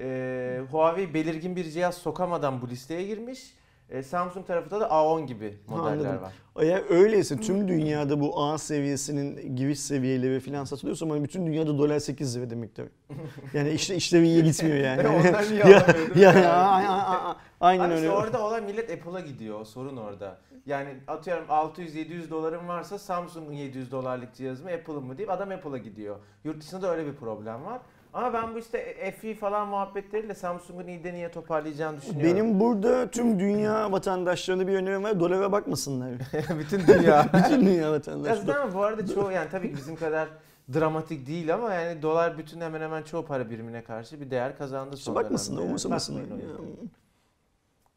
Ee, 0.01 0.61
Huawei 0.71 1.13
belirgin 1.13 1.55
bir 1.55 1.63
cihaz 1.71 1.95
sokamadan 1.95 2.61
bu 2.61 2.69
listeye 2.69 3.03
girmiş. 3.03 3.53
Ee, 3.91 4.03
Samsung 4.03 4.47
tarafında 4.47 4.79
da 4.79 4.85
A10 4.87 5.25
gibi 5.25 5.57
modeller 5.67 5.91
Anladım. 5.91 6.21
var. 6.21 6.33
Eğer 6.61 6.83
öyleyse 6.89 7.37
tüm 7.37 7.67
dünyada 7.67 8.19
bu 8.21 8.43
A 8.43 8.57
seviyesinin 8.57 9.55
giriş 9.55 9.79
seviyeleri 9.79 10.39
falan 10.39 10.63
satılıyorsa 10.63 11.05
ama 11.05 11.23
bütün 11.23 11.47
dünyada 11.47 11.77
dolar 11.77 11.99
8 11.99 12.37
lira 12.37 12.49
demektir. 12.49 12.85
Yani 13.53 13.69
işte 13.69 13.95
işleri 13.95 14.25
iyi 14.27 14.43
gitmiyor 14.43 14.77
yani. 14.77 15.07
Onlar 15.07 15.43
niye 15.51 15.59
Ya- 15.59 15.65
alamıyor, 15.65 15.87
değil 15.97 16.09
mi 16.15 16.21
yani, 16.21 16.35
yani? 16.37 16.47
a- 16.47 17.03
a- 17.03 17.29
a- 17.29 17.37
aynen 17.61 17.83
Abi 17.85 17.93
işte 17.93 18.05
öyle. 18.07 18.17
orada 18.17 18.45
olan 18.47 18.63
millet 18.63 18.91
Apple'a 18.91 19.19
gidiyor. 19.19 19.65
Sorun 19.65 19.97
orada. 19.97 20.37
Yani 20.65 20.89
atıyorum 21.07 21.45
600-700 21.49 22.29
doların 22.29 22.67
varsa 22.67 22.99
Samsung'un 22.99 23.53
700 23.53 23.91
dolarlık 23.91 24.33
cihazı 24.35 24.63
mı 24.63 24.69
Apple'ın 24.69 25.03
mı 25.03 25.17
deyip 25.17 25.31
adam 25.31 25.51
Apple'a 25.51 25.77
gidiyor. 25.77 26.15
Yurt 26.43 26.61
dışında 26.61 26.81
da 26.81 26.91
öyle 26.91 27.05
bir 27.07 27.15
problem 27.15 27.65
var. 27.65 27.81
Ama 28.13 28.33
ben 28.33 28.55
bu 28.55 28.59
işte 28.59 29.11
FE 29.21 29.35
falan 29.35 29.67
muhabbetleriyle 29.67 30.35
Samsung'un 30.35 30.87
iyiden 30.87 31.13
iyiye 31.13 31.31
toparlayacağını 31.31 31.97
düşünüyorum. 32.01 32.23
Benim 32.35 32.59
burada 32.59 33.11
tüm 33.11 33.39
dünya 33.39 33.91
vatandaşlarına 33.91 34.67
bir 34.67 34.73
önerim 34.75 35.03
var. 35.03 35.19
Dolara 35.19 35.51
bakmasınlar. 35.51 36.09
bütün 36.59 36.87
dünya. 36.87 37.25
Bütün 37.33 37.61
dünya 37.65 37.81
Ya 37.83 37.91
vatandaşları. 37.91 38.45
zaten 38.45 38.73
bu 38.73 38.83
arada 38.83 39.07
çoğu 39.13 39.31
yani 39.31 39.49
tabii 39.49 39.69
ki 39.71 39.77
bizim 39.77 39.95
kadar 39.95 40.27
dramatik 40.73 41.27
değil 41.27 41.53
ama 41.53 41.73
yani 41.73 42.01
dolar 42.01 42.37
bütün 42.37 42.61
hemen 42.61 42.81
hemen 42.81 43.03
çoğu 43.03 43.25
para 43.25 43.49
birimine 43.49 43.83
karşı 43.83 44.21
bir 44.21 44.31
değer 44.31 44.57
kazandı 44.57 44.95
İşte 44.95 45.05
son 45.05 45.15
bakmasınlar, 45.15 45.57
dönemde. 45.57 45.69
umursamasınlar. 45.69 46.23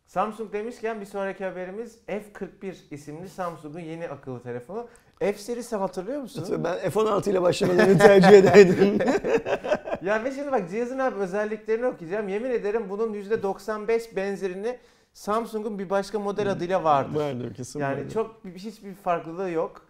Samsung 0.06 0.52
demişken 0.52 1.00
bir 1.00 1.06
sonraki 1.06 1.44
haberimiz 1.44 1.98
F41 2.08 2.74
isimli 2.90 3.28
Samsung'un 3.28 3.80
yeni 3.80 4.08
akıllı 4.08 4.40
telefonu. 4.42 4.86
F 5.22 5.38
serisi 5.38 5.76
hatırlıyor 5.76 6.20
musun? 6.20 6.64
Ben 6.64 6.90
F-16 6.90 7.30
ile 7.30 7.42
başlamalarını 7.42 7.98
tercih 7.98 8.28
ederdim. 8.30 8.98
ya 10.02 10.24
ve 10.24 10.30
şimdi 10.32 10.52
bak 10.52 10.70
cihazın 10.70 10.98
abi 10.98 11.16
özelliklerini 11.16 11.86
okuyacağım. 11.86 12.28
Yemin 12.28 12.50
ederim 12.50 12.82
bunun 12.90 13.14
%95 13.14 14.16
benzerini 14.16 14.78
Samsung'un 15.12 15.78
bir 15.78 15.90
başka 15.90 16.18
model 16.18 16.50
adıyla 16.50 16.84
vardır. 16.84 17.20
vardır 17.20 17.54
kesin 17.54 17.80
Yani 17.80 17.96
vardır. 18.00 18.10
çok 18.10 18.44
bir- 18.44 18.54
hiçbir 18.54 18.94
farklılığı 18.94 19.50
yok. 19.50 19.86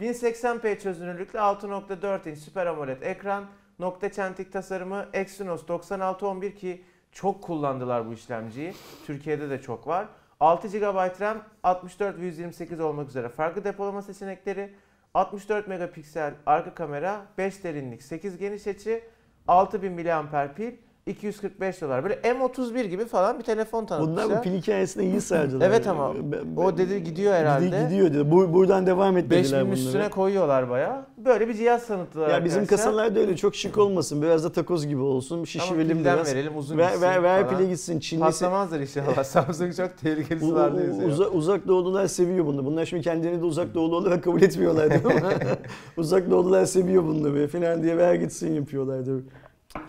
1080p 0.00 0.78
çözünürlüklü 0.78 1.38
6.4 1.38 2.30
inç 2.30 2.38
Super 2.38 2.66
AMOLED 2.66 3.02
ekran, 3.02 3.44
nokta 3.78 4.12
çentik 4.12 4.52
tasarımı, 4.52 5.06
Exynos 5.12 5.68
9611 5.68 6.54
ki 6.56 6.84
çok 7.12 7.42
kullandılar 7.42 8.06
bu 8.08 8.12
işlemciyi. 8.12 8.74
Türkiye'de 9.06 9.50
de 9.50 9.60
çok 9.62 9.86
var. 9.86 10.06
6 10.40 10.68
GB 10.68 11.20
RAM, 11.20 11.42
64 11.62 12.18
ve 12.18 12.24
128 12.24 12.80
olmak 12.80 13.08
üzere 13.08 13.28
farklı 13.28 13.64
depolama 13.64 14.02
seçenekleri, 14.02 14.74
64 15.14 15.68
megapiksel 15.68 16.34
arka 16.46 16.74
kamera, 16.74 17.26
5 17.38 17.64
derinlik, 17.64 18.02
8 18.02 18.38
geniş 18.38 18.66
açı, 18.66 19.02
6000 19.48 19.92
mAh 19.92 20.54
pil, 20.54 20.72
245 21.06 21.80
dolar. 21.82 22.02
Böyle 22.04 22.14
M31 22.14 22.84
gibi 22.84 23.04
falan 23.04 23.38
bir 23.38 23.44
telefon 23.44 23.84
tanıtmışlar. 23.86 24.24
Bunlar 24.28 24.38
bu 24.38 24.42
pil 24.42 24.52
hikayesine 24.58 25.04
iyi 25.04 25.20
sardılar. 25.20 25.66
Evet 25.66 25.86
ama 25.86 26.12
o 26.56 26.78
dedi 26.78 27.04
gidiyor 27.04 27.32
herhalde. 27.34 27.66
Gidi- 27.66 27.84
Gidiyor 27.88 28.06
dedi. 28.14 28.30
Bu, 28.30 28.52
buradan 28.52 28.86
devam 28.86 29.16
et 29.16 29.24
dediler 29.30 29.42
5000 29.42 29.60
bunlara. 29.66 29.74
üstüne 29.74 30.10
koyuyorlar 30.10 30.70
baya. 30.70 31.06
Böyle 31.18 31.48
bir 31.48 31.54
cihaz 31.54 31.86
tanıttılar 31.86 32.28
Ya 32.30 32.44
bizim 32.44 32.62
arkadaşlar. 32.62 32.86
kasalar 32.86 33.14
da 33.14 33.20
öyle 33.20 33.36
çok 33.36 33.54
şık 33.54 33.78
olmasın. 33.78 34.22
Biraz 34.22 34.44
da 34.44 34.52
takoz 34.52 34.86
gibi 34.86 35.00
olsun. 35.00 35.36
Ama 35.36 35.46
Şişirelim 35.46 35.98
pilden 35.98 36.16
biraz. 36.16 36.26
verelim 36.34 36.56
uzun 36.58 36.78
Ver, 36.78 36.86
gitsin 36.88 37.02
ver, 37.02 37.22
ver 37.22 37.48
pile 37.48 37.66
gitsin. 37.66 38.00
Çinlisi, 38.00 38.24
Patlamazlar 38.40 38.80
inşallah. 38.80 39.24
Samsung 39.24 39.76
çok 39.76 39.98
tehlikeli 39.98 40.40
sularda 40.40 40.80
yüzüyor. 40.82 41.08
uza- 41.08 41.28
uzak 41.28 41.68
doğulular 41.68 42.06
seviyor 42.06 42.46
bunu. 42.46 42.64
Bunlar 42.64 42.84
şimdi 42.86 43.02
kendilerini 43.02 43.40
de 43.40 43.44
uzak 43.44 43.74
doğulu 43.74 43.96
olarak 43.96 44.24
kabul 44.24 44.42
etmiyorlar 44.42 44.90
değil 44.90 45.04
mi? 45.04 45.22
uzak 45.96 46.30
doğulular 46.30 46.64
seviyor 46.64 47.04
bunları 47.04 47.48
falan 47.48 47.82
diye 47.82 47.96
ver 47.96 48.14
gitsin 48.14 48.52
yapıyorlardır. 48.54 49.22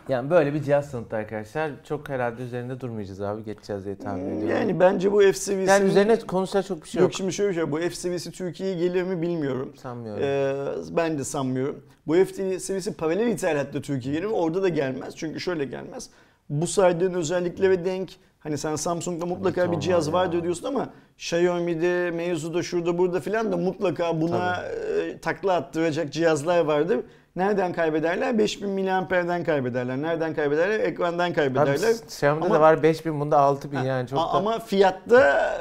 Yani 0.09 0.29
böyle 0.29 0.53
bir 0.53 0.63
cihaz 0.63 0.91
tanıttı 0.91 1.15
arkadaşlar. 1.15 1.71
Çok 1.83 2.09
herhalde 2.09 2.43
üzerinde 2.43 2.79
durmayacağız 2.79 3.21
abi. 3.21 3.43
Geçeceğiz 3.43 3.85
diye 3.85 3.95
tahmin 3.97 4.25
ediyorum. 4.25 4.49
Yani, 4.49 4.59
Yani 4.59 4.79
bence 4.79 5.11
bu 5.11 5.19
F 5.19 5.33
seviyesi... 5.33 5.83
üzerine 5.83 6.19
konuşacak 6.19 6.65
çok 6.65 6.83
bir 6.83 6.87
şey 6.89 7.01
Yok 7.01 7.09
yok. 7.09 7.17
şimdi 7.17 7.33
şöyle 7.33 7.49
bir 7.49 7.55
şey. 7.55 7.71
Bu 7.71 7.77
F 7.77 7.89
seviyesi 7.89 8.31
Türkiye'ye 8.31 8.75
gelir 8.75 9.03
mi 9.03 9.21
bilmiyorum. 9.21 9.73
Sanmıyorum. 9.81 10.23
Ee, 10.23 10.97
ben 10.97 11.17
de 11.19 11.23
sanmıyorum. 11.23 11.83
Bu 12.07 12.13
F 12.13 12.59
seviyesi 12.59 12.93
paralel 12.93 13.27
ithalatta 13.27 13.81
Türkiye'ye 13.81 14.19
gelir 14.19 14.31
mi? 14.31 14.35
Orada 14.37 14.63
da 14.63 14.69
gelmez. 14.69 15.15
Çünkü 15.15 15.39
şöyle 15.39 15.65
gelmez. 15.65 16.09
Bu 16.49 16.67
saydığın 16.67 17.13
özelliklere 17.13 17.85
denk 17.85 18.09
hani 18.39 18.57
sen 18.57 18.75
Samsung'da 18.75 19.25
mutlaka 19.25 19.71
bir 19.71 19.79
cihaz 19.79 20.13
vardır 20.13 20.43
diyorsun 20.43 20.67
ama 20.67 20.89
Xiaomi'de, 21.17 22.11
Meizu'da, 22.11 22.63
şurada 22.63 22.97
burada 22.97 23.19
filan 23.19 23.51
da 23.51 23.57
mutlaka 23.57 24.21
buna 24.21 24.63
e, 24.63 25.17
takla 25.17 25.53
attıracak 25.53 26.13
cihazlar 26.13 26.59
vardır. 26.65 26.99
Nereden 27.35 27.73
kaybederler? 27.73 28.37
5000 28.37 28.69
miliamperden 28.69 29.43
kaybederler. 29.43 30.01
Nereden 30.01 30.33
kaybederler? 30.35 30.79
Ekrandan 30.79 31.33
kaybederler. 31.33 31.91
Xiaomi'de 31.91 32.45
Ama- 32.45 32.55
de 32.55 32.59
var 32.61 32.83
5000 32.83 33.19
bunda 33.19 33.39
6000 33.39 33.77
Ha, 33.77 33.85
yani 33.85 34.07
çok 34.07 34.19
a- 34.19 34.21
da... 34.21 34.27
Ama 34.27 34.59
fiyatta 34.59 35.51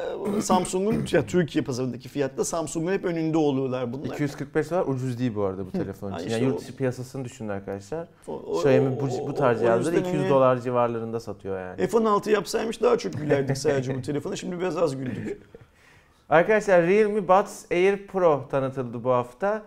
Samsung'un 0.41 1.07
ya 1.13 1.27
Türkiye 1.27 1.65
pazarındaki 1.65 2.09
fiyatta 2.09 2.45
Samsung'un 2.45 2.93
hep 2.93 3.05
önünde 3.05 3.39
oluyorlar 3.39 3.93
bunlar. 3.93 4.15
245 4.15 4.71
dolar 4.71 4.87
ucuz 4.87 5.19
değil 5.19 5.35
bu 5.35 5.45
arada 5.45 5.67
bu 5.67 5.71
telefon 5.73 6.13
için. 6.13 6.19
işte 6.27 6.33
Yani 6.33 6.45
yurt 6.45 6.61
dışı 6.61 6.77
piyasasını 6.77 7.25
düşünün 7.25 7.49
arkadaşlar. 7.49 8.09
O- 8.27 8.57
Xiaomi 8.57 9.01
bu, 9.01 9.29
bu 9.29 9.35
tarz 9.35 9.61
cihazları 9.61 9.95
yüzden 9.95 10.09
200 10.11 10.23
hani 10.23 10.31
dolar 10.31 10.57
civarlarında 10.61 11.21
satıyor 11.21 11.61
yani. 11.61 11.81
F16 11.83 12.31
yapsaymış 12.31 12.83
daha 12.83 12.99
çok 12.99 13.13
gülerdik 13.13 13.59
sadece 13.59 13.95
bu 13.99 14.03
telefona. 14.03 14.37
Şimdi 14.37 14.61
biraz 14.61 14.77
az 14.77 14.97
güldük. 14.97 15.43
Arkadaşlar 16.29 16.83
Realme 16.83 17.29
Buds 17.29 17.65
Air 17.73 18.07
Pro 18.07 18.49
tanıtıldı 18.51 19.05
bu 19.05 19.11
hafta. 19.11 19.63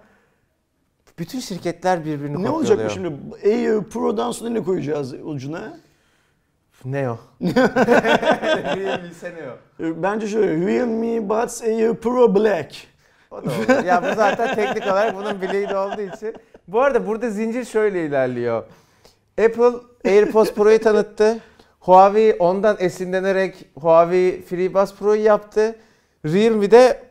Bütün 1.19 1.39
şirketler 1.39 2.05
birbirini 2.05 2.31
ne 2.31 2.35
kopyalıyor. 2.35 2.53
olacak 2.53 2.79
bu 2.85 2.89
şimdi? 2.89 3.09
Air 3.45 3.83
Pro'dan 3.83 4.31
sonra 4.31 4.49
ne 4.49 4.63
koyacağız 4.63 5.13
ucuna? 5.23 5.77
Neo. 6.85 7.17
Realme 7.41 9.07
ise 9.11 9.31
Neo. 9.35 9.87
E, 9.89 10.03
Bence 10.03 10.27
şöyle 10.27 10.67
Realme 10.67 11.29
Buds 11.29 11.61
Air 11.61 11.93
Pro 11.95 12.35
Black. 12.35 12.75
O 13.31 13.37
da 13.37 13.49
olur. 13.49 13.83
ya 13.85 14.03
bu 14.03 14.15
zaten 14.15 14.55
teknik 14.55 14.83
olarak 14.83 15.15
bunun 15.15 15.41
bileği 15.41 15.67
olduğu 15.75 16.01
için. 16.01 16.35
Bu 16.67 16.81
arada 16.81 17.07
burada 17.07 17.29
zincir 17.29 17.65
şöyle 17.65 18.05
ilerliyor. 18.05 18.63
Apple 19.45 19.71
AirPods 20.05 20.51
Pro'yu 20.53 20.79
tanıttı. 20.79 21.39
Huawei 21.79 22.35
ondan 22.39 22.75
esinlenerek 22.79 23.65
Huawei 23.75 24.41
FreeBuds 24.41 24.93
Pro'yu 24.95 25.21
yaptı. 25.23 25.75
Realme 26.25 26.71
de 26.71 27.03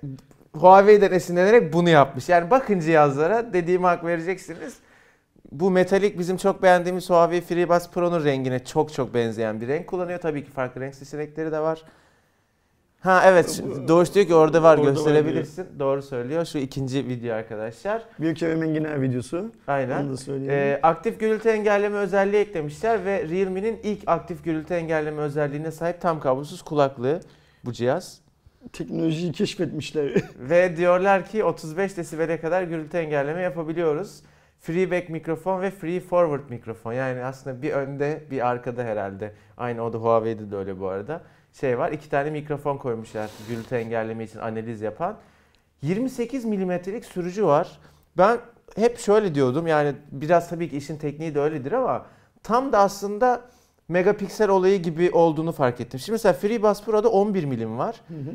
Huawei'den 0.57 1.13
esinlenerek 1.13 1.73
bunu 1.73 1.89
yapmış. 1.89 2.29
Yani 2.29 2.51
bakın 2.51 2.81
cihazlara 2.81 3.53
dediğime 3.53 3.87
hak 3.87 4.05
vereceksiniz. 4.05 4.77
Bu 5.53 5.71
metalik 5.71 6.19
bizim 6.19 6.37
çok 6.37 6.63
beğendiğimiz 6.63 7.11
Huawei 7.11 7.41
FreeBuds 7.41 7.91
Pro'nun 7.91 8.25
rengine 8.25 8.65
çok 8.65 8.93
çok 8.93 9.15
benzeyen 9.15 9.61
bir 9.61 9.69
renk 9.69 9.87
kullanıyor. 9.87 10.21
Tabii 10.21 10.45
ki 10.45 10.51
farklı 10.51 10.81
renk 10.81 10.95
seçenekleri 10.95 11.53
de 11.53 11.61
var. 11.61 11.83
Ha 13.01 13.23
evet 13.27 13.63
Doğuş 13.89 14.15
diyor 14.15 14.27
ki 14.27 14.35
orada 14.35 14.63
var 14.63 14.79
Orada 14.79 14.87
var 14.87 14.95
gösterebilirsin. 14.95 15.67
Doğru 15.79 16.03
söylüyor. 16.03 16.45
Şu 16.45 16.59
ikinci 16.59 17.09
video 17.09 17.35
arkadaşlar. 17.35 18.03
Bir 18.19 18.35
Kerem 18.35 18.63
Enginar 18.63 19.03
videosu. 19.03 19.53
Aynen. 19.67 20.05
Onu 20.05 20.17
da. 20.17 20.53
Ee, 20.53 20.81
aktif 20.83 21.21
gürültü 21.21 21.49
engelleme 21.49 21.97
özelliği 21.97 22.43
eklemişler 22.43 23.05
ve 23.05 23.29
Realme'nin 23.29 23.81
ilk 23.83 24.03
aktif 24.07 24.45
gürültü 24.45 24.75
engelleme 24.75 25.23
özelliğine 25.23 25.71
sahip 25.71 26.01
tam 26.01 26.21
kablosuz 26.21 26.63
kulaklığı 26.63 27.21
bu 27.65 27.73
cihaz. 27.73 28.22
Teknolojiyi 28.73 29.33
keşfetmişler. 29.33 30.13
Ve 30.39 30.77
diyorlar 30.77 31.27
ki 31.27 31.45
35 31.45 31.97
desibele 31.97 32.41
kadar 32.41 32.63
gürültü 32.63 32.97
engelleme 32.97 33.41
yapabiliyoruz. 33.41 34.23
Freeback 34.61 35.09
mikrofon 35.09 35.63
ve 35.63 35.71
free 35.71 36.01
forward 36.01 36.51
mikrofon. 36.51 36.93
Yani 36.93 37.25
aslında 37.25 37.63
bir 37.63 37.71
önde 37.73 38.23
bir 38.31 38.47
arkada 38.47 38.85
herhalde. 38.85 39.33
Aynı 39.57 39.83
o 39.83 39.93
da 39.93 39.99
Huawei'de 39.99 40.51
de 40.51 40.57
öyle 40.57 40.81
bu 40.81 40.89
arada. 40.89 41.23
Şey 41.53 41.79
var 41.79 41.93
iki 41.93 42.11
tane 42.11 42.31
mikrofon 42.31 42.77
koymuşlar 42.77 43.31
gürültü 43.49 43.75
engelleme 43.75 44.25
için 44.25 44.39
analiz 44.39 44.81
yapan. 44.81 45.17
28 45.83 46.45
milimetrelik 46.45 47.05
sürücü 47.05 47.45
var. 47.45 47.79
Ben 48.19 48.39
hep 48.77 48.99
şöyle 48.99 49.35
diyordum 49.35 49.67
yani 49.67 49.93
biraz 50.13 50.49
tabii 50.49 50.71
ki 50.71 50.77
işin 50.77 50.97
tekniği 50.97 51.35
de 51.35 51.41
öyledir 51.41 51.73
ama 51.73 52.07
tam 52.43 52.73
da 52.73 52.79
aslında 52.79 53.41
megapiksel 53.89 54.49
olayı 54.49 54.83
gibi 54.83 55.11
olduğunu 55.11 55.53
fark 55.53 55.81
ettim. 55.81 56.01
Şimdi 56.01 56.13
mesela 56.13 56.33
FreeBuds 56.33 56.83
Pro'da 56.83 57.09
11 57.09 57.45
milim 57.45 57.79
var. 57.79 58.01
Hı 58.09 58.15
hı. 58.15 58.35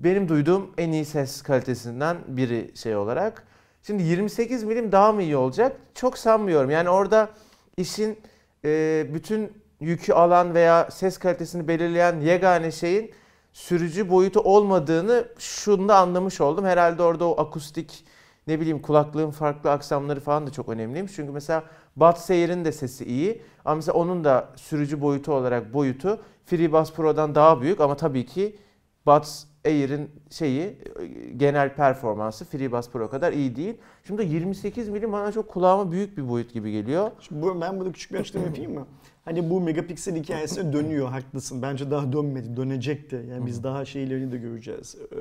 Benim 0.00 0.28
duyduğum 0.28 0.70
en 0.78 0.92
iyi 0.92 1.04
ses 1.04 1.42
kalitesinden 1.42 2.16
biri 2.28 2.70
şey 2.74 2.96
olarak. 2.96 3.46
Şimdi 3.82 4.02
28 4.02 4.64
milim 4.64 4.92
daha 4.92 5.12
mı 5.12 5.22
iyi 5.22 5.36
olacak? 5.36 5.76
Çok 5.94 6.18
sanmıyorum. 6.18 6.70
Yani 6.70 6.88
orada 6.88 7.30
işin 7.76 8.18
e, 8.64 9.06
bütün 9.14 9.52
yükü 9.80 10.12
alan 10.12 10.54
veya 10.54 10.90
ses 10.90 11.18
kalitesini 11.18 11.68
belirleyen 11.68 12.20
yegane 12.20 12.70
şeyin 12.70 13.12
sürücü 13.52 14.10
boyutu 14.10 14.40
olmadığını 14.40 15.28
şunda 15.38 15.96
anlamış 15.96 16.40
oldum. 16.40 16.64
Herhalde 16.64 17.02
orada 17.02 17.28
o 17.28 17.40
akustik 17.40 18.04
ne 18.46 18.60
bileyim 18.60 18.82
kulaklığın 18.82 19.30
farklı 19.30 19.70
aksamları 19.70 20.20
falan 20.20 20.46
da 20.46 20.50
çok 20.50 20.68
önemliymiş. 20.68 21.12
Çünkü 21.16 21.32
mesela 21.32 21.64
Buds 21.96 22.30
Air'in 22.30 22.64
de 22.64 22.72
sesi 22.72 23.04
iyi 23.04 23.42
ama 23.64 23.74
mesela 23.74 23.98
onun 23.98 24.24
da 24.24 24.48
sürücü 24.56 25.00
boyutu 25.00 25.32
olarak 25.32 25.74
boyutu 25.74 26.20
FreeBuds 26.44 26.92
Pro'dan 26.92 27.34
daha 27.34 27.60
büyük 27.60 27.80
ama 27.80 27.96
tabii 27.96 28.26
ki 28.26 28.56
Buds 29.06 29.44
Air'in 29.64 30.10
şeyi 30.30 30.78
genel 31.36 31.74
performansı 31.74 32.44
FreeBuds 32.44 32.90
Pro 32.90 33.10
kadar 33.10 33.32
iyi 33.32 33.56
değil. 33.56 33.74
Şimdi 34.04 34.24
28 34.24 34.88
milim 34.88 35.12
bana 35.12 35.32
çok 35.32 35.48
kulağıma 35.48 35.92
büyük 35.92 36.18
bir 36.18 36.28
boyut 36.28 36.52
gibi 36.52 36.72
geliyor. 36.72 37.10
Şimdi 37.20 37.42
bu, 37.42 37.60
ben 37.60 37.80
burada 37.80 37.92
küçük 37.92 38.12
bir 38.12 38.18
açıklama 38.18 38.46
yapayım 38.46 38.74
mı? 38.74 38.86
Hani 39.24 39.50
bu 39.50 39.60
megapiksel 39.60 40.16
hikayesine 40.16 40.72
dönüyor 40.72 41.08
haklısın. 41.08 41.62
Bence 41.62 41.90
daha 41.90 42.12
dönmedi, 42.12 42.56
dönecek 42.56 43.10
de. 43.10 43.16
Yani 43.16 43.46
biz 43.46 43.64
daha 43.64 43.84
şeylerini 43.84 44.32
de 44.32 44.36
göreceğiz. 44.36 44.96
Ee, 45.12 45.16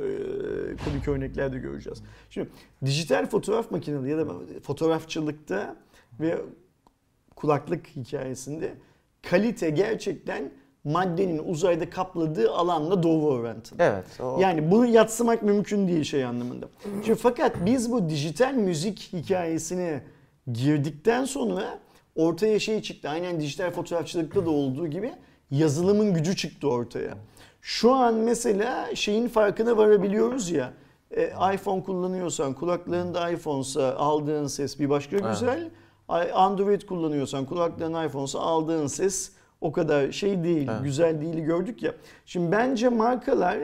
komik 0.86 1.08
örnekler 1.08 1.54
de 1.54 1.60
göreceğiz. 1.60 2.04
Şimdi 2.30 2.50
dijital 2.86 3.26
fotoğraf 3.26 3.72
makineleri 3.72 4.10
ya 4.10 4.18
da 4.18 4.34
fotoğrafçılıkta 4.64 5.76
ve 6.20 6.42
kulaklık 7.36 7.88
hikayesinde 7.88 8.74
kalite 9.30 9.70
gerçekten 9.70 10.52
maddenin 10.84 11.42
uzayda 11.46 11.90
kapladığı 11.90 12.52
alanla 12.52 13.04
doğru 13.04 13.26
orantılı. 13.26 13.78
Evet. 13.84 14.06
O, 14.22 14.38
Yani 14.42 14.72
bunu 14.72 14.86
yatsımak 14.86 15.44
mümkün 15.44 15.88
değil 15.88 16.04
şey 16.04 16.26
anlamında. 16.26 16.66
Şimdi 17.06 17.20
fakat 17.20 17.66
biz 17.66 17.92
bu 17.92 18.10
dijital 18.10 18.54
müzik 18.54 19.00
hikayesine 19.14 20.02
girdikten 20.54 21.26
sonra 21.26 21.80
ortaya 22.16 22.60
şey 22.60 22.82
çıktı. 22.82 23.10
Aynen 23.10 23.40
dijital 23.40 23.72
fotoğrafçılıkta 23.72 24.46
da 24.46 24.50
olduğu 24.50 24.88
gibi 24.88 25.12
yazılımın 25.52 26.14
gücü 26.14 26.36
çıktı 26.36 26.70
ortaya. 26.70 27.18
Şu 27.62 27.94
an 27.94 28.14
mesela 28.14 28.96
şeyin 28.96 29.28
farkına 29.28 29.78
varabiliyoruz 29.78 30.52
ya. 30.52 30.74
e, 31.12 31.24
iPhone 31.54 31.84
kullanıyorsan, 31.84 32.54
kulaklığında 32.54 33.30
iPhone'sa 33.30 33.96
aldığın 33.96 34.48
ses 34.48 34.80
bir 34.80 34.90
başka 34.90 35.16
Evet. 35.18 35.26
güzel. 35.32 35.50
Ay- 35.50 35.70
Android 36.34 36.82
kullanıyorsan, 36.82 37.46
kulaklığın 37.46 38.08
iPhone'sa 38.08 38.40
aldığın 38.40 38.88
ses 38.88 39.32
o 39.62 39.72
kadar 39.72 40.12
şey 40.12 40.44
değil, 40.44 40.68
Evet. 40.72 40.84
güzel 40.84 41.22
değil 41.22 41.40
gördük 41.40 41.84
ya. 41.84 41.94
Şimdi 42.26 42.52
bence 42.52 42.90
markalar 42.90 43.58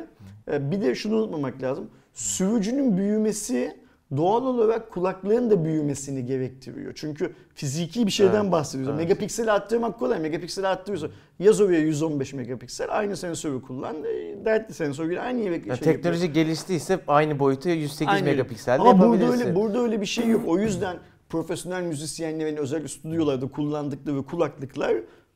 e, 0.51 0.71
bir 0.71 0.81
de 0.81 0.95
şunu 0.95 1.15
unutmamak 1.15 1.61
lazım. 1.63 1.89
Sürücünün 2.13 2.97
büyümesi 2.97 3.81
doğal 4.17 4.45
olarak 4.45 4.91
kulaklığın 4.91 5.49
da 5.49 5.63
büyümesini 5.65 6.25
gerektiriyor. 6.25 6.91
Çünkü 6.95 7.33
fiziki 7.55 8.05
bir 8.05 8.11
şeyden 8.11 8.41
Evet, 8.41 8.51
bahsediyoruz. 8.51 8.95
evet. 8.99 9.07
Megapikseli 9.09 9.51
arttırmak 9.51 9.99
kolay. 9.99 10.19
Megapikseli 10.19 10.67
arttırıyorsa 10.67 11.07
yaz 11.39 11.61
oraya 11.61 11.79
115 11.79 12.33
megapiksel 12.33 12.87
aynı 12.89 13.17
sensörü 13.17 13.61
kullan. 13.61 13.95
e, 14.03 14.45
Dertli 14.45 14.73
sensörüyle 14.73 15.21
aynı 15.21 15.39
yere 15.39 15.53
yani 15.53 15.65
şey 15.65 15.93
teknoloji 15.93 16.33
geliştiyse 16.33 16.99
aynı 17.07 17.39
boyutu 17.39 17.69
108 17.69 18.07
Aynen. 18.07 18.25
megapikselde 18.25 18.81
Ama 18.81 19.07
burada 19.07 19.31
öyle, 19.31 19.55
burada 19.55 19.79
öyle 19.79 20.01
bir 20.01 20.05
şey 20.05 20.27
yok. 20.27 20.43
O 20.47 20.57
yüzden 20.59 20.97
profesyonel 21.31 21.81
müzisyenlerin 21.83 22.57
özellikle 22.57 22.87
stüdyolarda 22.87 23.47
kullandıkları 23.47 24.23
kulaklıklar 24.25 24.93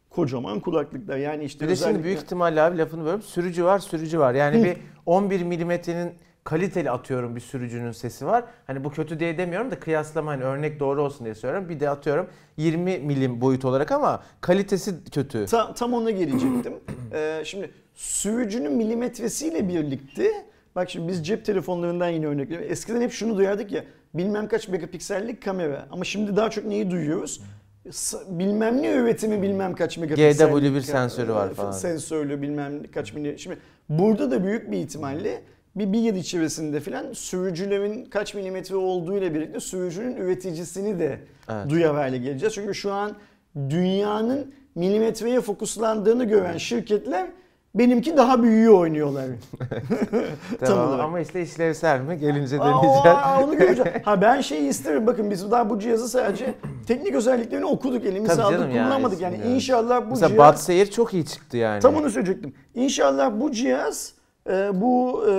kocaman 0.09 0.59
kulaklıklar. 0.59 1.17
Yani 1.17 1.43
işte 1.43 1.65
Bir 1.65 1.69
de 1.69 1.75
şimdi 1.75 1.87
özellikle- 1.89 2.03
büyük 2.03 2.19
ihtimalle 2.19 2.61
abi 2.61 2.77
lafını 2.77 2.99
bölüyorum. 3.01 3.21
Sürücü 3.21 3.63
var, 3.65 3.79
sürücü 3.79 4.19
var. 4.19 4.33
Yani 4.33 4.63
bir 4.63 4.77
11 5.05 5.43
milimetrenin 5.43 6.11
kaliteli 6.43 6.91
atıyorum 6.91 7.35
bir 7.35 7.41
sürücünün 7.41 7.91
sesi 7.91 8.25
var. 8.25 8.43
Hani 8.67 8.83
bu 8.83 8.89
kötü 8.91 9.19
diye 9.19 9.37
demiyorum 9.37 9.71
da 9.71 9.79
kıyaslama 9.79 10.31
hani 10.31 10.43
örnek 10.43 10.79
doğru 10.79 11.01
olsun 11.03 11.25
diye 11.25 11.35
söylüyorum. 11.35 11.69
Bir 11.69 11.79
de 11.79 11.89
atıyorum 11.89 12.27
20 12.57 12.97
milim 12.97 13.41
boyut 13.41 13.65
olarak 13.65 13.91
ama 13.91 14.23
kalitesi 14.41 15.03
kötü. 15.11 15.45
Ta- 15.45 15.73
tam 15.73 15.93
ona 15.93 16.11
gelecektim. 16.11 16.73
Ee, 17.13 17.41
şimdi 17.45 17.71
sürücünün 17.93 18.71
milimetresiyle 18.71 19.67
birlikte 19.69 20.31
bak 20.75 20.89
şimdi 20.89 21.07
biz 21.07 21.27
cep 21.27 21.45
telefonlarından 21.45 22.09
yine 22.09 22.27
örnek 22.27 22.45
veriyorum. 22.49 22.71
Eskiden 22.71 23.01
hep 23.01 23.11
şunu 23.11 23.37
duyardık 23.37 23.71
ya 23.71 23.83
bilmem 24.17 24.47
kaç 24.47 24.67
megapiksellik 24.67 25.43
kamera 25.43 25.87
ama 25.91 26.03
şimdi 26.03 26.35
daha 26.35 26.49
çok 26.49 26.65
neyi 26.65 26.91
duyuyoruz? 26.91 27.41
Bilmem 28.27 28.81
ne 28.81 28.91
üretimi 28.91 29.41
bilmem 29.41 29.75
kaç 29.75 29.97
megapiksellik. 29.97 30.55
GW1 30.55 30.81
sensörü 30.81 31.33
var 31.33 31.53
falan. 31.53 31.71
Sensörlü 31.71 32.41
bilmem 32.41 32.83
kaç 32.93 33.13
mili. 33.13 33.39
Şimdi 33.39 33.57
burada 33.89 34.31
da 34.31 34.43
büyük 34.43 34.71
bir 34.71 34.77
ihtimalle 34.77 35.41
bir 35.75 35.93
bir 35.93 35.99
yıl 35.99 36.15
içerisinde 36.15 36.79
filan 36.79 37.13
sürücülerin 37.13 38.05
kaç 38.05 38.33
milimetre 38.33 38.75
olduğu 38.75 39.17
ile 39.17 39.33
birlikte 39.33 39.59
sürücünün 39.59 40.15
üreticisini 40.15 40.99
de 40.99 41.19
Evet. 41.49 41.69
duyar 41.69 41.95
hale 41.95 42.17
geleceğiz. 42.17 42.53
Çünkü 42.55 42.75
şu 42.75 42.91
an 42.91 43.15
dünyanın 43.69 44.53
milimetreye 44.75 45.41
fokuslandığını 45.41 46.23
gören 46.23 46.57
şirketler 46.57 47.27
benimki 47.75 48.17
daha 48.17 48.43
büyüğü 48.43 48.69
oynuyorlar. 48.69 49.25
Tam 50.59 50.67
Tamam 50.67 50.87
olarak. 50.87 51.05
ama 51.05 51.19
işte 51.19 51.41
işlevsel 51.41 52.01
mi? 52.01 52.17
Gelince 52.17 52.59
deneyeceğiz. 52.59 53.05
aa, 53.05 53.43
onu 53.43 53.57
göreceğim. 53.57 53.91
Ha 54.03 54.21
ben 54.21 54.41
şeyi 54.41 54.69
isterim. 54.69 55.07
Bakın 55.07 55.31
biz 55.31 55.51
daha 55.51 55.69
bu 55.69 55.79
cihazı 55.79 56.09
sadece 56.09 56.53
teknik 56.87 57.15
özelliklerini 57.15 57.65
okuduk, 57.65 58.05
elimize 58.05 58.43
aldık, 58.43 58.59
canım 58.59 58.75
ya, 58.75 58.83
kullanmadık. 58.83 59.21
Yani 59.21 59.39
yani. 59.45 59.55
inşallah 59.55 60.05
bu 60.05 60.09
Mesela 60.09 60.29
cihaz 60.29 60.55
Bud 60.55 60.59
Seyir 60.59 60.85
çok 60.85 61.13
iyi 61.13 61.25
çıktı 61.25 61.57
yani. 61.57 61.79
Tam 61.79 61.95
onu 61.95 62.09
söyleyecektim. 62.09 62.53
İnşallah 62.75 63.31
bu 63.39 63.51
cihaz 63.51 64.13
e, 64.49 64.81
bu 64.81 65.23
e, 65.29 65.33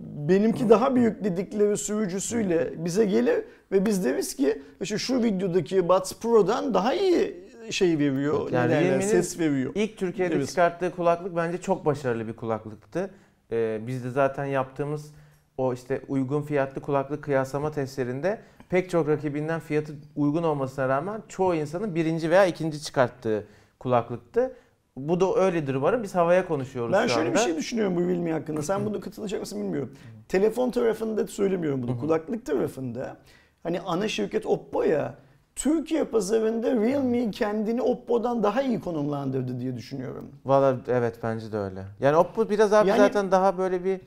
benimki 0.00 0.68
daha 0.68 0.94
büyük 0.94 1.24
dedikleri 1.24 1.76
sürücüsüyle 1.76 2.72
bize 2.84 3.04
gelir 3.04 3.44
ve 3.72 3.86
biz 3.86 4.04
deriz 4.04 4.36
ki 4.36 4.62
işte 4.80 4.98
şu 4.98 5.22
videodaki 5.22 5.88
Buds 5.88 6.12
Pro'dan 6.20 6.74
daha 6.74 6.94
iyi 6.94 7.45
şey 7.72 7.98
veriyor. 7.98 8.50
Yani 8.52 8.66
ne 8.66 8.70
derler, 8.70 8.84
Realme'nin 8.84 9.08
ses 9.10 9.38
veriyor. 9.38 9.72
İlk 9.74 9.96
Türkiye'de 9.96 10.34
Evet. 10.34 10.48
çıkarttığı 10.48 10.90
kulaklık 10.96 11.36
bence 11.36 11.58
çok 11.60 11.86
başarılı 11.86 12.28
bir 12.28 12.32
kulaklıktı. 12.36 13.10
Ee, 13.52 13.80
biz 13.86 14.04
de 14.04 14.10
zaten 14.10 14.44
yaptığımız 14.44 15.14
o 15.58 15.72
işte 15.74 16.00
uygun 16.08 16.42
fiyatlı 16.42 16.80
kulaklık 16.80 17.24
kıyaslama 17.24 17.70
testlerinde 17.72 18.38
pek 18.68 18.90
çok 18.90 19.08
rakibinden 19.08 19.60
fiyatı 19.60 19.92
uygun 20.16 20.42
olmasına 20.42 20.88
rağmen 20.88 21.22
çoğu 21.28 21.54
insanın 21.54 21.94
birinci 21.94 22.30
veya 22.30 22.46
ikinci 22.46 22.82
çıkarttığı 22.82 23.46
kulaklıktı. 23.78 24.56
Bu 24.96 25.20
da 25.20 25.34
öyledir 25.34 25.74
umarım. 25.74 26.02
Biz 26.02 26.14
havaya 26.14 26.46
konuşuyoruz 26.48 26.92
Ben 26.92 27.06
şu 27.06 27.14
şöyle 27.14 27.26
bir 27.32 27.38
anda. 27.38 27.44
şey 27.48 27.56
düşünüyorum 27.56 27.96
bu 27.96 28.00
Realme 28.00 28.32
hakkında. 28.32 28.62
Sen 28.62 28.86
bunu 28.86 29.00
katılacak 29.00 29.40
mısın 29.40 29.60
bilmiyorum. 29.62 29.92
Telefon 30.28 30.70
tarafında 30.70 31.26
söylemiyorum 31.26 31.82
bunu. 31.82 32.00
Kulaklık 32.00 32.46
tarafında 32.46 33.16
hani 33.62 33.80
ana 33.80 34.08
şirket 34.08 34.46
Oppo 34.46 34.82
ya 34.82 35.14
Türkiye 35.56 36.04
pazarında 36.04 36.70
Realme 36.76 37.30
kendini 37.30 37.82
Oppo'dan 37.82 38.42
daha 38.42 38.62
iyi 38.62 38.80
konumlandırdı 38.80 39.60
diye 39.60 39.76
düşünüyorum. 39.76 40.28
Valla 40.44 40.76
evet 40.88 41.18
bence 41.22 41.52
de 41.52 41.58
öyle. 41.58 41.84
Yani 42.00 42.16
Oppo 42.16 42.50
biraz 42.50 42.72
abi 42.72 42.88
Yani- 42.88 42.98
zaten 42.98 43.30
daha 43.30 43.58
böyle 43.58 43.84
bir 43.84 44.00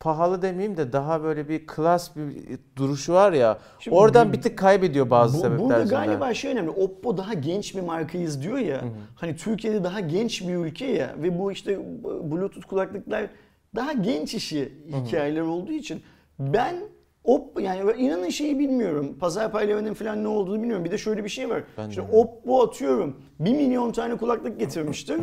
pahalı 0.00 0.42
demeyeyim 0.42 0.76
de 0.76 0.92
daha 0.92 1.22
böyle 1.22 1.48
bir 1.48 1.66
klas 1.66 2.16
bir 2.16 2.58
duruşu 2.76 3.12
var 3.12 3.32
ya. 3.32 3.58
Şimdi 3.78 3.96
oradan 3.96 4.28
bu- 4.28 4.32
bir 4.32 4.42
tık 4.42 4.58
kaybediyor 4.58 5.10
bazı 5.10 5.36
Bu, 5.38 5.40
sebepler 5.40 5.60
burada 5.64 5.82
galiba 5.82 6.34
şey 6.34 6.52
önemli. 6.52 6.70
Oppo 6.70 7.16
daha 7.16 7.34
genç 7.34 7.76
bir 7.76 7.80
markayız 7.80 8.42
diyor 8.42 8.58
ya. 8.58 8.80
Hani 9.14 9.36
Türkiye'de 9.36 9.84
daha 9.84 10.00
genç 10.00 10.48
bir 10.48 10.54
ülke 10.54 10.86
ya 10.86 11.14
ve 11.22 11.38
bu 11.38 11.52
işte 11.52 11.78
Bluetooth 12.30 12.66
kulaklıklar 12.66 13.26
daha 13.76 13.92
genç 13.92 14.34
işi 14.34 14.72
hikayeler 15.04 15.40
olduğu 15.40 15.72
için 15.72 16.02
ben 16.38 16.76
Oppo 17.24 17.60
yani 17.60 17.92
inanın 17.98 18.28
şeyi 18.28 18.58
bilmiyorum. 18.58 19.16
Pazar 19.20 19.52
paylarının 19.52 19.94
falan 19.94 20.24
ne 20.24 20.28
olduğunu 20.28 20.54
bilmiyorum. 20.62 20.84
Bir 20.84 20.90
de 20.90 20.98
şöyle 20.98 21.24
bir 21.24 21.28
şey 21.28 21.50
var. 21.50 21.62
Ben 21.78 21.88
işte 21.88 22.02
bilmiyorum. 22.02 22.28
Oppo 22.28 22.62
atıyorum 22.62 23.16
1 23.40 23.52
milyon 23.52 23.92
tane 23.92 24.16
kulaklık 24.16 24.58
getirmiştir. 24.58 25.20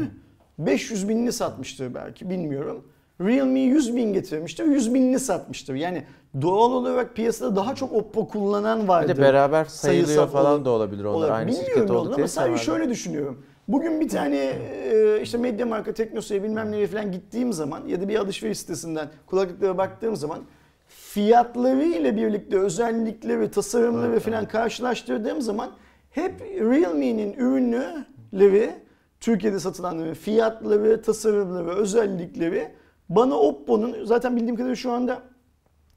500 0.60 1.10
binini 1.10 1.32
satmıştır 1.32 1.94
belki 1.96 2.30
bilmiyorum. 2.30 2.84
Realme 3.22 3.60
100 3.60 3.96
bin 3.96 4.14
getirmiştir, 4.14 4.66
100 4.66 4.94
binini 4.94 5.20
satmıştır. 5.20 5.76
Yani 5.76 6.04
doğal 6.42 6.72
olarak 6.72 7.16
piyasada 7.16 7.56
daha 7.56 7.76
çok 7.76 7.94
Oppo 7.94 8.28
kullanan 8.28 8.84
Bir 8.84 8.88
vardır. 8.88 9.18
de 9.18 9.22
beraber 9.22 9.66
sayılıyor 9.66 10.06
Sayısal 10.08 10.28
falan 10.28 10.66
da 10.66 10.70
olabilir 10.70 11.04
onlar. 11.04 11.14
olarak. 11.18 11.34
Aynı 11.34 11.52
Bilmiyorum 11.52 11.96
oldukları 11.96 12.22
ama 12.22 12.28
sadece 12.28 12.56
için 12.56 12.66
şöyle 12.66 12.90
düşünüyorum. 12.90 13.44
Bugün 13.68 14.02
bir 14.02 14.10
tane 14.10 14.54
e, 14.94 15.22
işte 15.22 15.38
Medya 15.38 15.66
Marka 15.66 15.94
Teknosa'ya 15.94 16.44
bilmem 16.44 16.72
nereye 16.72 16.88
falan 16.88 17.12
gittiğim 17.12 17.54
zaman 17.54 17.82
ya 17.88 18.02
da 18.02 18.08
bir 18.08 18.16
alışveriş 18.16 18.60
sitesinden 18.60 19.08
kulaklıklara 19.26 19.78
baktığım 19.78 20.16
zaman 20.16 20.40
fiyatları 20.88 21.84
ile 21.84 22.16
birlikte 22.16 22.60
özellikleri, 22.60 23.52
tasarımları 23.52 24.12
Evet, 24.12 24.22
falan 24.22 24.48
karşılaştırdığım 24.48 25.42
zaman 25.42 25.72
hep 26.10 26.42
Realme'nin 26.42 27.34
ürünleri 27.34 28.72
Türkiye'de 29.20 29.60
satılanları, 29.60 30.14
fiyatları, 30.14 31.02
tasarımları, 31.02 31.70
özellikleri 31.70 32.72
bana 33.10 33.36
Oppo'nun 33.36 34.06
zaten 34.06 34.36
bildiğim 34.36 34.56
kadarıyla 34.56 34.76
şu 34.76 34.92
anda 34.92 35.22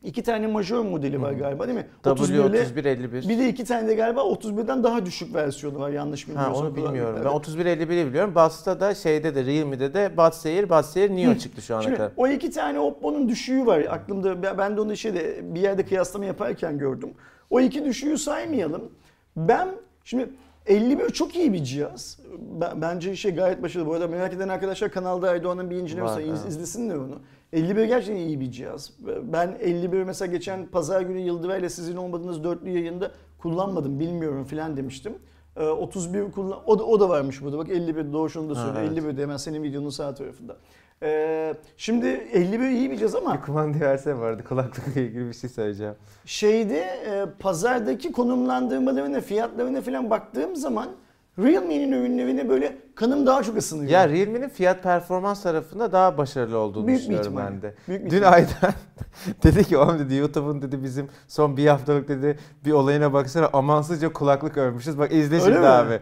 iki 0.05 0.23
tane 0.23 0.47
majör 0.47 0.81
modeli 0.81 1.23
var 1.23 1.33
galiba 1.33 1.67
değil 1.69 1.79
mi? 1.79 1.87
31 2.07 2.35
ile- 2.35 2.63
W3151. 2.65 3.29
bir 3.29 3.39
de 3.39 3.49
iki 3.49 3.65
tane 3.65 3.89
de 3.89 3.95
galiba 3.95 4.21
31'den 4.21 4.85
daha 4.85 5.07
düşük 5.07 5.35
versiyonu 5.35 5.79
var 5.79 5.91
yanlış 5.91 6.25
Ha 6.25 6.29
bilmiyorsam. 6.31 6.67
onu 6.67 6.77
bilmiyorum. 6.77 7.15
Ben 7.17 7.23
kulaklıklarda. 7.31 7.71
3151'i 7.71 8.07
biliyorum. 8.07 8.35
Buds'ta 8.35 8.81
da 8.81 8.95
şeyde 8.95 9.35
de 9.35 9.45
Realme'de 9.45 9.95
de 9.95 10.17
Buds 10.17 10.47
Air, 10.47 10.71
Buds 10.71 10.97
Air 10.97 11.11
Neo 11.11 11.35
çıktı 11.35 11.63
şu 11.63 11.75
ana 11.75 11.83
Şimdi 11.83 11.97
kadar. 11.97 12.13
o 12.17 12.29
iki 12.29 12.51
tane 12.51 12.81
Oppo'nun 12.81 13.29
düşüğü 13.29 13.67
var 13.67 13.81
aklımda. 13.91 14.43
Ben- 14.43 14.59
Ben 14.59 14.77
de 14.77 14.81
onu 14.81 14.97
şeyde 14.97 15.55
bir 15.55 15.61
yerde 15.61 15.85
kıyaslama 15.87 16.25
yaparken 16.25 16.79
gördüm. 16.79 17.11
O 17.51 17.61
iki 17.61 17.85
düşüğü 17.85 18.19
saymayalım. 18.19 18.83
Ben 19.37 19.69
şimdi 20.05 20.31
51 20.67 21.11
çok 21.11 21.37
iyi 21.37 21.53
bir 21.53 21.65
cihaz. 21.65 22.19
Ben- 22.61 22.83
Bence 22.83 23.17
şey 23.17 23.35
gayet 23.35 23.63
başarılı. 23.63 23.87
Bu 23.89 23.93
arada 23.95 24.09
merak 24.09 24.33
eden 24.35 24.49
arkadaşlar 24.49 24.91
kanalda 24.91 25.35
Erdoğan'ın 25.35 25.71
bir 25.71 25.77
var. 26.01 26.21
İz- 26.21 26.29
evet. 26.29 26.49
izlesinler 26.49 26.95
onu. 26.95 27.19
51 27.53 27.85
gerçekten 27.85 28.17
iyi 28.17 28.41
bir 28.41 28.51
cihaz. 28.51 28.91
Ben 29.23 29.57
51 29.61 30.03
mesela 30.05 30.33
geçen 30.33 30.67
pazar 30.67 31.01
günü 31.03 31.19
Yıldıray 31.21 31.61
ile 31.61 31.69
sizin 31.69 31.97
olmadığınız 31.97 32.45
dörtlü 32.45 32.71
yayında 32.71 33.11
kullanmadım 33.39 34.01
bilmiyorum 34.01 34.45
filan 34.45 34.77
demiştim. 34.77 35.13
Ee, 35.57 35.65
31 35.67 36.33
kullan 36.33 36.59
o 36.67 36.79
da, 36.79 36.85
o 36.85 37.01
da 37.01 37.09
varmış 37.09 37.43
burada. 37.43 37.59
Bak 37.59 37.69
51 37.71 38.13
Doğuş 38.13 38.37
onu 38.37 38.51
da 38.55 38.59
Ha, 38.61 38.65
söylüyor. 38.65 38.83
evet. 38.83 38.93
51 38.99 39.17
de 39.17 39.23
hemen 39.23 39.37
senin 39.37 39.63
videonun 39.63 39.91
sağ 39.91 40.15
tarafında. 40.15 40.57
Ee, 41.03 41.55
şimdi 41.77 42.07
51 42.07 42.69
iyi 42.69 42.91
bir 42.91 42.97
cihaz 42.97 43.15
ama 43.15 43.35
Bir 43.35 43.41
kumandayı 43.41 43.81
versene 43.85 44.15
arada 44.15 44.45
kulaklıkla 44.45 45.01
ilgili 45.01 45.29
bir 45.29 45.33
şey 45.33 45.51
söyleyeceğim. 45.51 45.95
şeyde 46.25 46.79
e, 46.81 47.27
pazardaki 47.39 48.13
konumlandırmalarına, 48.13 49.21
fiyatlarına 49.21 49.81
falan 49.81 50.11
baktığım 50.11 50.57
zaman 50.57 50.89
Realme'nin 51.42 51.92
ürünlerine 51.92 52.48
böyle 52.48 52.76
kanım 52.94 53.26
daha 53.26 53.42
çok 53.42 53.57
ısınıyor. 53.57 53.90
Ya 53.90 54.09
Realme'nin 54.09 54.48
fiyat 54.48 54.83
performans 54.83 55.42
tarafında 55.42 55.92
daha 55.92 56.18
başarılı 56.18 56.59
olduğunu 56.59 56.87
Büyük 56.87 57.00
düşünüyorum 57.00 57.26
ihtimal. 57.26 57.46
ben 57.46 57.62
de. 57.62 57.74
Büyük 57.88 58.11
Dün. 58.11 58.22
Aydan 58.22 58.72
dedi 59.42 59.64
ki 59.64 59.79
oğlum 59.79 59.98
dedi 59.98 60.14
YouTube'un 60.14 60.62
dedi 60.62 60.83
bizim 60.83 61.09
son 61.29 61.57
bir 61.57 61.66
haftalık 61.66 62.09
dedi 62.09 62.38
bir 62.64 62.72
olayına 62.72 63.12
baksana 63.12 63.48
amansızca 63.53 64.12
kulaklık 64.12 64.57
övmüşüz. 64.57 64.98
Bak 64.98 65.12
izle 65.12 65.35
Öyle 65.35 65.44
şimdi 65.44 65.59
mi? 65.59 65.66
abi. 65.66 65.98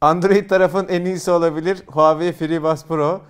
Android 0.00 0.48
tarafın 0.48 0.86
en 0.88 1.04
iyisi 1.04 1.30
olabilir. 1.30 1.82
Huawei 1.86 2.32
FreeBuds 2.32 2.84
Pro. 2.84 3.20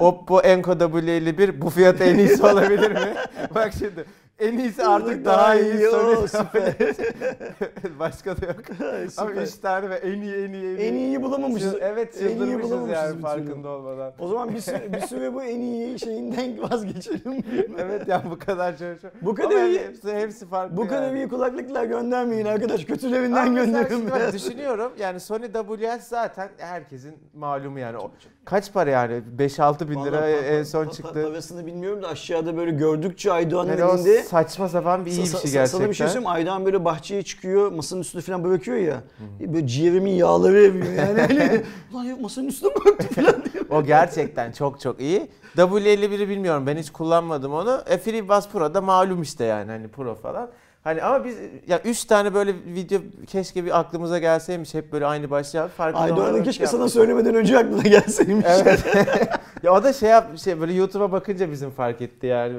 Oppo 0.00 0.40
Enco 0.40 0.72
W51 0.72 1.60
bu 1.62 1.70
fiyat 1.70 2.00
en 2.00 2.18
iyisi 2.18 2.46
olabilir 2.46 2.90
mi? 2.90 3.14
Bak 3.54 3.72
şimdi 3.78 4.04
en 4.38 4.58
iyisi 4.58 4.84
artık 4.84 5.24
daha 5.24 5.54
iyi. 5.54 5.88
Oo, 5.88 5.92
Sony- 5.92 6.28
süper. 6.28 6.74
Başka 7.98 8.36
da 8.40 8.46
yok. 8.46 8.56
Ama 9.16 9.28
Süper. 9.30 9.42
3 9.42 9.54
tane 9.54 9.90
ve 9.90 9.94
en 9.94 10.20
iyi 10.20 10.34
en 10.34 10.52
iyi 10.52 10.74
en 10.74 10.78
iyi. 10.78 10.78
En 10.88 10.94
iyiyi 10.94 11.22
bulamamışız. 11.22 11.72
Çıl- 11.74 11.78
Evet 11.80 12.16
En 12.22 12.26
iyi 12.26 12.30
çıldırmışız 12.32 12.70
bulamamışız 12.70 12.96
yani 12.96 13.20
farkında 13.20 13.68
olmadan. 13.68 14.12
O 14.18 14.28
zaman 14.28 14.54
bir 14.54 14.60
süre, 14.60 14.92
bir 14.92 15.00
süre 15.00 15.34
bu 15.34 15.42
en 15.42 15.60
iyi 15.60 15.98
şeyinden 15.98 16.62
vazgeçelim. 16.70 17.44
Evet 17.78 18.08
ya 18.08 18.22
bu 18.30 18.38
kadar 18.38 18.76
çalışıyor. 18.78 19.12
Bu 19.22 19.34
kadar 19.34 19.50
Ama 19.56 19.64
iyi- 19.66 19.78
hepsi, 19.80 20.12
hepsi 20.14 20.46
farklı 20.46 20.76
Bu 20.76 20.88
kadar 20.88 21.02
yani. 21.06 21.18
iyi 21.18 21.28
kulaklıklar 21.28 21.84
göndermeyin 21.84 22.44
arkadaş. 22.46 22.84
Kötülerinden 22.84 23.46
Ama 23.46 23.54
gönderin 23.58 24.32
düşünüyorum 24.32 24.92
yani 24.98 25.20
Sony 25.20 25.46
WS 25.52 26.08
zaten 26.08 26.48
herkesin 26.58 27.14
malumu 27.34 27.78
yani. 27.78 27.98
O, 27.98 28.10
kaç 28.44 28.72
para 28.72 28.90
yani? 28.90 29.22
5-6 29.38 29.88
bin 29.90 30.04
lira 30.04 30.16
Vallahi 30.16 30.32
pa- 30.32 30.44
en 30.44 30.62
son 30.62 30.84
pa- 30.86 30.92
çıktı. 30.96 31.22
Parasını 31.22 31.66
bilmiyorum 31.66 32.02
da 32.02 32.08
aşağıda 32.08 32.56
böyle 32.56 32.70
gördükçe 32.70 33.32
Aydoğan'ın 33.32 33.68
Yani 33.76 33.90
elinde 33.90 34.22
saçma 34.22 34.68
sapan 34.68 35.06
bir 35.06 35.10
iyi 35.10 35.20
bir 35.20 35.26
şey 35.26 35.30
sa- 35.40 35.42
gerçekten. 35.52 35.66
Sana 35.78 35.88
bir 35.88 35.94
şey 35.94 36.06
söyleyeyim? 36.06 36.30
Aydan 36.30 36.64
böyle 36.64 36.84
bahçeye 36.84 37.22
çıkıyor, 37.22 37.72
masanın 37.72 38.00
üstüne 38.00 38.22
falan 38.22 38.44
bırakıyor 38.44 38.76
ya. 38.76 39.02
Böyle 39.40 39.66
ciğerimin 39.66 40.12
yağları 40.12 40.58
eriyor 40.60 40.92
yani. 40.92 41.20
Hani, 41.20 41.62
Ulan 41.92 42.04
ya 42.04 42.16
masanın 42.16 42.46
üstüne 42.48 42.70
bıraktı 42.74 43.08
falan 43.22 43.44
diyor. 43.52 43.64
O 43.70 43.82
gerçekten 43.84 44.52
çok 44.52 44.80
çok 44.80 45.00
iyi. 45.00 45.28
W51'i 45.56 46.28
bilmiyorum 46.28 46.66
ben 46.66 46.76
hiç 46.76 46.90
kullanmadım 46.92 47.52
onu. 47.52 47.82
E, 47.86 47.98
FreeBuds 47.98 48.48
Pro 48.48 48.74
da 48.74 48.80
malum 48.80 49.22
işte 49.22 49.44
yani 49.44 49.70
hani 49.70 49.88
Pro 49.88 50.14
falan. 50.14 50.50
Hani 50.84 51.02
ama 51.02 51.24
biz 51.24 51.36
ya 51.68 51.80
3 51.84 52.04
tane 52.04 52.34
böyle 52.34 52.54
video 52.66 53.00
keşke 53.26 53.64
bir 53.64 53.78
aklımıza 53.80 54.18
gelseymiş 54.18 54.74
hep 54.74 54.92
böyle 54.92 55.06
aynı 55.06 55.30
başlığa 55.30 55.68
farklı 55.68 56.00
Aydoğan'ın 56.00 56.44
keşke 56.44 56.58
şey 56.58 56.66
sana 56.66 56.88
söylemeden 56.88 57.34
önce 57.34 57.58
aklına 57.58 57.82
gelseymiş. 57.82 58.46
Evet. 58.48 58.84
ya 59.62 59.74
o 59.74 59.84
da 59.84 59.92
şey 59.92 60.10
yap 60.10 60.38
şey 60.38 60.60
böyle 60.60 60.72
YouTube'a 60.72 61.12
bakınca 61.12 61.50
bizim 61.50 61.70
fark 61.70 62.00
etti 62.00 62.26
yani. 62.26 62.54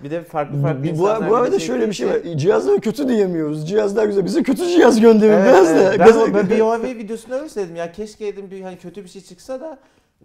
Bir 0.00 0.10
de 0.10 0.22
farklı 0.22 0.62
farklı 0.62 0.82
bu, 0.82 0.86
insanlar 0.86 1.30
bu 1.30 1.36
arada 1.36 1.48
video 1.48 1.58
şöyle 1.58 1.88
bir 1.88 1.92
şey 1.92 2.08
var. 2.08 2.18
Cihazları 2.36 2.80
kötü 2.80 3.08
diyemiyoruz. 3.08 3.68
Cihazlar 3.68 4.06
güzel. 4.06 4.24
Bize 4.24 4.42
kötü 4.42 4.66
cihaz 4.66 5.00
gönderin 5.00 5.32
Evet, 5.32 5.46
biraz 5.46 5.70
evet. 5.70 6.00
da. 6.00 6.06
Ben, 6.06 6.34
ben 6.34 6.50
bir 6.50 6.60
Huawei 6.60 6.98
videosunda 6.98 7.38
öyle 7.38 7.48
söyledim 7.48 7.76
ya 7.76 7.92
keşke 7.92 8.26
dedim 8.26 8.50
bir 8.50 8.60
hani 8.60 8.76
kötü 8.76 9.04
bir 9.04 9.08
şey 9.08 9.22
çıksa 9.22 9.60
da 9.60 9.78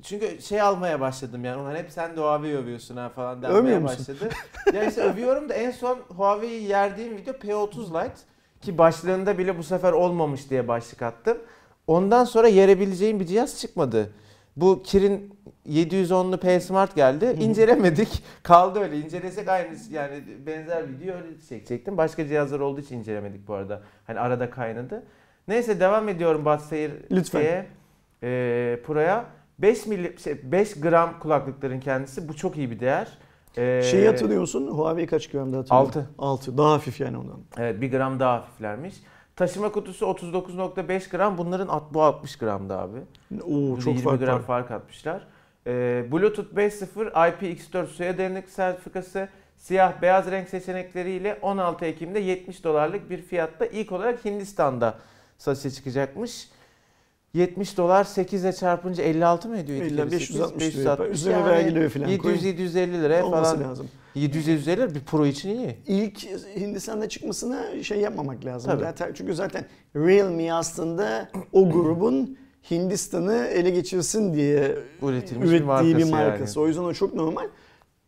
çünkü 0.03 0.41
şey 0.41 0.61
almaya 0.61 0.99
başladım 0.99 1.45
yani 1.45 1.61
ulan 1.61 1.75
hep 1.75 1.91
sen 1.91 2.17
de 2.17 2.21
Huawei 2.21 2.55
övüyorsun 2.55 2.97
ha 2.97 3.09
falan 3.09 3.41
denmeye 3.41 3.83
başladı. 3.83 4.29
ya 4.73 4.83
işte 4.83 5.01
övüyorum 5.01 5.49
da 5.49 5.53
en 5.53 5.71
son 5.71 5.99
Huawei'yi 6.07 6.67
yerdiğim 6.69 7.17
video 7.17 7.33
P30 7.33 8.03
Lite 8.03 8.15
ki 8.61 8.77
başlığında 8.77 9.37
bile 9.37 9.57
bu 9.57 9.63
sefer 9.63 9.91
olmamış 9.91 10.49
diye 10.49 10.67
başlık 10.67 11.01
attım. 11.01 11.37
Ondan 11.87 12.23
sonra 12.23 12.47
yerebileceğim 12.47 13.19
bir 13.19 13.25
cihaz 13.25 13.59
çıkmadı. 13.59 14.13
Bu 14.55 14.83
Kirin 14.83 15.33
710'lu 15.69 16.37
P 16.37 16.59
Smart 16.59 16.95
geldi. 16.95 17.35
İncelemedik. 17.39 18.23
Kaldı 18.43 18.79
öyle. 18.79 18.99
İncelesek 18.99 19.47
aynı 19.47 19.75
yani 19.91 20.23
benzer 20.45 20.89
video 20.89 21.15
öyle 21.15 21.41
çekecektim. 21.49 21.97
Başka 21.97 22.27
cihazlar 22.27 22.59
olduğu 22.59 22.81
için 22.81 22.97
incelemedik 22.97 23.47
bu 23.47 23.53
arada. 23.53 23.81
Hani 24.07 24.19
arada 24.19 24.49
kaynadı. 24.49 25.03
Neyse 25.47 25.79
devam 25.79 26.09
ediyorum 26.09 26.45
Batseyir 26.45 26.91
Lütfen. 27.11 27.39
şeye, 27.41 27.67
e, 28.23 28.79
Pro'ya. 28.85 29.25
5 29.61 29.85
milli, 29.85 30.15
şey, 30.19 30.51
5 30.51 30.79
gram 30.79 31.19
kulaklıkların 31.19 31.79
kendisi. 31.79 32.27
Bu 32.27 32.35
çok 32.35 32.57
iyi 32.57 32.71
bir 32.71 32.79
değer. 32.79 33.07
E, 33.57 33.81
Şeyi 33.83 34.07
hatırlıyor 34.07 34.41
musun? 34.41 34.67
Huawei 34.67 35.07
kaç 35.07 35.29
gramda 35.29 35.57
hatırlıyorum? 35.57 35.87
Altı. 35.87 36.09
6. 36.17 36.57
Daha 36.57 36.71
hafif 36.73 36.99
yani 37.01 37.17
ondan. 37.17 37.39
Evet 37.57 37.81
1 37.81 37.91
gram 37.91 38.19
daha 38.19 38.33
hafiflermiş. 38.33 38.95
Taşıma 39.35 39.71
kutusu 39.71 40.05
39.5 40.05 41.09
gram. 41.17 41.37
Bunların 41.37 41.81
bu 41.93 42.03
60 42.03 42.35
gramdı 42.35 42.77
abi. 42.77 42.97
Oo 43.43 43.79
çok 43.79 43.87
20 43.93 44.01
fark 44.01 44.19
gram 44.19 44.35
var. 44.39 44.45
fark 44.45 44.71
atmışlar. 44.71 45.27
Ee, 45.67 46.05
Bluetooth 46.11 46.53
5.0 46.53 47.11
IPX4 47.11 47.85
suya 47.87 48.17
dayanıklı 48.17 48.51
sertifikası 48.51 49.29
siyah 49.57 50.01
beyaz 50.01 50.31
renk 50.31 50.49
seçenekleriyle 50.49 51.39
16 51.41 51.85
Ekim'de 51.85 52.19
70 52.19 52.63
dolarlık 52.63 53.09
bir 53.09 53.21
fiyatta 53.21 53.65
ilk 53.65 53.91
olarak 53.91 54.25
Hindistan'da 54.25 54.95
satışa 55.37 55.69
çıkacakmış. 55.69 56.49
70 57.33 57.77
dolar 57.77 58.03
8 58.03 58.43
ile 58.43 58.53
çarpınca 58.53 59.03
56 59.03 59.49
mı 59.49 59.57
ediyor? 59.57 59.81
50, 59.85 59.93
2 59.93 60.11
560 60.11 60.75
lira. 60.77 61.07
Üzerine 61.07 61.45
vergileri 61.45 61.89
falan 61.89 62.17
koy. 62.17 62.33
700-750 62.33 63.01
liraya 63.01 63.25
Olması 63.25 63.55
falan. 63.55 63.69
lazım. 63.69 63.87
700-750 64.15 64.65
lira 64.65 64.95
bir 64.95 64.99
pro 64.99 65.25
için 65.25 65.49
iyi. 65.49 65.75
İlk 65.87 66.23
Hindistan'da 66.55 67.09
çıkmasına 67.09 67.83
şey 67.83 67.99
yapmamak 67.99 68.45
lazım. 68.45 68.79
Zaten, 68.79 69.11
çünkü 69.13 69.35
zaten 69.35 69.65
Realme 69.95 70.53
aslında 70.53 71.29
o 71.53 71.69
grubun 71.71 72.37
Hindistan'ı 72.71 73.35
ele 73.35 73.69
geçirsin 73.69 74.33
diye 74.33 74.75
Üretilmiş 75.01 75.45
bir 75.45 75.51
ürettiği 75.51 75.67
markası 75.67 75.95
bir 75.95 75.99
yani. 75.99 76.11
markası. 76.11 76.61
O 76.61 76.67
yüzden 76.67 76.81
o 76.83 76.93
çok 76.93 77.13
normal. 77.13 77.47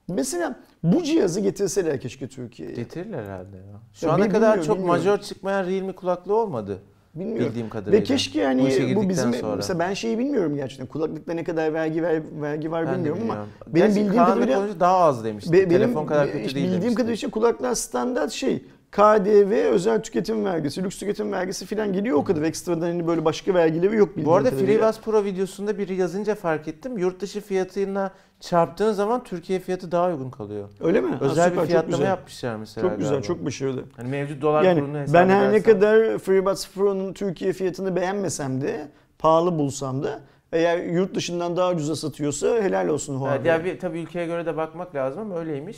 Mesela 0.08 0.60
bu 0.84 1.04
cihazı 1.04 1.40
getirseler 1.40 2.00
keşke 2.00 2.28
Türkiye'ye. 2.28 2.76
Getirirler 2.76 3.24
herhalde 3.24 3.58
ya. 3.58 3.64
Şu 3.94 4.06
Ya 4.08 4.12
ana 4.14 4.30
kadar 4.30 4.56
çok 4.56 4.64
bilmiyorum. 4.78 4.88
majör 4.88 5.18
çıkmayan 5.18 5.68
Realme 5.68 5.92
kulaklığı 5.96 6.36
olmadı. 6.36 6.82
Bilmiyorum. 7.16 7.46
Bildiğim 7.50 7.70
kadarıyla. 7.70 8.00
Ve 8.00 8.04
keşke 8.04 8.40
Bu 8.40 8.44
yani 8.44 8.68
işe 8.68 8.84
bu, 8.84 8.88
girdikten 8.88 9.10
bizim 9.10 9.34
sonra. 9.34 9.56
mesela 9.56 9.80
ben 9.80 9.94
şeyi 9.94 10.18
bilmiyorum 10.20 10.56
gerçekten. 10.56 10.88
Kulaklıkta 10.88 11.34
ne 11.34 11.44
kadar 11.44 11.74
vergi 11.74 12.04
ver, 12.04 12.22
vergi 12.42 12.72
var 12.72 12.86
Ben 12.88 12.94
de 12.94 12.98
bilmiyorum 12.98 13.20
ama 13.24 13.30
bilmiyorum. 13.34 13.50
benim 13.68 13.88
Gerçi 13.88 14.00
bildiğim 14.06 14.26
kadarıyla 14.26 14.80
daha 14.80 14.98
az 14.98 15.24
demişti. 15.24 15.52
be- 15.54 15.58
benim 15.58 15.70
Telefon 15.70 16.06
kadar 16.06 16.32
kötü 16.32 16.46
işte 16.46 16.56
değil 16.60 16.72
bildiğim 16.72 16.96
kadarıyla 16.96 17.30
kulaklar 17.30 17.76
standart 17.76 18.32
şey 18.32 18.66
KDV, 18.94 19.52
özel 19.52 20.04
tüketim 20.04 20.46
vergisi, 20.46 20.84
lüks 20.84 20.98
tüketim 20.98 21.32
vergisi 21.32 21.66
falan 21.66 21.94
geliyor 21.94 22.18
o 22.18 22.24
kadar. 22.24 22.42
Ekstradan 22.42 22.82
hani 22.82 23.08
böyle 23.08 23.26
başka 23.26 23.54
vergileri 23.54 23.96
yok 23.96 24.10
bildiğim 24.10 24.26
Bu 24.26 24.36
arada. 24.36 24.52
FreeBuds 24.52 25.00
Pro 25.00 25.24
videosunda 25.24 25.78
biri 25.78 25.96
yazınca 25.96 26.36
fark 26.36 26.68
ettim. 26.68 26.98
Yurt 26.98 27.20
dışı 27.20 27.42
fiyatıyla 27.42 28.12
çarptığın 28.40 28.92
zaman 28.94 29.24
Türkiye 29.24 29.60
fiyatı 29.60 29.92
daha 29.92 30.08
uygun 30.08 30.30
kalıyor. 30.30 30.70
Öyle 30.80 31.02
mi? 31.02 31.12
Ha, 31.12 31.18
Özel 31.22 31.50
süper, 31.50 31.64
bir 31.64 31.68
fiyatlama 31.68 32.04
yapmışlar 32.04 32.56
mesela 32.56 32.90
Çok 32.90 32.98
güzel, 32.98 33.12
galiba. 33.12 33.28
çok 33.28 33.46
başarılı. 33.46 33.84
Hani 33.96 34.10
mevcut 34.10 34.42
dolar 34.42 34.64
Yani 34.64 34.80
kurunu 34.80 34.98
hesap 35.00 35.14
ben 35.14 35.30
her 35.30 35.52
ne 35.52 35.62
kadar 35.64 36.18
FreeBuds 36.18 36.70
Pro'nun 36.70 37.14
Türkiye 37.14 37.54
fiyatını 37.54 37.96
beğenmesem 37.96 38.62
de, 38.62 38.88
pahalı 39.20 39.58
bulsam 39.60 40.04
da 40.04 40.20
eğer 40.52 40.84
yurt 40.84 41.16
dışından 41.16 41.58
daha 41.58 41.72
ucuza 41.72 41.96
satıyorsa 41.96 42.48
helal 42.62 42.88
olsun 42.88 43.16
Huawei. 43.16 43.36
Evet, 43.36 43.46
ya 43.46 43.66
bir, 43.66 43.80
tabii 43.80 44.00
ülkeye 44.00 44.26
göre 44.26 44.46
de 44.46 44.58
bakmak 44.58 44.96
lazım 44.96 45.20
ama 45.22 45.40
öyleymiş. 45.40 45.78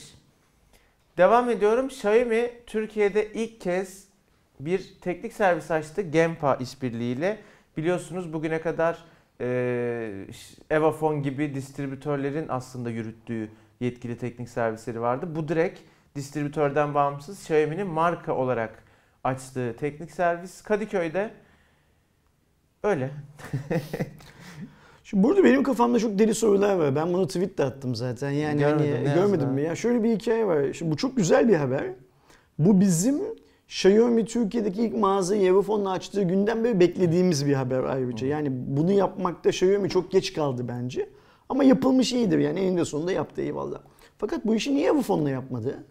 Devam 1.18 1.50
ediyorum. 1.50 1.88
Xiaomi 1.88 2.52
Türkiye'de 2.66 3.34
ilk 3.34 3.62
kez 3.62 4.08
bir 4.60 4.96
teknik 5.02 5.34
servis 5.34 5.72
açtı 5.72 6.02
Gempa 6.02 6.56
işbirliğiyle. 6.56 7.38
Biliyorsunuz 7.78 8.34
bugüne 8.34 8.62
kadar 8.62 9.06
e, 9.42 10.26
Evafone 10.70 11.22
gibi 11.22 11.56
distribütörlerin 11.56 12.46
aslında 12.50 12.90
yürüttüğü 12.90 13.50
yetkili 13.80 14.18
teknik 14.18 14.50
servisleri 14.50 15.02
vardı. 15.02 15.36
Bu 15.36 15.48
direkt 15.48 15.80
distribütörden 16.16 16.94
bağımsız 16.94 17.40
Xiaomi'nin 17.40 17.88
marka 17.88 18.34
olarak 18.34 18.84
açtığı 19.24 19.76
teknik 19.80 20.12
servis 20.12 20.62
Kadıköy'de 20.62 21.32
öyle. 22.84 23.12
Şimdi 25.06 25.24
burada 25.24 25.44
benim 25.44 25.64
kafamda 25.64 26.00
çok 26.00 26.20
deli 26.20 26.36
sorular 26.36 26.76
var. 26.76 26.96
Ben 26.96 27.14
bunu 27.14 27.28
tweet 27.28 27.58
de 27.58 27.64
attım 27.64 27.96
zaten. 27.96 28.32
Yani 28.32 28.60
Görmedim, 28.60 28.96
hani 29.06 29.16
görmedim 29.16 29.50
mi? 29.50 29.62
Ya 29.62 29.76
şöyle 29.76 30.04
bir 30.04 30.16
hikaye 30.16 30.48
var. 30.48 30.74
Şimdi 30.74 30.92
bu 30.92 30.98
çok 30.98 31.18
güzel 31.18 31.48
bir 31.48 31.56
haber. 31.56 31.84
Bu 32.60 32.80
bizim 32.80 33.22
Xiaomi 33.68 34.26
Türkiye'deki 34.26 34.82
ilk 34.82 34.98
mağazayı 34.98 35.44
Evofon'la 35.44 35.92
açtığı 35.92 36.24
günden 36.24 36.64
beri 36.64 36.80
beklediğimiz 36.80 37.46
bir 37.46 37.54
haber 37.54 37.84
ayrıca. 37.84 38.28
Yani 38.28 38.48
bunu 38.52 38.92
yapmakta 38.92 39.50
Xiaomi 39.50 39.90
çok 39.90 40.12
geç 40.12 40.34
kaldı 40.34 40.66
bence. 40.68 41.10
Ama 41.50 41.64
yapılmış 41.64 42.14
iyidir 42.14 42.40
yani 42.40 42.60
eninde 42.60 42.86
sonunda 42.86 43.12
yaptı 43.12 43.42
eyvallah. 43.42 43.80
Fakat 44.18 44.46
bu 44.46 44.56
işi 44.56 44.76
niye 44.76 44.88
Evofon'la 44.88 45.30
yapmadı? 45.30 45.84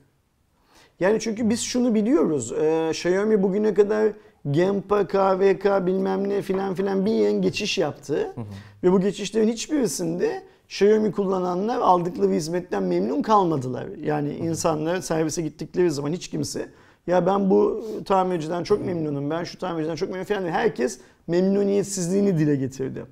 Yani 1.00 1.20
çünkü 1.20 1.50
biz 1.50 1.61
şunu 1.61 1.94
biliyoruz. 1.94 2.53
Ee, 2.53 2.88
Xiaomi 2.90 3.42
bugüne 3.42 3.74
kadar 3.74 4.12
Gempa, 4.50 5.07
KVK 5.07 5.87
bilmem 5.87 6.28
ne 6.28 6.42
filan 6.42 6.74
filan 6.74 7.07
bir 7.07 7.11
yayın 7.11 7.42
geçiş 7.42 7.78
yaptı. 7.78 8.35
Ve 8.83 8.92
bu 8.92 9.00
geçişlerin 9.00 9.48
hiçbirisinde 9.48 10.42
Xiaomi 10.68 11.12
kullananlar 11.12 11.78
aldıkları 11.78 12.30
hizmetten 12.30 12.83
memnun 12.83 13.22
kalmadılar. 13.22 13.87
Yani 14.02 14.35
insanlar 14.35 15.00
servise 15.00 15.42
gittikleri 15.42 15.90
zaman 15.90 16.12
hiç 16.12 16.28
kimse 16.28 16.68
ya 17.07 17.26
ben 17.26 17.50
bu 17.50 17.85
tamirciden 18.04 18.62
çok 18.62 18.87
memnunum, 18.87 19.30
ben 19.30 19.44
şu 19.44 19.59
tamirciden 19.59 19.96
çok 19.96 20.09
memnunum 20.09 20.26
falan. 20.26 20.48
Herkes 20.48 21.00
memnuniyetsizliğini 21.26 22.38
dile 22.38 22.57
getirdi. 22.57 23.04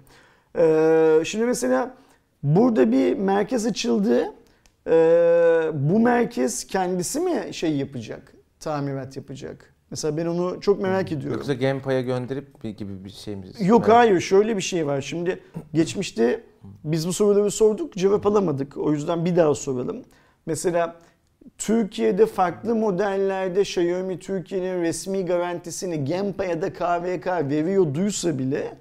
Ee, 0.59 1.23
şimdi 1.25 1.45
mesela 1.45 1.95
burada 2.43 2.93
bir 2.93 3.17
merkez 3.17 3.67
açıldı. 3.67 4.35
Ee, 4.87 5.71
bu 5.75 6.01
merkez 6.01 6.67
kendisi 6.67 7.21
mi 7.21 7.55
şey 7.55 7.77
yapacak, 7.77 8.33
tamirat 8.61 9.17
yapacak? 9.17 9.72
Mesela 9.93 10.17
ben 10.17 10.27
onu 10.27 10.61
çok 10.61 10.83
merak 10.83 11.13
ediyorum. 11.13 11.39
Yoksa 11.39 11.55
Gempa'ya 11.55 12.01
gönderip 12.01 12.65
bir 12.65 12.71
gibi 12.71 13.05
bir 13.05 13.11
şey 13.11 13.37
mi? 13.37 13.47
Yok 13.61 13.85
Ben- 13.89 13.93
hayır 13.93 14.21
şöyle 14.21 14.57
bir 14.57 14.63
şey 14.63 14.87
var. 14.87 15.01
Şimdi 15.01 15.41
geçmişte 15.75 16.41
biz 16.85 17.09
bu 17.09 17.13
soruları 17.13 17.51
sorduk 17.51 17.93
cevap 17.97 18.27
alamadık. 18.27 18.77
O 18.77 18.93
yüzden 18.93 19.25
bir 19.25 19.37
daha 19.37 19.55
soralım. 19.55 20.03
Mesela 20.47 20.97
Türkiye'de 21.59 22.27
farklı 22.27 22.75
modellerde 22.75 23.61
Xiaomi 23.61 24.19
Türkiye'nin 24.19 24.83
resmi 24.83 25.27
garantisini 25.27 26.05
Gempa 26.05 26.45
ya 26.45 26.63
da 26.63 26.73
KVK 26.73 27.27
veriyorduysa 27.27 28.39
bile 28.39 28.75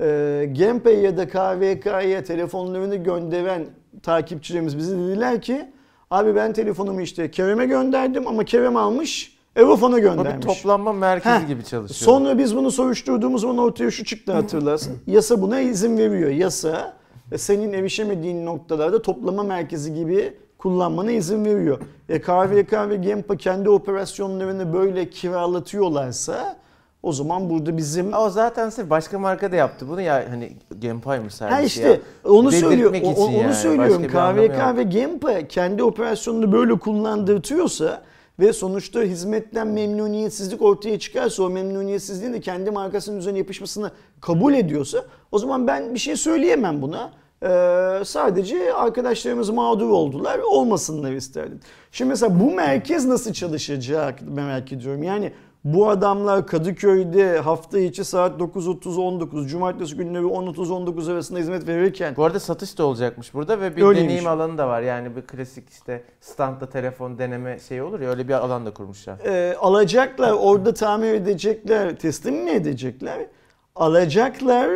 e, 0.00 0.48
Gempa 0.52 0.90
ya 0.90 1.16
da 1.16 1.28
KVK'ya 1.28 2.24
telefonlarını 2.24 2.96
gönderen 2.96 3.66
takipçilerimiz 4.02 4.78
bize 4.78 4.98
dediler 4.98 5.42
ki 5.42 5.70
abi 6.10 6.34
ben 6.34 6.52
telefonumu 6.52 7.00
işte 7.00 7.30
Kerem'e 7.30 7.66
gönderdim 7.66 8.26
ama 8.26 8.44
Kerem 8.44 8.76
almış 8.76 9.39
Evofon'a 9.56 9.94
O 9.94 9.96
bir 9.98 10.02
göndermiş. 10.02 10.46
toplanma 10.46 10.92
merkezi 10.92 11.34
Heh, 11.42 11.48
gibi 11.48 11.64
çalışıyor. 11.64 12.10
Sonra 12.12 12.38
biz 12.38 12.56
bunu 12.56 12.70
soruşturduğumuz 12.70 13.40
zaman 13.40 13.58
ortaya 13.58 13.90
şu 13.90 14.04
çıktı 14.04 14.32
hatırlarsın. 14.32 14.98
Yasa 15.06 15.42
buna 15.42 15.60
izin 15.60 15.98
veriyor. 15.98 16.30
Yasa 16.30 16.92
e, 17.32 17.38
senin 17.38 17.72
erişemediğin 17.72 18.46
noktalarda 18.46 19.02
toplama 19.02 19.42
merkezi 19.42 19.94
gibi 19.94 20.34
kullanmana 20.58 21.10
izin 21.12 21.44
veriyor. 21.44 21.78
E, 22.08 22.20
KVK 22.20 22.72
ve 22.90 22.96
Gempa 22.96 23.36
kendi 23.36 23.70
operasyonlarını 23.70 24.72
böyle 24.74 25.10
kiralatıyorlarsa 25.10 26.56
o 27.02 27.12
zaman 27.12 27.50
burada 27.50 27.76
bizim 27.76 28.12
O 28.12 28.30
zaten 28.30 28.70
sırf 28.70 28.90
başka 28.90 29.18
marka 29.18 29.52
da 29.52 29.56
yaptı 29.56 29.88
bunu 29.88 30.00
ya 30.00 30.24
hani 30.30 30.52
Genpay 30.78 31.20
mı 31.20 31.30
servisi 31.30 31.54
Ha 31.54 31.60
ya? 31.60 31.66
işte 31.66 32.00
onu 32.24 32.52
söylüyor. 32.52 32.94
o- 33.04 33.24
onu 33.24 33.32
yani. 33.36 33.54
söylüyorum. 33.54 34.02
Bir 34.02 34.08
KVK 34.08 34.76
ve 34.76 34.82
Gempa 34.82 35.48
kendi 35.48 35.82
operasyonunu 35.82 36.52
böyle 36.52 36.78
kullandırtıyorsa 36.78 38.02
ve 38.40 38.52
sonuçta 38.52 39.02
hizmetten 39.02 39.66
memnuniyetsizlik 39.66 40.62
ortaya 40.62 40.98
çıkarsa 40.98 41.42
o 41.42 41.50
memnuniyetsizliğin 41.50 42.32
de 42.32 42.40
kendi 42.40 42.70
markasının 42.70 43.18
üzerine 43.18 43.38
yapışmasını 43.38 43.90
kabul 44.20 44.54
ediyorsa 44.54 45.04
o 45.32 45.38
zaman 45.38 45.66
ben 45.66 45.94
bir 45.94 45.98
şey 45.98 46.16
söyleyemem 46.16 46.82
buna. 46.82 47.12
Ee, 47.42 48.04
sadece 48.04 48.74
arkadaşlarımız 48.74 49.50
mağdur 49.50 49.88
oldular. 49.88 50.38
Olmasınlar 50.38 51.12
isterdim. 51.12 51.60
Şimdi 51.92 52.08
mesela 52.08 52.40
bu 52.40 52.50
merkez 52.50 53.06
nasıl 53.06 53.32
çalışacak 53.32 54.18
merak 54.22 54.72
ediyorum. 54.72 55.02
Yani 55.02 55.32
bu 55.64 55.88
adamlar 55.88 56.46
Kadıköy'de 56.46 57.38
hafta 57.38 57.78
içi 57.78 58.04
saat 58.04 58.40
9.30-19, 58.40 59.46
cumartesi 59.46 59.96
günleri 59.96 60.22
10.30-19 60.22 61.12
arasında 61.12 61.38
hizmet 61.38 61.68
verirken 61.68 62.14
Bu 62.16 62.24
arada 62.24 62.40
satış 62.40 62.78
da 62.78 62.84
olacakmış 62.84 63.34
burada 63.34 63.60
ve 63.60 63.76
bir 63.76 63.82
Öyleymiş. 63.82 64.10
deneyim 64.10 64.26
alanı 64.26 64.58
da 64.58 64.68
var. 64.68 64.82
Yani 64.82 65.16
bir 65.16 65.22
klasik 65.22 65.70
işte 65.70 66.02
standta 66.20 66.68
telefon 66.68 67.18
deneme 67.18 67.58
şeyi 67.68 67.82
olur 67.82 68.00
ya 68.00 68.10
öyle 68.10 68.28
bir 68.28 68.32
alan 68.32 68.66
da 68.66 68.70
kurmuşlar. 68.74 69.18
e, 69.24 69.56
alacaklar, 69.56 70.32
orada 70.32 70.74
tamir 70.74 71.14
edecekler, 71.14 71.96
teslim 71.96 72.44
mi 72.44 72.50
edecekler? 72.50 73.26
Alacaklar 73.76 74.68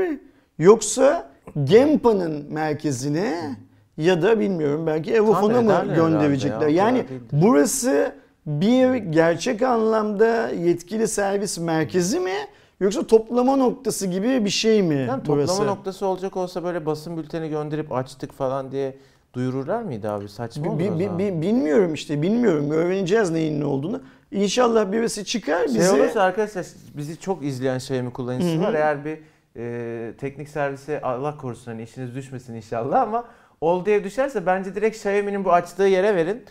yoksa 0.58 1.30
Gempa'nın 1.64 2.52
merkezine 2.52 3.56
ya 3.96 4.22
da 4.22 4.40
bilmiyorum 4.40 4.86
belki 4.86 5.12
Evofon'a 5.14 5.62
mı 5.62 5.94
gönderecekler? 5.94 6.68
ya, 6.68 6.68
yani 6.68 7.04
burası 7.32 8.12
bir 8.46 8.94
gerçek 8.94 9.62
anlamda 9.62 10.48
yetkili 10.48 11.08
servis 11.08 11.58
merkezi 11.58 12.20
mi 12.20 12.32
yoksa 12.80 13.06
toplama 13.06 13.56
noktası 13.56 14.06
gibi 14.06 14.44
bir 14.44 14.50
şey 14.50 14.82
mi 14.82 14.94
Yani 14.94 15.22
toplama 15.22 15.36
burası? 15.38 15.66
noktası 15.66 16.06
olacak 16.06 16.36
olsa 16.36 16.64
böyle 16.64 16.86
basın 16.86 17.16
bülteni 17.16 17.48
gönderip 17.48 17.92
açtık 17.92 18.32
falan 18.32 18.72
diye 18.72 18.96
duyururlar 19.34 19.82
mıydı 19.82 20.10
abi? 20.10 20.28
Saçma 20.28 20.70
olur 20.70 20.78
Bi- 20.78 20.98
bi- 20.98 21.18
bi- 21.18 21.42
bilmiyorum 21.42 21.94
işte 21.94 22.22
bilmiyorum. 22.22 22.70
Öğreneceğiz 22.70 23.30
neyin 23.30 23.60
ne 23.60 23.64
olduğunu. 23.64 24.00
İnşallah 24.32 24.92
birisi 24.92 25.24
çıkar 25.24 25.66
Şey 25.66 25.74
bize. 25.74 25.92
olursa 25.92 26.22
arkadaşlar 26.22 26.66
bizi 26.94 27.20
çok 27.20 27.44
izleyen 27.44 27.76
Xiaomi 27.76 28.12
kullanıcısı 28.12 28.54
Hı 28.54 28.58
hı. 28.58 28.62
var. 28.62 28.74
Eğer 28.74 29.04
bir 29.04 29.18
e, 29.56 30.12
teknik 30.20 30.48
servise 30.48 31.00
Allah 31.02 31.36
korusun 31.36 31.70
hani 31.72 31.82
işiniz 31.82 32.14
düşmesin 32.14 32.54
inşallah 32.54 33.00
ama 33.02 33.24
oldu 33.60 33.86
diye 33.86 34.04
düşerse 34.04 34.46
bence 34.46 34.74
direkt 34.74 34.96
Xiaomi'nin 34.96 35.44
bu 35.44 35.52
açtığı 35.52 35.82
yere 35.82 36.16
verin. 36.16 36.42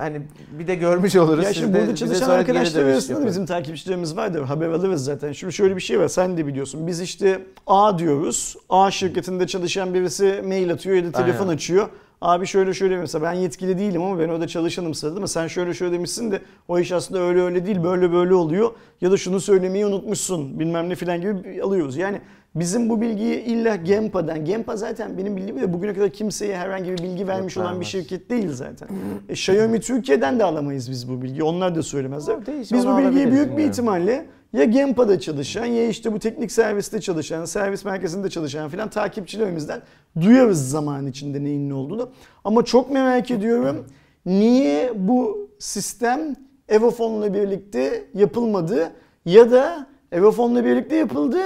Hani 0.00 0.22
bir 0.58 0.66
de 0.66 0.74
görmüş 0.74 1.16
oluruz. 1.16 1.44
Ya 1.44 1.54
şimdi 1.54 1.78
burada 1.78 1.94
çalışan 1.94 2.30
arkadaşlar 2.30 2.84
arasında 2.84 3.22
da 3.22 3.26
bizim 3.26 3.46
takipçilerimiz 3.46 4.16
vardır. 4.16 4.42
Haber 4.42 4.68
alırız 4.68 5.04
zaten. 5.04 5.32
Şimdi 5.32 5.52
şöyle 5.52 5.76
bir 5.76 5.80
şey 5.80 6.00
var. 6.00 6.08
Sen 6.08 6.36
de 6.36 6.46
biliyorsun. 6.46 6.86
Biz 6.86 7.00
işte 7.00 7.40
A 7.66 7.98
diyoruz. 7.98 8.56
A 8.68 8.90
şirketinde 8.90 9.46
çalışan 9.46 9.94
birisi 9.94 10.42
mail 10.46 10.72
atıyor 10.72 10.96
ya 10.96 11.04
da 11.04 11.12
telefon 11.12 11.44
Aynen. 11.44 11.56
açıyor. 11.56 11.88
Abi 12.20 12.46
şöyle 12.46 12.74
şöyle 12.74 12.96
mesela 12.96 13.22
ben 13.22 13.32
yetkili 13.32 13.78
değilim 13.78 14.02
ama 14.02 14.18
ben 14.18 14.28
orada 14.28 14.48
çalışanım 14.48 14.94
sırada 14.94 15.16
ama 15.16 15.26
sen 15.26 15.46
şöyle 15.46 15.74
şöyle 15.74 15.92
demişsin 15.92 16.30
de 16.30 16.42
o 16.68 16.78
iş 16.78 16.92
aslında 16.92 17.20
öyle 17.20 17.42
öyle 17.42 17.66
değil 17.66 17.82
böyle 17.82 18.12
böyle 18.12 18.34
oluyor 18.34 18.70
ya 19.00 19.10
da 19.10 19.16
şunu 19.16 19.40
söylemeyi 19.40 19.86
unutmuşsun 19.86 20.60
bilmem 20.60 20.88
ne 20.88 20.94
filan 20.94 21.20
gibi 21.20 21.62
alıyoruz. 21.62 21.96
Yani 21.96 22.20
bizim 22.54 22.88
bu 22.88 23.00
bilgiyi 23.00 23.40
illa 23.40 23.76
Genpa'dan, 23.76 24.44
Genpa 24.44 24.76
zaten 24.76 25.18
benim 25.18 25.36
bildiğim 25.36 25.60
de 25.60 25.72
bugüne 25.72 25.94
kadar 25.94 26.10
kimseye 26.10 26.56
herhangi 26.56 26.92
bir 26.92 26.98
bilgi 26.98 27.28
vermiş 27.28 27.56
olan 27.56 27.80
bir 27.80 27.84
şirket 27.84 28.30
değil 28.30 28.48
zaten. 28.52 28.88
E, 29.28 29.32
Xiaomi 29.32 29.80
Türkiye'den 29.80 30.38
de 30.38 30.44
alamayız 30.44 30.90
biz 30.90 31.08
bu 31.08 31.22
bilgiyi. 31.22 31.42
Onlar 31.42 31.74
da 31.74 31.82
söylemezler. 31.82 32.34
Ama 32.34 32.46
değiş- 32.46 32.72
Biz 32.72 32.86
bu 32.86 32.98
bilgiyi 32.98 33.30
büyük 33.32 33.58
bir 33.58 33.64
ihtimalle 33.64 34.26
ya 34.52 34.64
Genpa'da 34.64 35.20
çalışan 35.20 35.64
ya 35.64 35.88
işte 35.88 36.12
bu 36.12 36.18
teknik 36.18 36.52
serviste 36.52 37.00
çalışan, 37.00 37.44
servis 37.44 37.84
merkezinde 37.84 38.30
çalışan 38.30 38.68
filan 38.68 38.90
takipçilerimizden 38.90 39.80
duyarız 40.20 40.70
zaman 40.70 41.06
içinde 41.06 41.44
neyin 41.44 41.68
ne 41.70 41.74
olduğunu. 41.74 42.10
Ama 42.44 42.64
çok 42.64 42.90
merak 42.90 43.30
ediyorum 43.30 43.86
niye 44.26 44.92
bu 44.96 45.48
sistem 45.58 46.20
Evofon'la 46.68 47.34
birlikte 47.34 48.04
yapılmadı 48.14 48.90
ya 49.24 49.50
da 49.50 49.86
Evofon'la 50.12 50.64
birlikte 50.64 50.96
yapıldı 50.96 51.38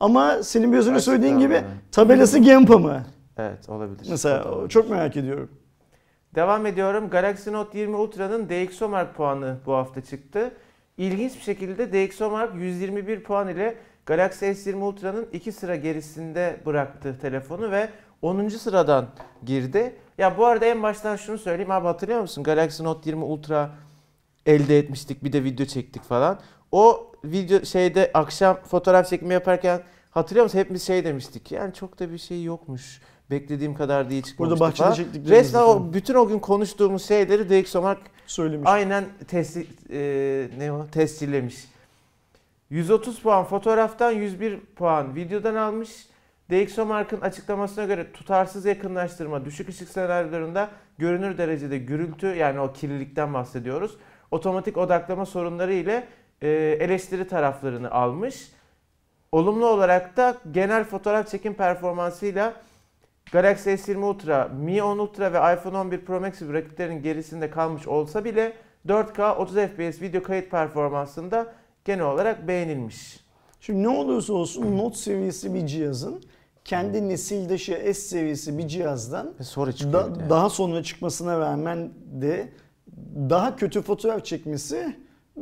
ama 0.00 0.42
senin 0.42 0.72
biraz 0.72 0.88
önce 0.88 1.00
söylediğin 1.00 1.38
gibi 1.38 1.56
ama. 1.56 1.66
tabelası 1.92 2.38
Genpa 2.38 2.78
mı? 2.78 3.02
Evet 3.36 3.68
olabilir. 3.68 4.06
Mesela 4.10 4.44
olabilir. 4.52 4.68
çok 4.68 4.90
merak 4.90 5.16
ediyorum. 5.16 5.50
Devam 6.34 6.66
ediyorum. 6.66 7.10
Galaxy 7.10 7.52
Note 7.52 7.78
20 7.78 7.96
Ultra'nın 7.96 8.48
DxOMark 8.48 9.16
puanı 9.16 9.56
bu 9.66 9.72
hafta 9.74 10.00
çıktı. 10.00 10.54
İlginç 10.98 11.36
bir 11.36 11.40
şekilde 11.42 11.92
DxOMark 12.08 12.54
121 12.54 13.22
puan 13.22 13.48
ile 13.48 13.74
Galaxy 14.06 14.44
S20 14.44 14.74
Ultra'nın 14.74 15.28
2 15.32 15.52
sıra 15.52 15.76
gerisinde 15.76 16.60
bıraktı 16.66 17.18
telefonu 17.20 17.70
ve 17.70 17.88
10. 18.22 18.48
sıradan 18.48 19.06
girdi. 19.44 19.96
Ya 20.18 20.38
bu 20.38 20.46
arada 20.46 20.66
en 20.66 20.82
baştan 20.82 21.16
şunu 21.16 21.38
söyleyeyim 21.38 21.70
abi 21.70 21.86
hatırlıyor 21.86 22.20
musun? 22.20 22.44
Galaxy 22.44 22.82
Note 22.84 23.10
20 23.10 23.24
Ultra 23.24 23.70
elde 24.46 24.78
etmiştik 24.78 25.24
bir 25.24 25.32
de 25.32 25.44
video 25.44 25.66
çektik 25.66 26.02
falan. 26.02 26.38
O 26.72 27.09
video 27.24 27.64
şeyde 27.64 28.10
akşam 28.14 28.56
fotoğraf 28.56 29.08
çekimi 29.08 29.34
yaparken 29.34 29.82
hatırlıyor 30.10 30.44
musun? 30.44 30.58
Hepimiz 30.58 30.82
şey 30.86 31.04
demiştik. 31.04 31.52
Yani 31.52 31.74
çok 31.74 31.98
da 31.98 32.12
bir 32.12 32.18
şey 32.18 32.44
yokmuş. 32.44 33.00
Beklediğim 33.30 33.74
kadar 33.74 34.10
değil 34.10 34.22
çıkmamıştı 34.22 34.60
Burada 34.60 34.70
bahçede 34.70 34.82
falan. 34.82 34.94
çektiklerimiz 34.94 35.30
Resmen 35.30 35.62
o 35.62 35.92
bütün 35.92 36.14
o 36.14 36.28
gün 36.28 36.38
konuştuğumuz 36.38 37.04
şeyleri 37.04 37.50
DxOMark 37.64 38.00
Söylemiş. 38.26 38.68
aynen 38.70 39.04
testi, 39.28 39.66
e, 39.90 40.48
ne 40.58 40.72
o 40.72 40.86
tescillemiş. 40.86 41.64
130 42.70 43.18
puan 43.18 43.44
fotoğraftan 43.44 44.10
101 44.10 44.60
puan 44.76 45.14
videodan 45.14 45.54
almış. 45.54 46.06
DxOMark'ın 46.50 47.20
açıklamasına 47.20 47.84
göre 47.84 48.12
tutarsız 48.12 48.64
yakınlaştırma 48.64 49.44
düşük 49.44 49.68
ışık 49.68 49.88
senaryolarında 49.88 50.70
görünür 50.98 51.38
derecede 51.38 51.78
gürültü 51.78 52.26
yani 52.26 52.60
o 52.60 52.72
kirlilikten 52.72 53.34
bahsediyoruz. 53.34 53.96
Otomatik 54.30 54.76
odaklama 54.76 55.26
sorunları 55.26 55.72
ile 55.72 56.06
eleştiri 56.48 57.28
taraflarını 57.28 57.90
almış. 57.90 58.48
Olumlu 59.32 59.66
olarak 59.66 60.16
da 60.16 60.36
genel 60.50 60.84
fotoğraf 60.84 61.28
çekim 61.28 61.54
performansıyla 61.54 62.54
Galaxy 63.32 63.70
S20 63.70 63.96
Ultra, 64.04 64.48
Mi 64.48 64.82
10 64.82 64.98
Ultra 64.98 65.32
ve 65.32 65.54
iPhone 65.54 65.76
11 65.78 66.00
Pro 66.04 66.20
Max 66.20 66.40
gibi 66.40 66.52
rakiplerinin 66.52 67.02
gerisinde 67.02 67.50
kalmış 67.50 67.88
olsa 67.88 68.24
bile 68.24 68.52
4K 68.88 69.36
30 69.36 69.54
FPS 69.56 70.02
video 70.02 70.22
kayıt 70.22 70.50
performansında 70.50 71.52
genel 71.84 72.04
olarak 72.04 72.48
beğenilmiş. 72.48 73.20
Şimdi 73.60 73.82
ne 73.82 73.88
olursa 73.88 74.32
olsun 74.32 74.78
Note 74.78 74.96
seviyesi 74.96 75.54
bir 75.54 75.66
cihazın 75.66 76.22
kendi 76.64 77.08
nesildaşı 77.08 77.72
S 77.84 77.94
seviyesi 77.94 78.58
bir 78.58 78.68
cihazdan 78.68 79.34
Soru 79.42 79.70
da- 79.92 80.00
yani. 80.00 80.30
daha 80.30 80.50
sonra 80.50 80.82
çıkmasına 80.82 81.38
rağmen 81.40 81.90
de 82.20 82.48
daha 83.30 83.56
kötü 83.56 83.82
fotoğraf 83.82 84.24
çekmesi 84.24 84.96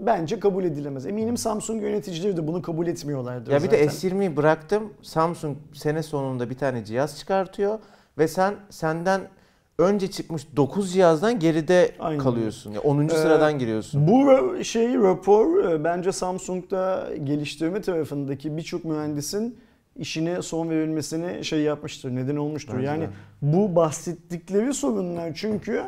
bence 0.07 0.41
kabul 0.41 0.65
edilemez. 0.65 1.07
Eminim 1.07 1.37
Samsung 1.37 1.83
yöneticileri 1.83 2.37
de 2.37 2.47
bunu 2.47 2.63
kabul 2.63 2.87
etmiyorlardır 2.87 3.53
Ya 3.53 3.63
bir 3.63 3.71
de 3.71 3.85
zaten. 3.85 4.11
S20'yi 4.11 4.37
bıraktım. 4.37 4.93
Samsung 5.03 5.57
sene 5.75 6.03
sonunda 6.03 6.51
bir 6.51 6.59
tane 6.59 6.85
cihaz 6.85 7.19
çıkartıyor 7.19 7.79
ve 8.19 8.29
sen 8.29 8.55
senden 8.71 9.21
önce 9.79 10.11
çıkmış 10.11 10.47
9 10.57 10.93
cihazdan 10.93 11.39
geride 11.39 11.95
Aynen. 12.01 12.19
kalıyorsun. 12.19 12.73
Ya 12.73 12.81
10. 12.81 13.05
Ee, 13.05 13.09
sıradan 13.09 13.59
giriyorsun. 13.59 14.09
Bu 14.09 14.65
şey 14.65 14.95
rapor 14.95 15.65
e, 15.65 15.85
bence 15.85 16.13
Samsung'da 16.13 17.09
geliştirme 17.25 17.83
tarafındaki 17.83 18.57
birçok 18.57 18.85
mühendisin 18.85 19.59
işine 19.97 20.43
son 20.43 20.71
verilmesini 20.71 21.45
şey 21.45 21.61
yapmıştır, 21.61 22.15
neden 22.15 22.37
olmuştur. 22.37 22.75
Bence 22.75 22.87
yani 22.87 23.03
de. 23.03 23.09
bu 23.43 23.77
bahsettikleri 23.77 24.75
sorunlar 24.75 25.35
çünkü 25.35 25.83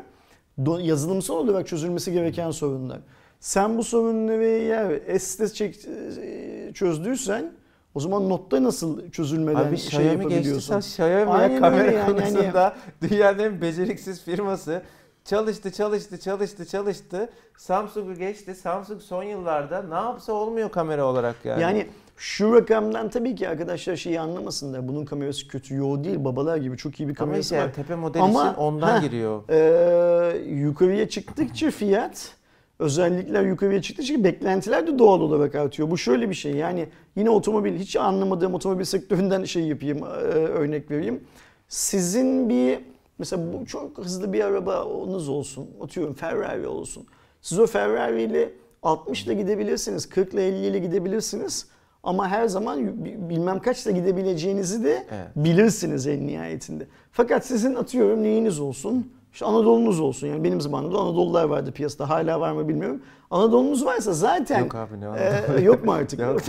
yazılımsal 0.80 1.34
olarak 1.34 1.68
çözülmesi 1.68 2.12
gereken 2.12 2.50
sorunlar. 2.50 3.00
Sen 3.40 3.78
bu 3.78 3.84
sorunları 3.84 4.44
eğer 4.44 5.18
S'te 5.18 5.44
çek- 5.48 5.88
e, 6.22 6.72
çözdüysen 6.74 7.52
o 7.94 8.00
zaman 8.00 8.28
Note'da 8.28 8.62
nasıl 8.62 9.10
çözülmeden 9.10 9.64
Abi 9.64 9.76
şey 9.76 10.04
yapabiliyorsun? 10.06 10.60
sen 10.60 10.78
Xiaomi 10.78 11.42
ya 11.54 11.60
kamera 11.60 11.90
yani, 11.92 12.06
konusunda 12.06 12.74
dünyanın 13.02 13.38
en 13.38 13.60
beceriksiz 13.60 14.22
firması. 14.24 14.82
Çalıştı, 15.24 15.70
çalıştı, 15.72 16.18
çalıştı, 16.20 16.66
çalıştı. 16.66 17.30
Samsung'u 17.56 18.14
geçti. 18.14 18.54
Samsung 18.54 19.00
son 19.02 19.22
yıllarda 19.22 19.82
ne 19.82 19.94
yapsa 19.94 20.32
olmuyor 20.32 20.70
kamera 20.70 21.04
olarak 21.06 21.36
yani. 21.44 21.62
Yani 21.62 21.86
şu 22.16 22.54
rakamdan 22.54 23.10
tabii 23.10 23.34
ki 23.34 23.48
arkadaşlar 23.48 23.96
şeyi 23.96 24.20
anlamasınlar. 24.20 24.88
Bunun 24.88 25.04
kamerası 25.04 25.48
kötü. 25.48 25.74
Yo 25.74 26.04
değil 26.04 26.24
babalar 26.24 26.56
gibi 26.56 26.76
çok 26.76 27.00
iyi 27.00 27.08
bir 27.08 27.12
Ama 27.12 27.14
kamerası 27.14 27.40
işte 27.42 27.56
var. 27.56 27.60
yani 27.62 27.72
tepe 27.72 27.94
model 27.94 28.22
Ama- 28.22 28.44
için 28.46 28.54
ondan 28.60 28.96
Heh. 28.96 29.02
giriyor. 29.02 29.42
Ee, 29.50 30.38
yukarıya 30.38 31.08
çıktıkça 31.08 31.70
fiyat 31.70 32.32
özellikler 32.80 33.44
yukarıya 33.44 33.82
çıktıkça 33.82 34.24
beklentiler 34.24 34.86
de 34.86 34.98
doğal 34.98 35.20
olarak 35.20 35.54
artıyor. 35.54 35.90
Bu 35.90 35.98
şöyle 35.98 36.28
bir 36.30 36.34
şey 36.34 36.52
yani 36.52 36.88
yine 37.16 37.30
otomobil 37.30 37.78
hiç 37.78 37.96
anlamadığım 37.96 38.54
otomobil 38.54 38.84
sektöründen 38.84 39.44
şey 39.44 39.62
yapayım 39.62 39.98
e, 39.98 40.06
örnek 40.06 40.90
vereyim. 40.90 41.20
Sizin 41.68 42.48
bir 42.48 42.78
mesela 43.18 43.52
bu 43.52 43.66
çok 43.66 43.98
hızlı 43.98 44.32
bir 44.32 44.40
arabanız 44.44 45.28
olsun 45.28 45.66
atıyorum 45.82 46.14
Ferrari 46.14 46.66
olsun. 46.66 47.06
Siz 47.40 47.58
o 47.58 47.66
Ferrari 47.66 48.22
ile 48.22 48.52
60 48.82 49.26
ile 49.26 49.34
gidebilirsiniz 49.34 50.08
40 50.08 50.34
ile 50.34 50.46
50 50.48 50.66
ile 50.66 50.78
gidebilirsiniz. 50.78 51.66
Ama 52.02 52.28
her 52.28 52.46
zaman 52.48 53.04
bilmem 53.30 53.58
kaçla 53.60 53.90
gidebileceğinizi 53.90 54.84
de 54.84 55.06
Evet. 55.10 55.26
bilirsiniz 55.36 56.06
en 56.06 56.26
nihayetinde. 56.26 56.86
Fakat 57.12 57.46
sizin 57.46 57.74
atıyorum 57.74 58.22
neyiniz 58.22 58.60
olsun? 58.60 59.12
İşte 59.32 59.46
Anadolu'nuz 59.46 60.00
olsun. 60.00 60.26
Yani 60.26 60.44
benim 60.44 60.60
zamanımda 60.60 60.98
Anadolular 60.98 61.44
vardı 61.44 61.72
piyasada. 61.72 62.10
Hala 62.10 62.40
var 62.40 62.52
mı 62.52 62.68
bilmiyorum. 62.68 63.02
Anadolu'nuz 63.30 63.84
varsa 63.84 64.12
zaten 64.12 64.60
Yok 64.60 64.74
abi 64.74 65.00
ne 65.00 65.06
e, 65.58 65.62
yok 65.62 65.84
mu 65.84 65.92
artık? 65.92 66.20
Yok. 66.20 66.40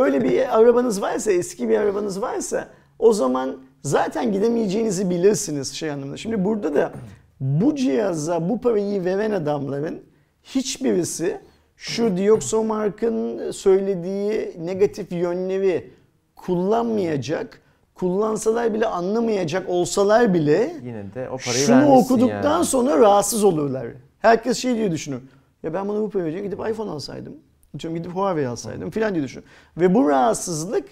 Öyle 0.00 0.24
bir 0.24 0.58
arabanız 0.58 1.02
varsa, 1.02 1.32
eski 1.32 1.68
bir 1.68 1.78
arabanız 1.78 2.22
varsa 2.22 2.68
o 2.98 3.12
zaman 3.12 3.56
zaten 3.82 4.32
gidemeyeceğinizi 4.32 5.10
bilirsiniz 5.10 5.72
şey 5.72 5.90
anlamında. 5.90 6.16
Şimdi 6.16 6.44
burada 6.44 6.74
da 6.74 6.92
bu 7.40 7.74
cihaza 7.74 8.48
bu 8.48 8.60
parayı 8.60 9.04
veren 9.04 9.30
adamların 9.30 10.00
hiçbirisi 10.42 11.40
şu 11.76 12.16
Dioxomark'ın 12.16 13.50
söylediği 13.50 14.56
negatif 14.58 15.12
yönleri 15.12 15.90
kullanmayacak. 16.36 17.61
Kullansalar 17.94 18.74
bile 18.74 18.86
anlamayacak 18.86 19.68
olsalar 19.68 20.34
bile 20.34 20.76
Yine 20.84 21.14
de 21.14 21.28
o 21.30 21.36
parayı 21.36 21.64
şunu 21.66 21.94
okuduktan 21.94 22.52
yani. 22.52 22.64
sonra 22.64 22.98
rahatsız 22.98 23.44
olurlar. 23.44 23.86
Herkes 24.18 24.58
şey 24.58 24.74
diye 24.74 24.90
düşünür. 24.90 25.20
Ya 25.62 25.74
ben 25.74 25.88
bunu 25.88 26.02
bu 26.02 26.10
paraya 26.10 26.40
gidip 26.40 26.60
iPhone 26.70 26.90
alsaydım. 26.90 27.34
Atıyorum 27.74 27.98
gidip 27.98 28.14
Huawei 28.14 28.46
alsaydım 28.46 28.90
filan 28.90 29.14
diye 29.14 29.24
düşünür. 29.24 29.44
Ve 29.76 29.94
bu 29.94 30.08
rahatsızlık 30.08 30.84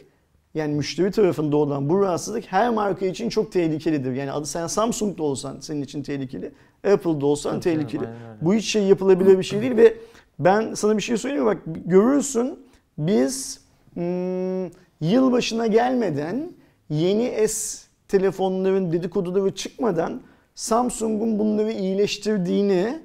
yani 0.54 0.74
müşteri 0.74 1.10
tarafında 1.10 1.56
olan 1.56 1.88
bu 1.88 2.02
rahatsızlık 2.02 2.44
her 2.46 2.70
marka 2.70 3.06
için 3.06 3.28
çok 3.28 3.52
tehlikelidir. 3.52 4.12
Yani 4.12 4.32
adı 4.32 4.46
sen 4.46 4.66
Samsung'da 4.66 5.22
olsan 5.22 5.56
senin 5.60 5.82
için 5.82 6.02
tehlikeli. 6.02 6.52
Apple'da 6.92 7.26
olsan 7.26 7.50
canım, 7.50 7.60
tehlikeli. 7.60 8.06
aynen. 8.06 8.38
Bu 8.40 8.54
hiç 8.54 8.64
şey 8.64 8.82
yapılabilir 8.82 9.38
bir 9.38 9.42
şey 9.42 9.60
değil 9.62 9.76
ve 9.76 9.94
ben 10.38 10.74
sana 10.74 10.96
bir 10.96 11.02
şey 11.02 11.16
söyleyeyim 11.16 11.44
mi? 11.44 11.50
Bak 11.50 11.58
görürsün 11.86 12.58
biz 12.98 13.60
hmm, 13.94 14.64
yılbaşına 15.00 15.66
gelmeden 15.66 16.52
yeni 16.90 17.48
S 17.48 17.78
telefonların 18.08 18.92
dedikoduları 18.92 19.54
çıkmadan 19.54 20.20
Samsung'un 20.54 21.38
bunları 21.38 21.72
iyileştirdiğini 21.72 22.98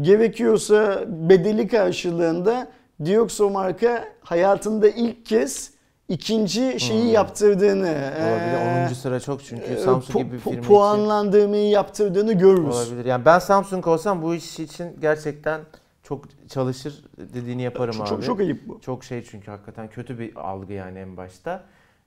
gerekiyorsa 0.00 1.04
bedeli 1.08 1.68
karşılığında 1.68 2.68
Dioxo 3.04 3.50
marka 3.50 4.04
hayatında 4.20 4.88
ilk 4.88 5.26
kez 5.26 5.70
ikinci 6.08 6.80
şeyi 6.80 7.02
Hmm. 7.04 7.12
yaptırdığını 7.12 7.86
Olabilir. 7.86 8.86
ee, 8.86 8.88
10. 8.90 8.94
sıra 8.94 9.20
çok 9.20 9.44
çünkü 9.44 9.64
e, 9.72 9.76
Samsung 9.76 10.16
pu- 10.16 10.24
gibi 10.24 10.32
bir 10.34 10.38
firma 10.38 10.52
için. 10.58 10.62
puanlandırmayı 10.68 11.68
yaptırdığını 11.68 12.32
görürüz. 12.32 12.76
Olabilir. 12.76 13.04
Yani 13.04 13.24
ben 13.24 13.38
Samsung 13.38 13.86
olsam 13.86 14.22
bu 14.22 14.34
iş 14.34 14.58
için 14.60 14.96
gerçekten 15.00 15.60
çok 16.02 16.24
çalışır 16.48 17.04
dediğini 17.18 17.62
yaparım 17.62 17.92
Çok, 17.92 18.02
abi. 18.02 18.08
çok, 18.10 18.24
çok 18.24 18.40
ayıp 18.40 18.68
bu. 18.68 18.80
Çok 18.80 19.04
şey 19.04 19.22
çünkü 19.24 19.50
hakikaten 19.50 19.88
kötü 19.88 20.18
bir 20.18 20.36
algı 20.36 20.72
yani 20.72 20.98
en 20.98 21.16
başta. 21.16 21.62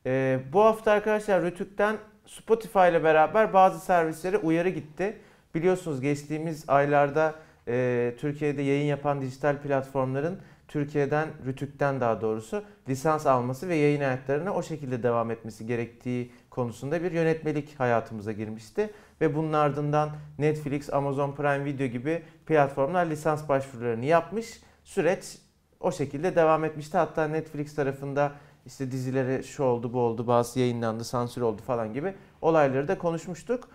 Ee, 0.05 0.39
bu 0.53 0.63
hafta 0.63 0.91
arkadaşlar 0.91 1.41
Rütük'ten 1.41 1.97
Spotify 2.25 2.79
ile 2.79 3.03
beraber 3.03 3.53
bazı 3.53 3.79
servislere 3.85 4.37
uyarı 4.37 4.69
gitti. 4.69 5.17
Biliyorsunuz 5.55 6.01
geçtiğimiz 6.01 6.69
aylarda 6.69 7.35
e, 7.67 8.15
Türkiye'de 8.19 8.61
yayın 8.61 8.85
yapan 8.85 9.21
dijital 9.21 9.57
platformların 9.57 10.39
Türkiye'den, 10.67 11.27
Rütük'ten 11.45 12.01
daha 12.01 12.21
doğrusu 12.21 12.63
lisans 12.89 13.25
alması 13.25 13.69
ve 13.69 13.75
yayın 13.75 14.01
hayatlarına 14.01 14.53
o 14.53 14.63
şekilde 14.63 15.03
devam 15.03 15.31
etmesi 15.31 15.65
gerektiği 15.65 16.31
konusunda 16.49 17.03
bir 17.03 17.11
yönetmelik 17.11 17.79
hayatımıza 17.79 18.31
girmişti. 18.31 18.89
Ve 19.21 19.35
bunun 19.35 19.53
ardından 19.53 20.09
Netflix, 20.39 20.93
Amazon 20.93 21.31
Prime 21.31 21.65
Video 21.65 21.87
gibi 21.87 22.23
platformlar 22.45 23.05
lisans 23.05 23.49
başvurularını 23.49 24.05
yapmış. 24.05 24.61
Süreç 24.83 25.37
o 25.79 25.91
şekilde 25.91 26.35
devam 26.35 26.63
etmişti. 26.63 26.97
Hatta 26.97 27.27
Netflix 27.27 27.75
tarafında 27.75 28.31
işte 28.65 28.91
dizileri 28.91 29.43
şu 29.43 29.63
oldu 29.63 29.93
bu 29.93 29.99
oldu 29.99 30.27
bazı 30.27 30.59
yayınlandı 30.59 31.03
sansür 31.03 31.41
oldu 31.41 31.61
falan 31.61 31.93
gibi 31.93 32.13
olayları 32.41 32.87
da 32.87 32.97
konuşmuştuk. 32.97 33.67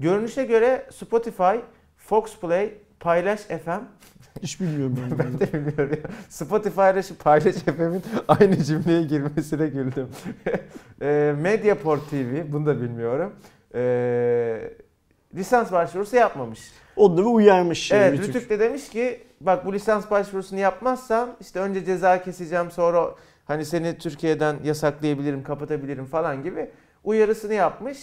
Görünüşe 0.00 0.44
göre 0.44 0.86
Spotify, 0.92 1.56
Fox 1.96 2.36
Play, 2.36 2.74
Paylaş 3.00 3.40
FM 3.40 3.70
Hiç 4.42 4.60
bilmiyorum 4.60 4.98
ben. 5.00 5.18
ben 5.18 5.40
de 5.40 5.52
bilmiyorum 5.52 5.90
ya. 6.04 6.10
Spotify 6.28 6.90
ile 6.92 7.02
şu 7.02 7.18
Paylaş 7.18 7.54
FM'in 7.54 8.02
aynı 8.28 8.64
cümleye 8.64 9.02
girmesine 9.02 9.66
güldüm. 9.66 10.08
e, 11.02 11.34
Mediaport 11.40 12.10
TV 12.10 12.52
bunu 12.52 12.66
da 12.66 12.82
bilmiyorum. 12.82 13.32
E, 13.74 14.70
lisans 15.34 15.72
başvurusu 15.72 16.16
yapmamış. 16.16 16.60
Onları 16.96 17.26
uyarmış. 17.26 17.92
Evet 17.92 18.12
Rütük. 18.12 18.34
Rütük 18.34 18.50
de 18.50 18.58
demiş 18.58 18.88
ki 18.88 19.20
bak 19.40 19.66
bu 19.66 19.72
lisans 19.72 20.10
başvurusunu 20.10 20.58
yapmazsan 20.58 21.36
işte 21.40 21.60
önce 21.60 21.84
ceza 21.84 22.22
keseceğim 22.22 22.70
sonra 22.70 23.14
hani 23.48 23.64
seni 23.64 23.98
Türkiye'den 23.98 24.56
yasaklayabilirim 24.64 25.42
kapatabilirim 25.42 26.04
falan 26.04 26.42
gibi 26.42 26.70
uyarısını 27.04 27.54
yapmış. 27.54 27.98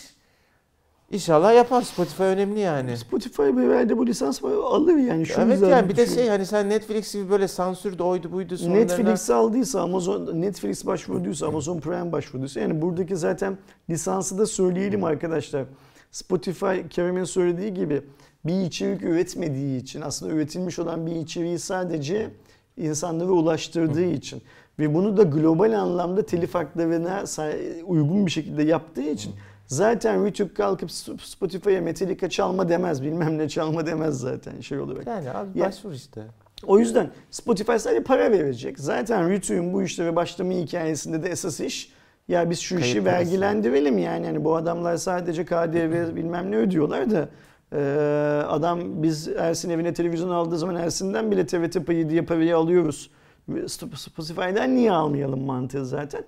İnşallah 1.12 1.56
yapar 1.56 1.82
Spotify 1.82 2.24
önemli 2.24 2.60
yani. 2.60 2.98
Spotify 2.98 3.42
herhalde 3.42 3.98
bu 3.98 4.08
lisans 4.08 4.44
alır 4.44 4.98
yani. 4.98 5.26
Şu 5.26 5.42
evet 5.42 5.62
yani 5.62 5.90
bir 5.90 5.96
de 5.96 6.08
şey 6.08 6.28
hani 6.28 6.46
sen 6.46 6.70
Netflix 6.70 7.14
gibi 7.14 7.30
böyle 7.30 7.48
sansür 7.48 7.98
de 7.98 8.04
oydu 8.04 8.32
buydu 8.32 8.58
sonlarına. 8.58 8.80
Netflix 8.80 9.30
aldıysa 9.30 9.82
Amazon 9.82 10.42
Netflix 10.42 10.86
başvurduysa 10.86 11.48
Amazon 11.48 11.80
Prime 11.80 12.12
başvurduysa 12.12 12.60
yani 12.60 12.82
buradaki 12.82 13.16
zaten 13.16 13.58
lisansı 13.90 14.38
da 14.38 14.46
söyleyelim 14.46 15.04
arkadaşlar. 15.04 15.66
Spotify 16.12 16.88
Kerem'in 16.90 17.24
söylediği 17.24 17.74
gibi 17.74 18.02
bir 18.46 18.62
içerik 18.62 19.02
üretmediği 19.02 19.82
için 19.82 20.02
aslında 20.02 20.34
üretilmiş 20.34 20.80
olan 20.80 21.08
bir 21.08 21.16
içeriği 21.16 21.60
sadece 21.60 22.30
insanlara 22.78 23.32
ulaştırdığı 23.32 24.06
için 24.06 24.42
ve 24.80 24.94
bunu 24.94 25.18
da 25.18 25.24
global 25.24 25.72
anlamda 25.80 26.26
telif 26.26 26.56
haklarına 26.56 27.24
uygun 27.86 28.26
bir 28.26 28.32
şekilde 28.32 28.64
yaptığı 28.64 29.02
için 29.02 29.32
zaten 29.68 30.16
YouTube 30.16 30.54
kalkıp 30.54 30.92
Spotify'a 31.22 31.82
Metallica 31.82 32.30
çalma 32.30 32.70
demez 32.70 33.04
bilmem 33.04 33.38
ne 33.38 33.50
çalma 33.50 33.86
demez 33.86 34.20
zaten 34.20 34.60
şey 34.62 34.80
olarak. 34.80 35.08
Yani 35.08 35.30
abi 35.32 35.60
Ya- 35.60 35.66
başvur 35.66 35.92
işte. 35.92 36.22
O 36.68 36.80
yüzden 36.80 37.10
Spotify 37.32 37.76
sadece 37.78 38.04
para 38.04 38.32
verecek. 38.32 38.80
Zaten 38.80 39.30
Rütü'nün 39.30 39.74
bu 39.74 39.84
işlere 39.84 40.16
başlama 40.16 40.52
hikayesinde 40.54 41.24
de 41.24 41.30
esas 41.30 41.60
iş 41.60 41.92
ya 42.28 42.50
biz 42.50 42.60
şu 42.60 42.76
işi 42.76 42.92
Kayıt 42.92 43.06
parası. 43.06 43.18
vergilendirelim 43.20 43.98
yani. 43.98 44.26
yani 44.26 44.44
bu 44.44 44.56
adamlar 44.56 44.98
sadece 44.98 45.46
KDV 45.46 46.16
bilmem 46.16 46.52
ne 46.52 46.56
ödüyorlar 46.56 47.12
da 47.12 47.30
e, 47.74 47.80
adam 48.48 49.04
biz 49.04 49.28
Ersin 49.28 49.70
evine 49.70 49.94
televizyon 49.94 50.30
aldığı 50.30 50.58
zaman 50.58 50.76
Ersin'den 50.76 51.32
bile 51.32 51.46
TRT 51.46 51.80
payı 51.86 52.10
diye 52.10 52.22
parayı 52.22 52.58
alıyoruz. 52.58 53.10
Ve 53.50 53.68
Spotify'dan 53.68 54.76
niye 54.76 54.92
almayalım 54.92 55.42
mantığı 55.46 55.86
zaten. 55.86 56.24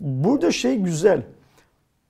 Burada 0.00 0.52
şey 0.52 0.76
güzel. 0.76 1.22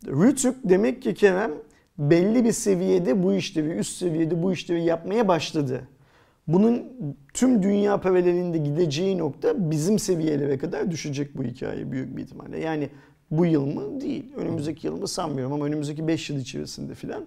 Rütük 0.07 0.57
demek 0.65 1.03
ki 1.03 1.15
Kerem 1.15 1.53
belli 1.99 2.45
bir 2.45 2.53
seviyede 2.53 3.23
bu 3.23 3.35
işlevi, 3.35 3.71
üst 3.71 3.97
seviyede 3.97 4.43
bu 4.43 4.53
işlevi 4.53 4.83
yapmaya 4.83 5.29
başladı. 5.29 5.89
Bunun 6.49 6.85
tüm 7.35 7.63
dünya 7.63 8.01
paralelinde 8.01 8.59
gideceği 8.59 9.19
nokta 9.19 9.71
bizim 9.71 9.99
seviyelere 9.99 10.59
kadar 10.59 10.91
düşecek 10.91 11.37
bu 11.37 11.45
hikaye 11.45 11.93
büyük 11.93 12.17
bir 12.17 12.23
ihtimalle. 12.23 12.61
Yani 12.61 12.91
bu 13.31 13.47
yıl 13.47 13.67
mı? 13.67 14.01
Değil. 14.01 14.33
Önümüzdeki 14.37 14.87
yıl 14.87 14.97
mı 14.97 15.09
sanmıyorum 15.09 15.53
ama 15.53 15.65
önümüzdeki 15.65 16.09
5 16.09 16.31
yıl 16.31 16.39
içerisinde 16.39 16.95
filan 16.95 17.25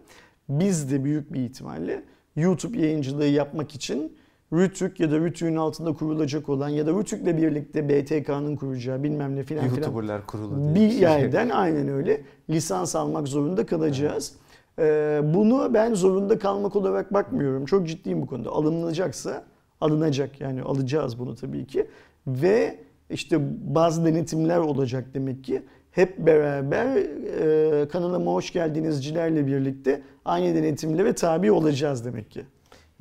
biz 0.50 0.92
de 0.92 1.04
büyük 1.04 1.34
bir 1.34 1.40
ihtimalle 1.40 2.04
YouTube 2.36 2.78
yayıncılığı 2.78 3.26
yapmak 3.26 3.76
için 3.76 4.18
Rütük 4.54 5.00
ya 5.00 5.12
da 5.12 5.20
Rütük'ün 5.20 5.56
altında 5.56 5.94
kurulacak 5.94 6.50
olan 6.50 6.70
ya 6.70 6.88
da 6.88 6.92
Rütük'le 6.92 7.38
birlikte 7.38 7.90
BTK'nın 7.90 8.56
kuracağı 8.56 9.04
bilmem 9.04 9.36
ne 9.36 9.44
filan 9.44 9.70
filan 9.70 9.76
YouTuber'lar 9.76 10.26
kurulu 10.26 10.64
diye 10.64 10.76
bir 10.76 10.92
şey. 10.92 11.00
yerden 11.00 11.50
aynen 11.50 11.88
öyle 11.88 12.22
lisans 12.50 12.96
almak 12.96 13.28
zorunda 13.28 13.66
kalacağız. 13.66 14.34
Ee, 14.80 15.22
bunu 15.24 15.74
ben 15.74 15.94
zorunda 15.94 16.40
kalmak 16.40 16.76
olarak 16.76 17.14
bakmıyorum. 17.14 17.66
Çok 17.66 17.88
ciddiyim 17.88 18.22
bu 18.22 18.26
konuda. 18.26 18.50
Alınacaksa 18.50 19.44
alınacak 19.82 20.42
yani 20.42 20.62
alacağız 20.62 21.20
bunu 21.20 21.36
tabii 21.36 21.68
ki. 21.68 21.88
Ve 22.28 22.80
işte 23.10 23.40
bazı 23.76 24.06
denetimler 24.06 24.58
olacak 24.58 25.06
demek 25.14 25.44
ki. 25.44 25.62
Hep 25.92 26.18
beraber 26.18 26.96
e, 26.96 27.88
kanalıma 27.88 28.32
hoş 28.32 28.54
geldinizcilerle 28.54 29.48
birlikte 29.48 30.02
aynı 30.26 30.56
denetimlere 30.56 31.14
tabi 31.14 31.52
olacağız 31.52 32.06
demek 32.06 32.32
ki. 32.32 32.46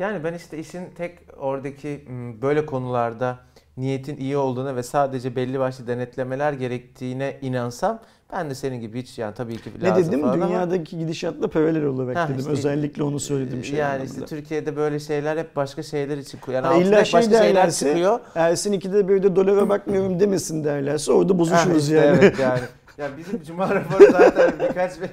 Yani 0.00 0.24
ben 0.24 0.34
işte 0.34 0.58
işin 0.58 0.80
tek 0.98 1.18
oradaki 1.38 2.04
böyle 2.42 2.66
konularda 2.66 3.38
niyetin 3.76 4.16
iyi 4.16 4.36
olduğuna 4.36 4.76
ve 4.76 4.82
sadece 4.82 5.36
belli 5.36 5.58
başlı 5.58 5.86
denetlemeler 5.86 6.52
gerektiğine 6.52 7.36
inansam 7.42 8.00
ben 8.32 8.50
de 8.50 8.54
senin 8.54 8.80
gibi 8.80 9.02
hiç 9.02 9.18
yani 9.18 9.34
tabii 9.34 9.56
ki 9.56 9.70
Ne 9.80 9.88
lazım 9.88 10.08
dedim? 10.12 10.20
falan 10.22 10.32
ama- 10.40 10.48
Dünyadaki 10.48 10.98
gidişatla 10.98 11.48
paralel 11.48 11.84
olarak 11.84 12.16
Ha, 12.16 12.24
dedim. 12.28 12.38
işte, 12.38 12.50
Özellikle 12.50 13.02
onu 13.02 13.20
söyledim 13.20 13.64
şey 13.64 13.78
yani 13.78 13.88
anlamında. 13.92 14.12
işte 14.12 14.24
Türkiye'de 14.26 14.76
böyle 14.76 15.00
şeyler 15.00 15.36
hep 15.36 15.56
başka 15.56 15.82
şeyler 15.82 16.18
için 16.18 16.38
yani 16.52 16.66
Ha, 16.66 16.74
illa 16.74 17.04
şey 17.04 17.20
başka 17.20 17.38
şeyler 17.38 17.66
derlerse- 17.68 17.86
çıkıyor. 17.88 18.20
Ersin 18.34 18.72
ikide 18.72 19.08
bir 19.08 19.22
de 19.22 19.36
dolara 19.36 19.68
bakmıyorum 19.68 20.20
demesin 20.20 20.64
derlerse 20.64 21.12
orada 21.12 21.34
Ha, 21.34 21.38
bozuşuruz 21.38 21.82
işte 21.82 21.94
yani. 21.96 22.18
Evet 22.20 22.38
yani. 22.38 22.60
Ya 23.00 23.08
bizim 23.18 23.42
Cuma 23.42 23.74
raporu 23.74 24.12
zaten 24.12 24.52
birkaç 24.68 24.92
bir 25.00 25.10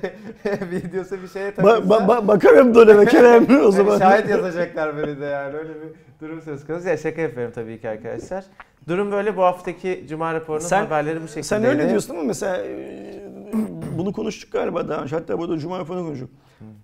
videosu 0.72 1.22
bir 1.24 1.28
şeye 1.28 1.54
takılsa. 1.56 1.78
Ba- 1.78 1.88
ba- 1.90 2.08
ba- 2.08 2.28
bakarım 2.28 2.76
dolara 2.76 3.06
Kerem 3.10 3.66
o 3.66 3.72
zaman. 3.72 3.98
şahit 4.00 4.30
yazacaklar 4.30 4.98
beni 4.98 5.22
de 5.22 5.26
yani 5.26 5.56
öyle 5.56 5.70
bir 5.70 5.90
durum 6.22 6.42
söz 6.42 6.68
konusu. 6.68 6.88
Ya 6.88 6.98
şaka 6.98 7.22
yapıyorum 7.22 7.52
tabii 7.56 7.82
ki 7.82 7.90
arkadaşlar. 7.90 8.46
Durum 8.88 9.12
böyle 9.12 9.38
bu 9.38 9.44
haftaki 9.44 10.06
Cuma 10.10 10.34
raporunun 10.34 10.66
Sen- 10.68 10.84
haberleri 10.84 11.22
bu 11.24 11.28
şekilde. 11.28 11.44
Sen 11.44 11.64
öyle 11.64 11.90
diyorsun 11.90 12.14
ama 12.14 12.24
mesela 12.24 12.58
e, 12.58 12.70
bunu 13.98 14.14
konuştuk 14.14 14.52
galiba 14.52 14.90
daha 14.90 15.02
önce. 15.04 15.16
Hatta 15.16 15.40
burada 15.40 15.58
Cuma 15.58 15.80
raporunu 15.80 16.06
konuştuk. 16.06 16.30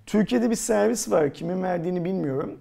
Türkiye'de 0.06 0.50
bir 0.50 0.56
servis 0.56 1.12
var. 1.12 1.34
Kimin 1.34 1.64
verdiğini 1.64 2.06
bilmiyorum. 2.06 2.52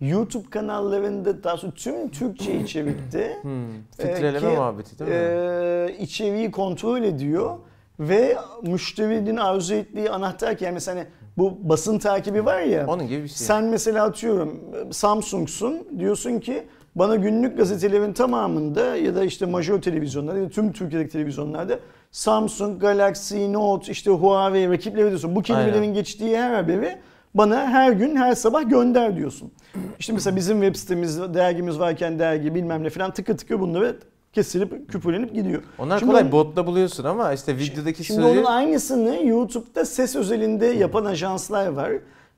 YouTube 0.00 0.50
kanallarında 0.50 1.44
daha 1.44 1.56
sonra 1.56 1.72
tüm 1.72 2.08
Türkçe 2.08 2.54
içerikte 2.54 3.36
Hmm, 3.42 3.68
Ee, 3.70 3.76
filtreleme 3.98 4.38
ki, 4.50 4.56
muhabbeti 4.56 4.98
değil 4.98 5.10
mi? 5.10 5.16
e, 5.16 5.96
içeriği 5.98 6.50
kontrol 6.50 7.02
ediyor 7.02 7.50
ve 8.00 8.36
müşterinin 8.62 9.36
arzu 9.36 9.74
ettiği 9.74 10.10
anahtar 10.10 10.56
ki 10.56 10.64
yani 10.64 10.74
mesela 10.74 10.98
hani 10.98 11.06
bu 11.38 11.58
basın 11.68 11.98
takibi 11.98 12.44
var 12.44 12.60
ya. 12.60 12.86
Onun 12.86 13.06
gibi 13.08 13.22
bir 13.22 13.28
şey. 13.28 13.46
Sen 13.46 13.64
mesela 13.64 14.04
atıyorum 14.04 14.60
Samsung'sun 14.90 15.86
diyorsun 15.98 16.40
ki 16.40 16.66
bana 16.94 17.16
günlük 17.16 17.56
gazetelerin 17.56 18.12
tamamında 18.12 18.96
ya 18.96 19.14
da 19.14 19.24
işte 19.24 19.46
major 19.46 19.82
televizyonlarda 19.82 20.38
ya 20.38 20.44
da 20.44 20.50
tüm 20.50 20.72
Türkiye'deki 20.72 21.12
televizyonlarda 21.12 21.78
Samsung, 22.10 22.80
Galaxy, 22.80 23.52
Note, 23.52 23.92
işte 23.92 24.10
Huawei 24.10 24.70
rakipleri 24.70 25.08
diyorsun. 25.08 25.36
Bu 25.36 25.42
kelimelerin 25.42 25.80
Aynen. 25.80 25.94
geçtiği 25.94 26.38
her 26.38 26.54
haberi 26.54 26.98
bana 27.34 27.66
her 27.66 27.92
gün 27.92 28.16
her 28.16 28.34
sabah 28.34 28.70
gönder 28.70 29.16
diyorsun. 29.16 29.52
İşte 29.98 30.12
mesela 30.12 30.36
bizim 30.36 30.60
web 30.60 30.76
sitemiz, 30.76 31.34
dergimiz 31.34 31.78
varken 31.78 32.18
dergi 32.18 32.54
bilmem 32.54 32.84
ne 32.84 32.90
falan 32.90 33.10
tıkır 33.10 33.36
tıkır 33.36 33.60
bunları 33.60 33.96
kesilip 34.32 34.88
küpürlenip 34.92 35.34
gidiyor. 35.34 35.62
Onlar 35.78 35.98
Şimdi 35.98 36.10
kolay 36.12 36.24
on- 36.24 36.32
botla 36.32 36.66
buluyorsun 36.66 37.04
ama 37.04 37.32
işte 37.32 37.56
videodaki 37.58 38.04
Şimdi 38.04 38.22
sözü 38.22 38.38
onun 38.38 38.44
aynısını 38.46 39.26
YouTube'da 39.26 39.84
ses 39.84 40.16
özelinde 40.16 40.66
yapan 40.66 41.04
ajanslar 41.04 41.66
var. 41.66 41.92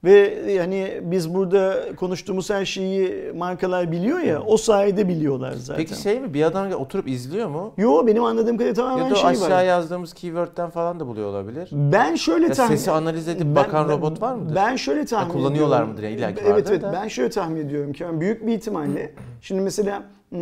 Ve 0.04 0.34
yani 0.52 1.00
biz 1.02 1.34
burada 1.34 1.80
konuştuğumuz 1.96 2.50
her 2.50 2.64
şeyi 2.64 3.32
markalar 3.32 3.92
biliyor 3.92 4.18
ya 4.20 4.42
o 4.42 4.56
sayede 4.56 5.08
biliyorlar 5.08 5.52
zaten. 5.52 5.84
Peki 5.84 6.02
şey 6.02 6.20
mi 6.20 6.34
bir 6.34 6.42
adam 6.42 6.72
oturup 6.72 7.08
izliyor 7.08 7.48
mu? 7.48 7.72
Yo 7.76 8.06
benim 8.06 8.24
anladığım 8.24 8.56
kadarıyla 8.56 8.74
tamamen 8.74 9.04
Ya 9.04 9.10
da 9.10 9.14
şey 9.14 9.30
aşağı 9.30 9.50
var. 9.50 9.64
yazdığımız 9.64 10.12
keyword'den 10.14 10.70
falan 10.70 11.00
da 11.00 11.06
buluyor 11.06 11.28
olabilir. 11.28 11.68
Ben 11.72 12.14
şöyle 12.14 12.46
Ya 12.46 12.52
tahmin 12.52 12.76
sesi 12.76 12.90
analiz 12.90 13.28
edip 13.28 13.40
Ben- 13.46 13.54
bakan 13.54 13.88
ben- 13.88 13.96
robot 13.96 14.22
var 14.22 14.34
mıdır? 14.34 14.54
Ben 14.54 14.76
şöyle 14.76 15.04
tahmin 15.04 15.32
kullanıyorlar 15.32 15.76
ediyorum. 15.76 15.92
mıdır 15.92 16.02
ya? 16.02 16.10
İlla 16.10 16.34
ki 16.34 16.42
Evet 16.46 16.66
evet 16.70 16.82
da. 16.82 16.92
ben 16.92 17.08
şöyle 17.08 17.30
tahmin 17.30 17.56
ediyorum 17.60 17.92
ki 17.92 18.02
yani 18.02 18.20
büyük 18.20 18.46
bir 18.46 18.52
ihtimalle 18.52 19.14
şimdi 19.40 19.60
mesela 19.60 20.02
hmm, 20.30 20.38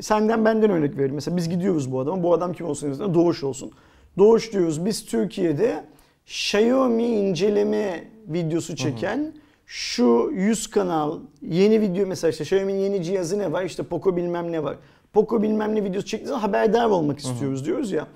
senden 0.00 0.44
benden 0.44 0.70
örnek 0.70 0.98
verelim. 0.98 1.14
Mesela 1.14 1.36
biz 1.36 1.48
gidiyoruz 1.48 1.92
bu 1.92 2.00
adama. 2.00 2.22
Bu 2.22 2.34
adam 2.34 2.52
kim 2.52 2.66
olsun 2.66 2.90
istiyorsan 2.90 3.14
Doğuş 3.14 3.44
olsun. 3.44 3.72
Doğuş 4.18 4.52
diyoruz 4.52 4.84
biz 4.84 5.04
Türkiye'de 5.06 5.84
Xiaomi 6.26 7.06
inceleme 7.06 8.04
videosu 8.28 8.76
çeken 8.76 9.32
şu 9.66 10.30
100 10.34 10.66
kanal 10.66 11.18
yeni 11.42 11.80
video 11.80 12.06
mesela 12.06 12.30
işte 12.30 12.44
Xiaomi'nin 12.44 12.78
yeni 12.78 13.04
cihazı 13.04 13.38
ne 13.38 13.52
var 13.52 13.64
işte 13.64 13.82
Poco 13.82 14.16
bilmem 14.16 14.52
ne 14.52 14.62
var. 14.62 14.76
Poco 15.12 15.42
bilmem 15.42 15.74
ne 15.74 15.84
videosu 15.84 16.06
çektiğinde 16.06 16.38
haberdar 16.38 16.86
olmak 16.86 17.18
istiyoruz 17.18 17.66
diyoruz 17.66 17.92
ya. 17.92 18.06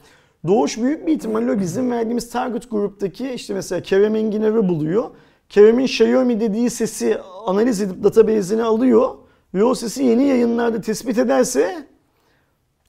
Doğuş 0.47 0.79
büyük 0.79 1.07
bir 1.07 1.13
ihtimalle 1.13 1.61
bizim 1.61 1.91
verdiğimiz 1.91 2.31
target 2.31 2.71
gruptaki 2.71 3.31
işte 3.31 3.55
mesela 3.55 3.83
Kerem 3.83 4.17
Enginar'ı 4.17 4.69
buluyor. 4.69 5.11
Kerem'in 5.49 5.85
Xiaomi 5.85 6.41
dediği 6.41 6.71
sesi 6.71 7.19
analiz 7.47 7.81
edip 7.81 8.05
database'ine 8.05 8.63
alıyor 8.63 9.11
ve 9.55 9.65
o 9.65 9.75
sesi 9.75 10.05
yeni 10.05 10.27
yayınlarda 10.27 10.81
tespit 10.81 11.19
ederse 11.19 11.87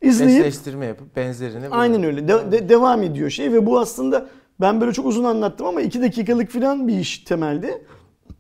izleyip 0.01 0.39
Eşleştirme 0.45 0.85
yapıp 0.85 1.15
benzerini 1.15 1.57
buluyor. 1.57 1.71
Aynen 1.71 2.03
öyle. 2.03 2.27
De- 2.27 2.51
de- 2.51 2.69
devam 2.69 3.03
ediyor 3.03 3.29
şey 3.29 3.53
ve 3.53 3.65
bu 3.65 3.79
aslında 3.79 4.25
ben 4.61 4.81
böyle 4.81 4.93
çok 4.93 5.05
uzun 5.05 5.23
anlattım 5.23 5.67
ama 5.67 5.81
iki 5.81 6.01
dakikalık 6.01 6.49
falan 6.49 6.87
bir 6.87 6.99
iş 6.99 7.17
temelde. 7.19 7.81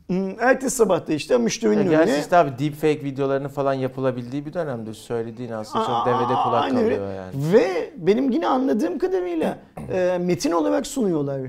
Hmm, 0.07 0.39
Ertesi 0.39 0.75
sabah 0.75 1.07
da 1.07 1.13
işte 1.13 1.37
müşterinin 1.37 1.77
önüne... 1.77 1.89
gerçi 1.89 2.19
işte 2.19 2.37
abi 2.37 2.59
deepfake 2.59 3.03
videolarının 3.03 3.47
falan 3.47 3.73
yapılabildiği 3.73 4.45
bir 4.45 4.53
dönemde 4.53 4.93
söylediğin 4.93 5.51
aslında 5.51 5.85
çok 5.85 6.05
devede 6.05 6.33
kulak 6.43 6.69
kalıyor 6.69 7.13
yani. 7.15 7.53
Ve 7.53 7.93
benim 7.97 8.31
yine 8.31 8.47
anladığım 8.47 8.97
kadarıyla 8.97 9.57
e, 9.93 10.17
metin 10.21 10.51
olarak 10.51 10.87
sunuyorlar. 10.87 11.41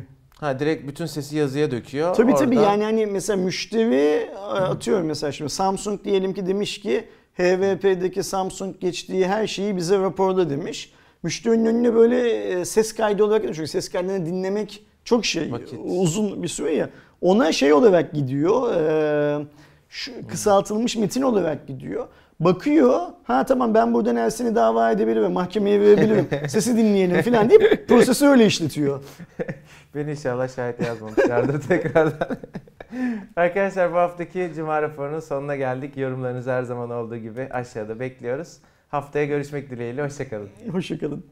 Ha 0.43 0.59
direkt 0.59 0.89
bütün 0.89 1.07
sesi 1.07 1.37
yazıya 1.37 1.71
döküyor. 1.71 2.15
Tabii 2.15 2.35
tabii 2.35 2.59
Orada- 2.59 2.71
yani 2.71 2.85
hani 2.85 3.07
mesela 3.07 3.37
müşteri 3.37 4.29
e, 4.31 4.37
atıyorum 4.45 5.07
mesela 5.07 5.33
şimdi 5.33 5.51
Samsung 5.51 6.05
diyelim 6.05 6.35
ki 6.35 6.47
demiş 6.47 6.81
ki 6.81 7.05
HVP'deki 7.35 8.23
Samsung 8.23 8.81
geçtiği 8.81 9.27
her 9.27 9.47
şeyi 9.47 9.77
bize 9.77 9.99
raporla 9.99 10.51
demiş. 10.51 10.93
Müşterinin 11.23 11.67
önüne 11.67 11.95
böyle 11.95 12.31
e, 12.31 12.65
ses 12.65 12.95
kaydı 12.95 13.25
olarak 13.25 13.43
çünkü 13.43 13.67
ses 13.67 13.89
kaydını 13.89 14.27
dinlemek 14.27 14.85
çok 15.05 15.25
şey 15.25 15.53
Vakit. 15.53 15.79
uzun 15.85 16.43
bir 16.43 16.49
süre 16.49 16.75
ya. 16.75 16.91
Ona 17.21 17.53
şey 17.53 17.73
olarak 17.73 18.13
gidiyor. 18.13 18.75
e, 18.75 19.47
şu 19.89 20.13
kısaltılmış 20.29 20.97
metin 20.97 21.23
olarak 21.23 21.67
gidiyor. 21.67 22.07
Bakıyor. 22.41 23.01
Ha 23.25 23.45
tamam 23.45 23.75
ben 23.75 23.95
buradan 23.95 24.17
Ersin'i 24.17 24.55
dava 24.55 24.91
edebilirim, 24.91 25.33
mahkemeye 25.33 25.81
verebilirim. 25.81 26.29
Sesi 26.49 26.77
dinleyelim 26.77 27.23
falan 27.23 27.51
deyip 27.51 27.89
prosesi 27.89 28.27
öyle 28.27 28.47
işletiyor. 28.47 29.01
Beni 29.95 30.11
inşallah 30.11 30.49
şahit 30.49 30.81
yazmamışlardır 30.81 31.61
tekrardan. 31.69 32.37
Arkadaşlar 33.37 33.93
bu 33.93 33.97
haftaki 33.97 34.53
Cuma 34.57 34.83
raporunun 34.83 35.21
sonuna 35.21 35.57
geldik. 35.57 35.97
Yorumlarınızı 35.97 36.51
her 36.51 36.63
zaman 36.63 36.91
olduğu 36.91 37.17
gibi 37.17 37.49
aşağıda 37.51 38.01
bekliyoruz. 38.01 38.59
Haftaya 38.89 39.25
görüşmek 39.25 39.71
dileğiyle. 39.71 40.03
Hoşçakalın. 40.03 40.49
Hoşçakalın. 40.73 41.25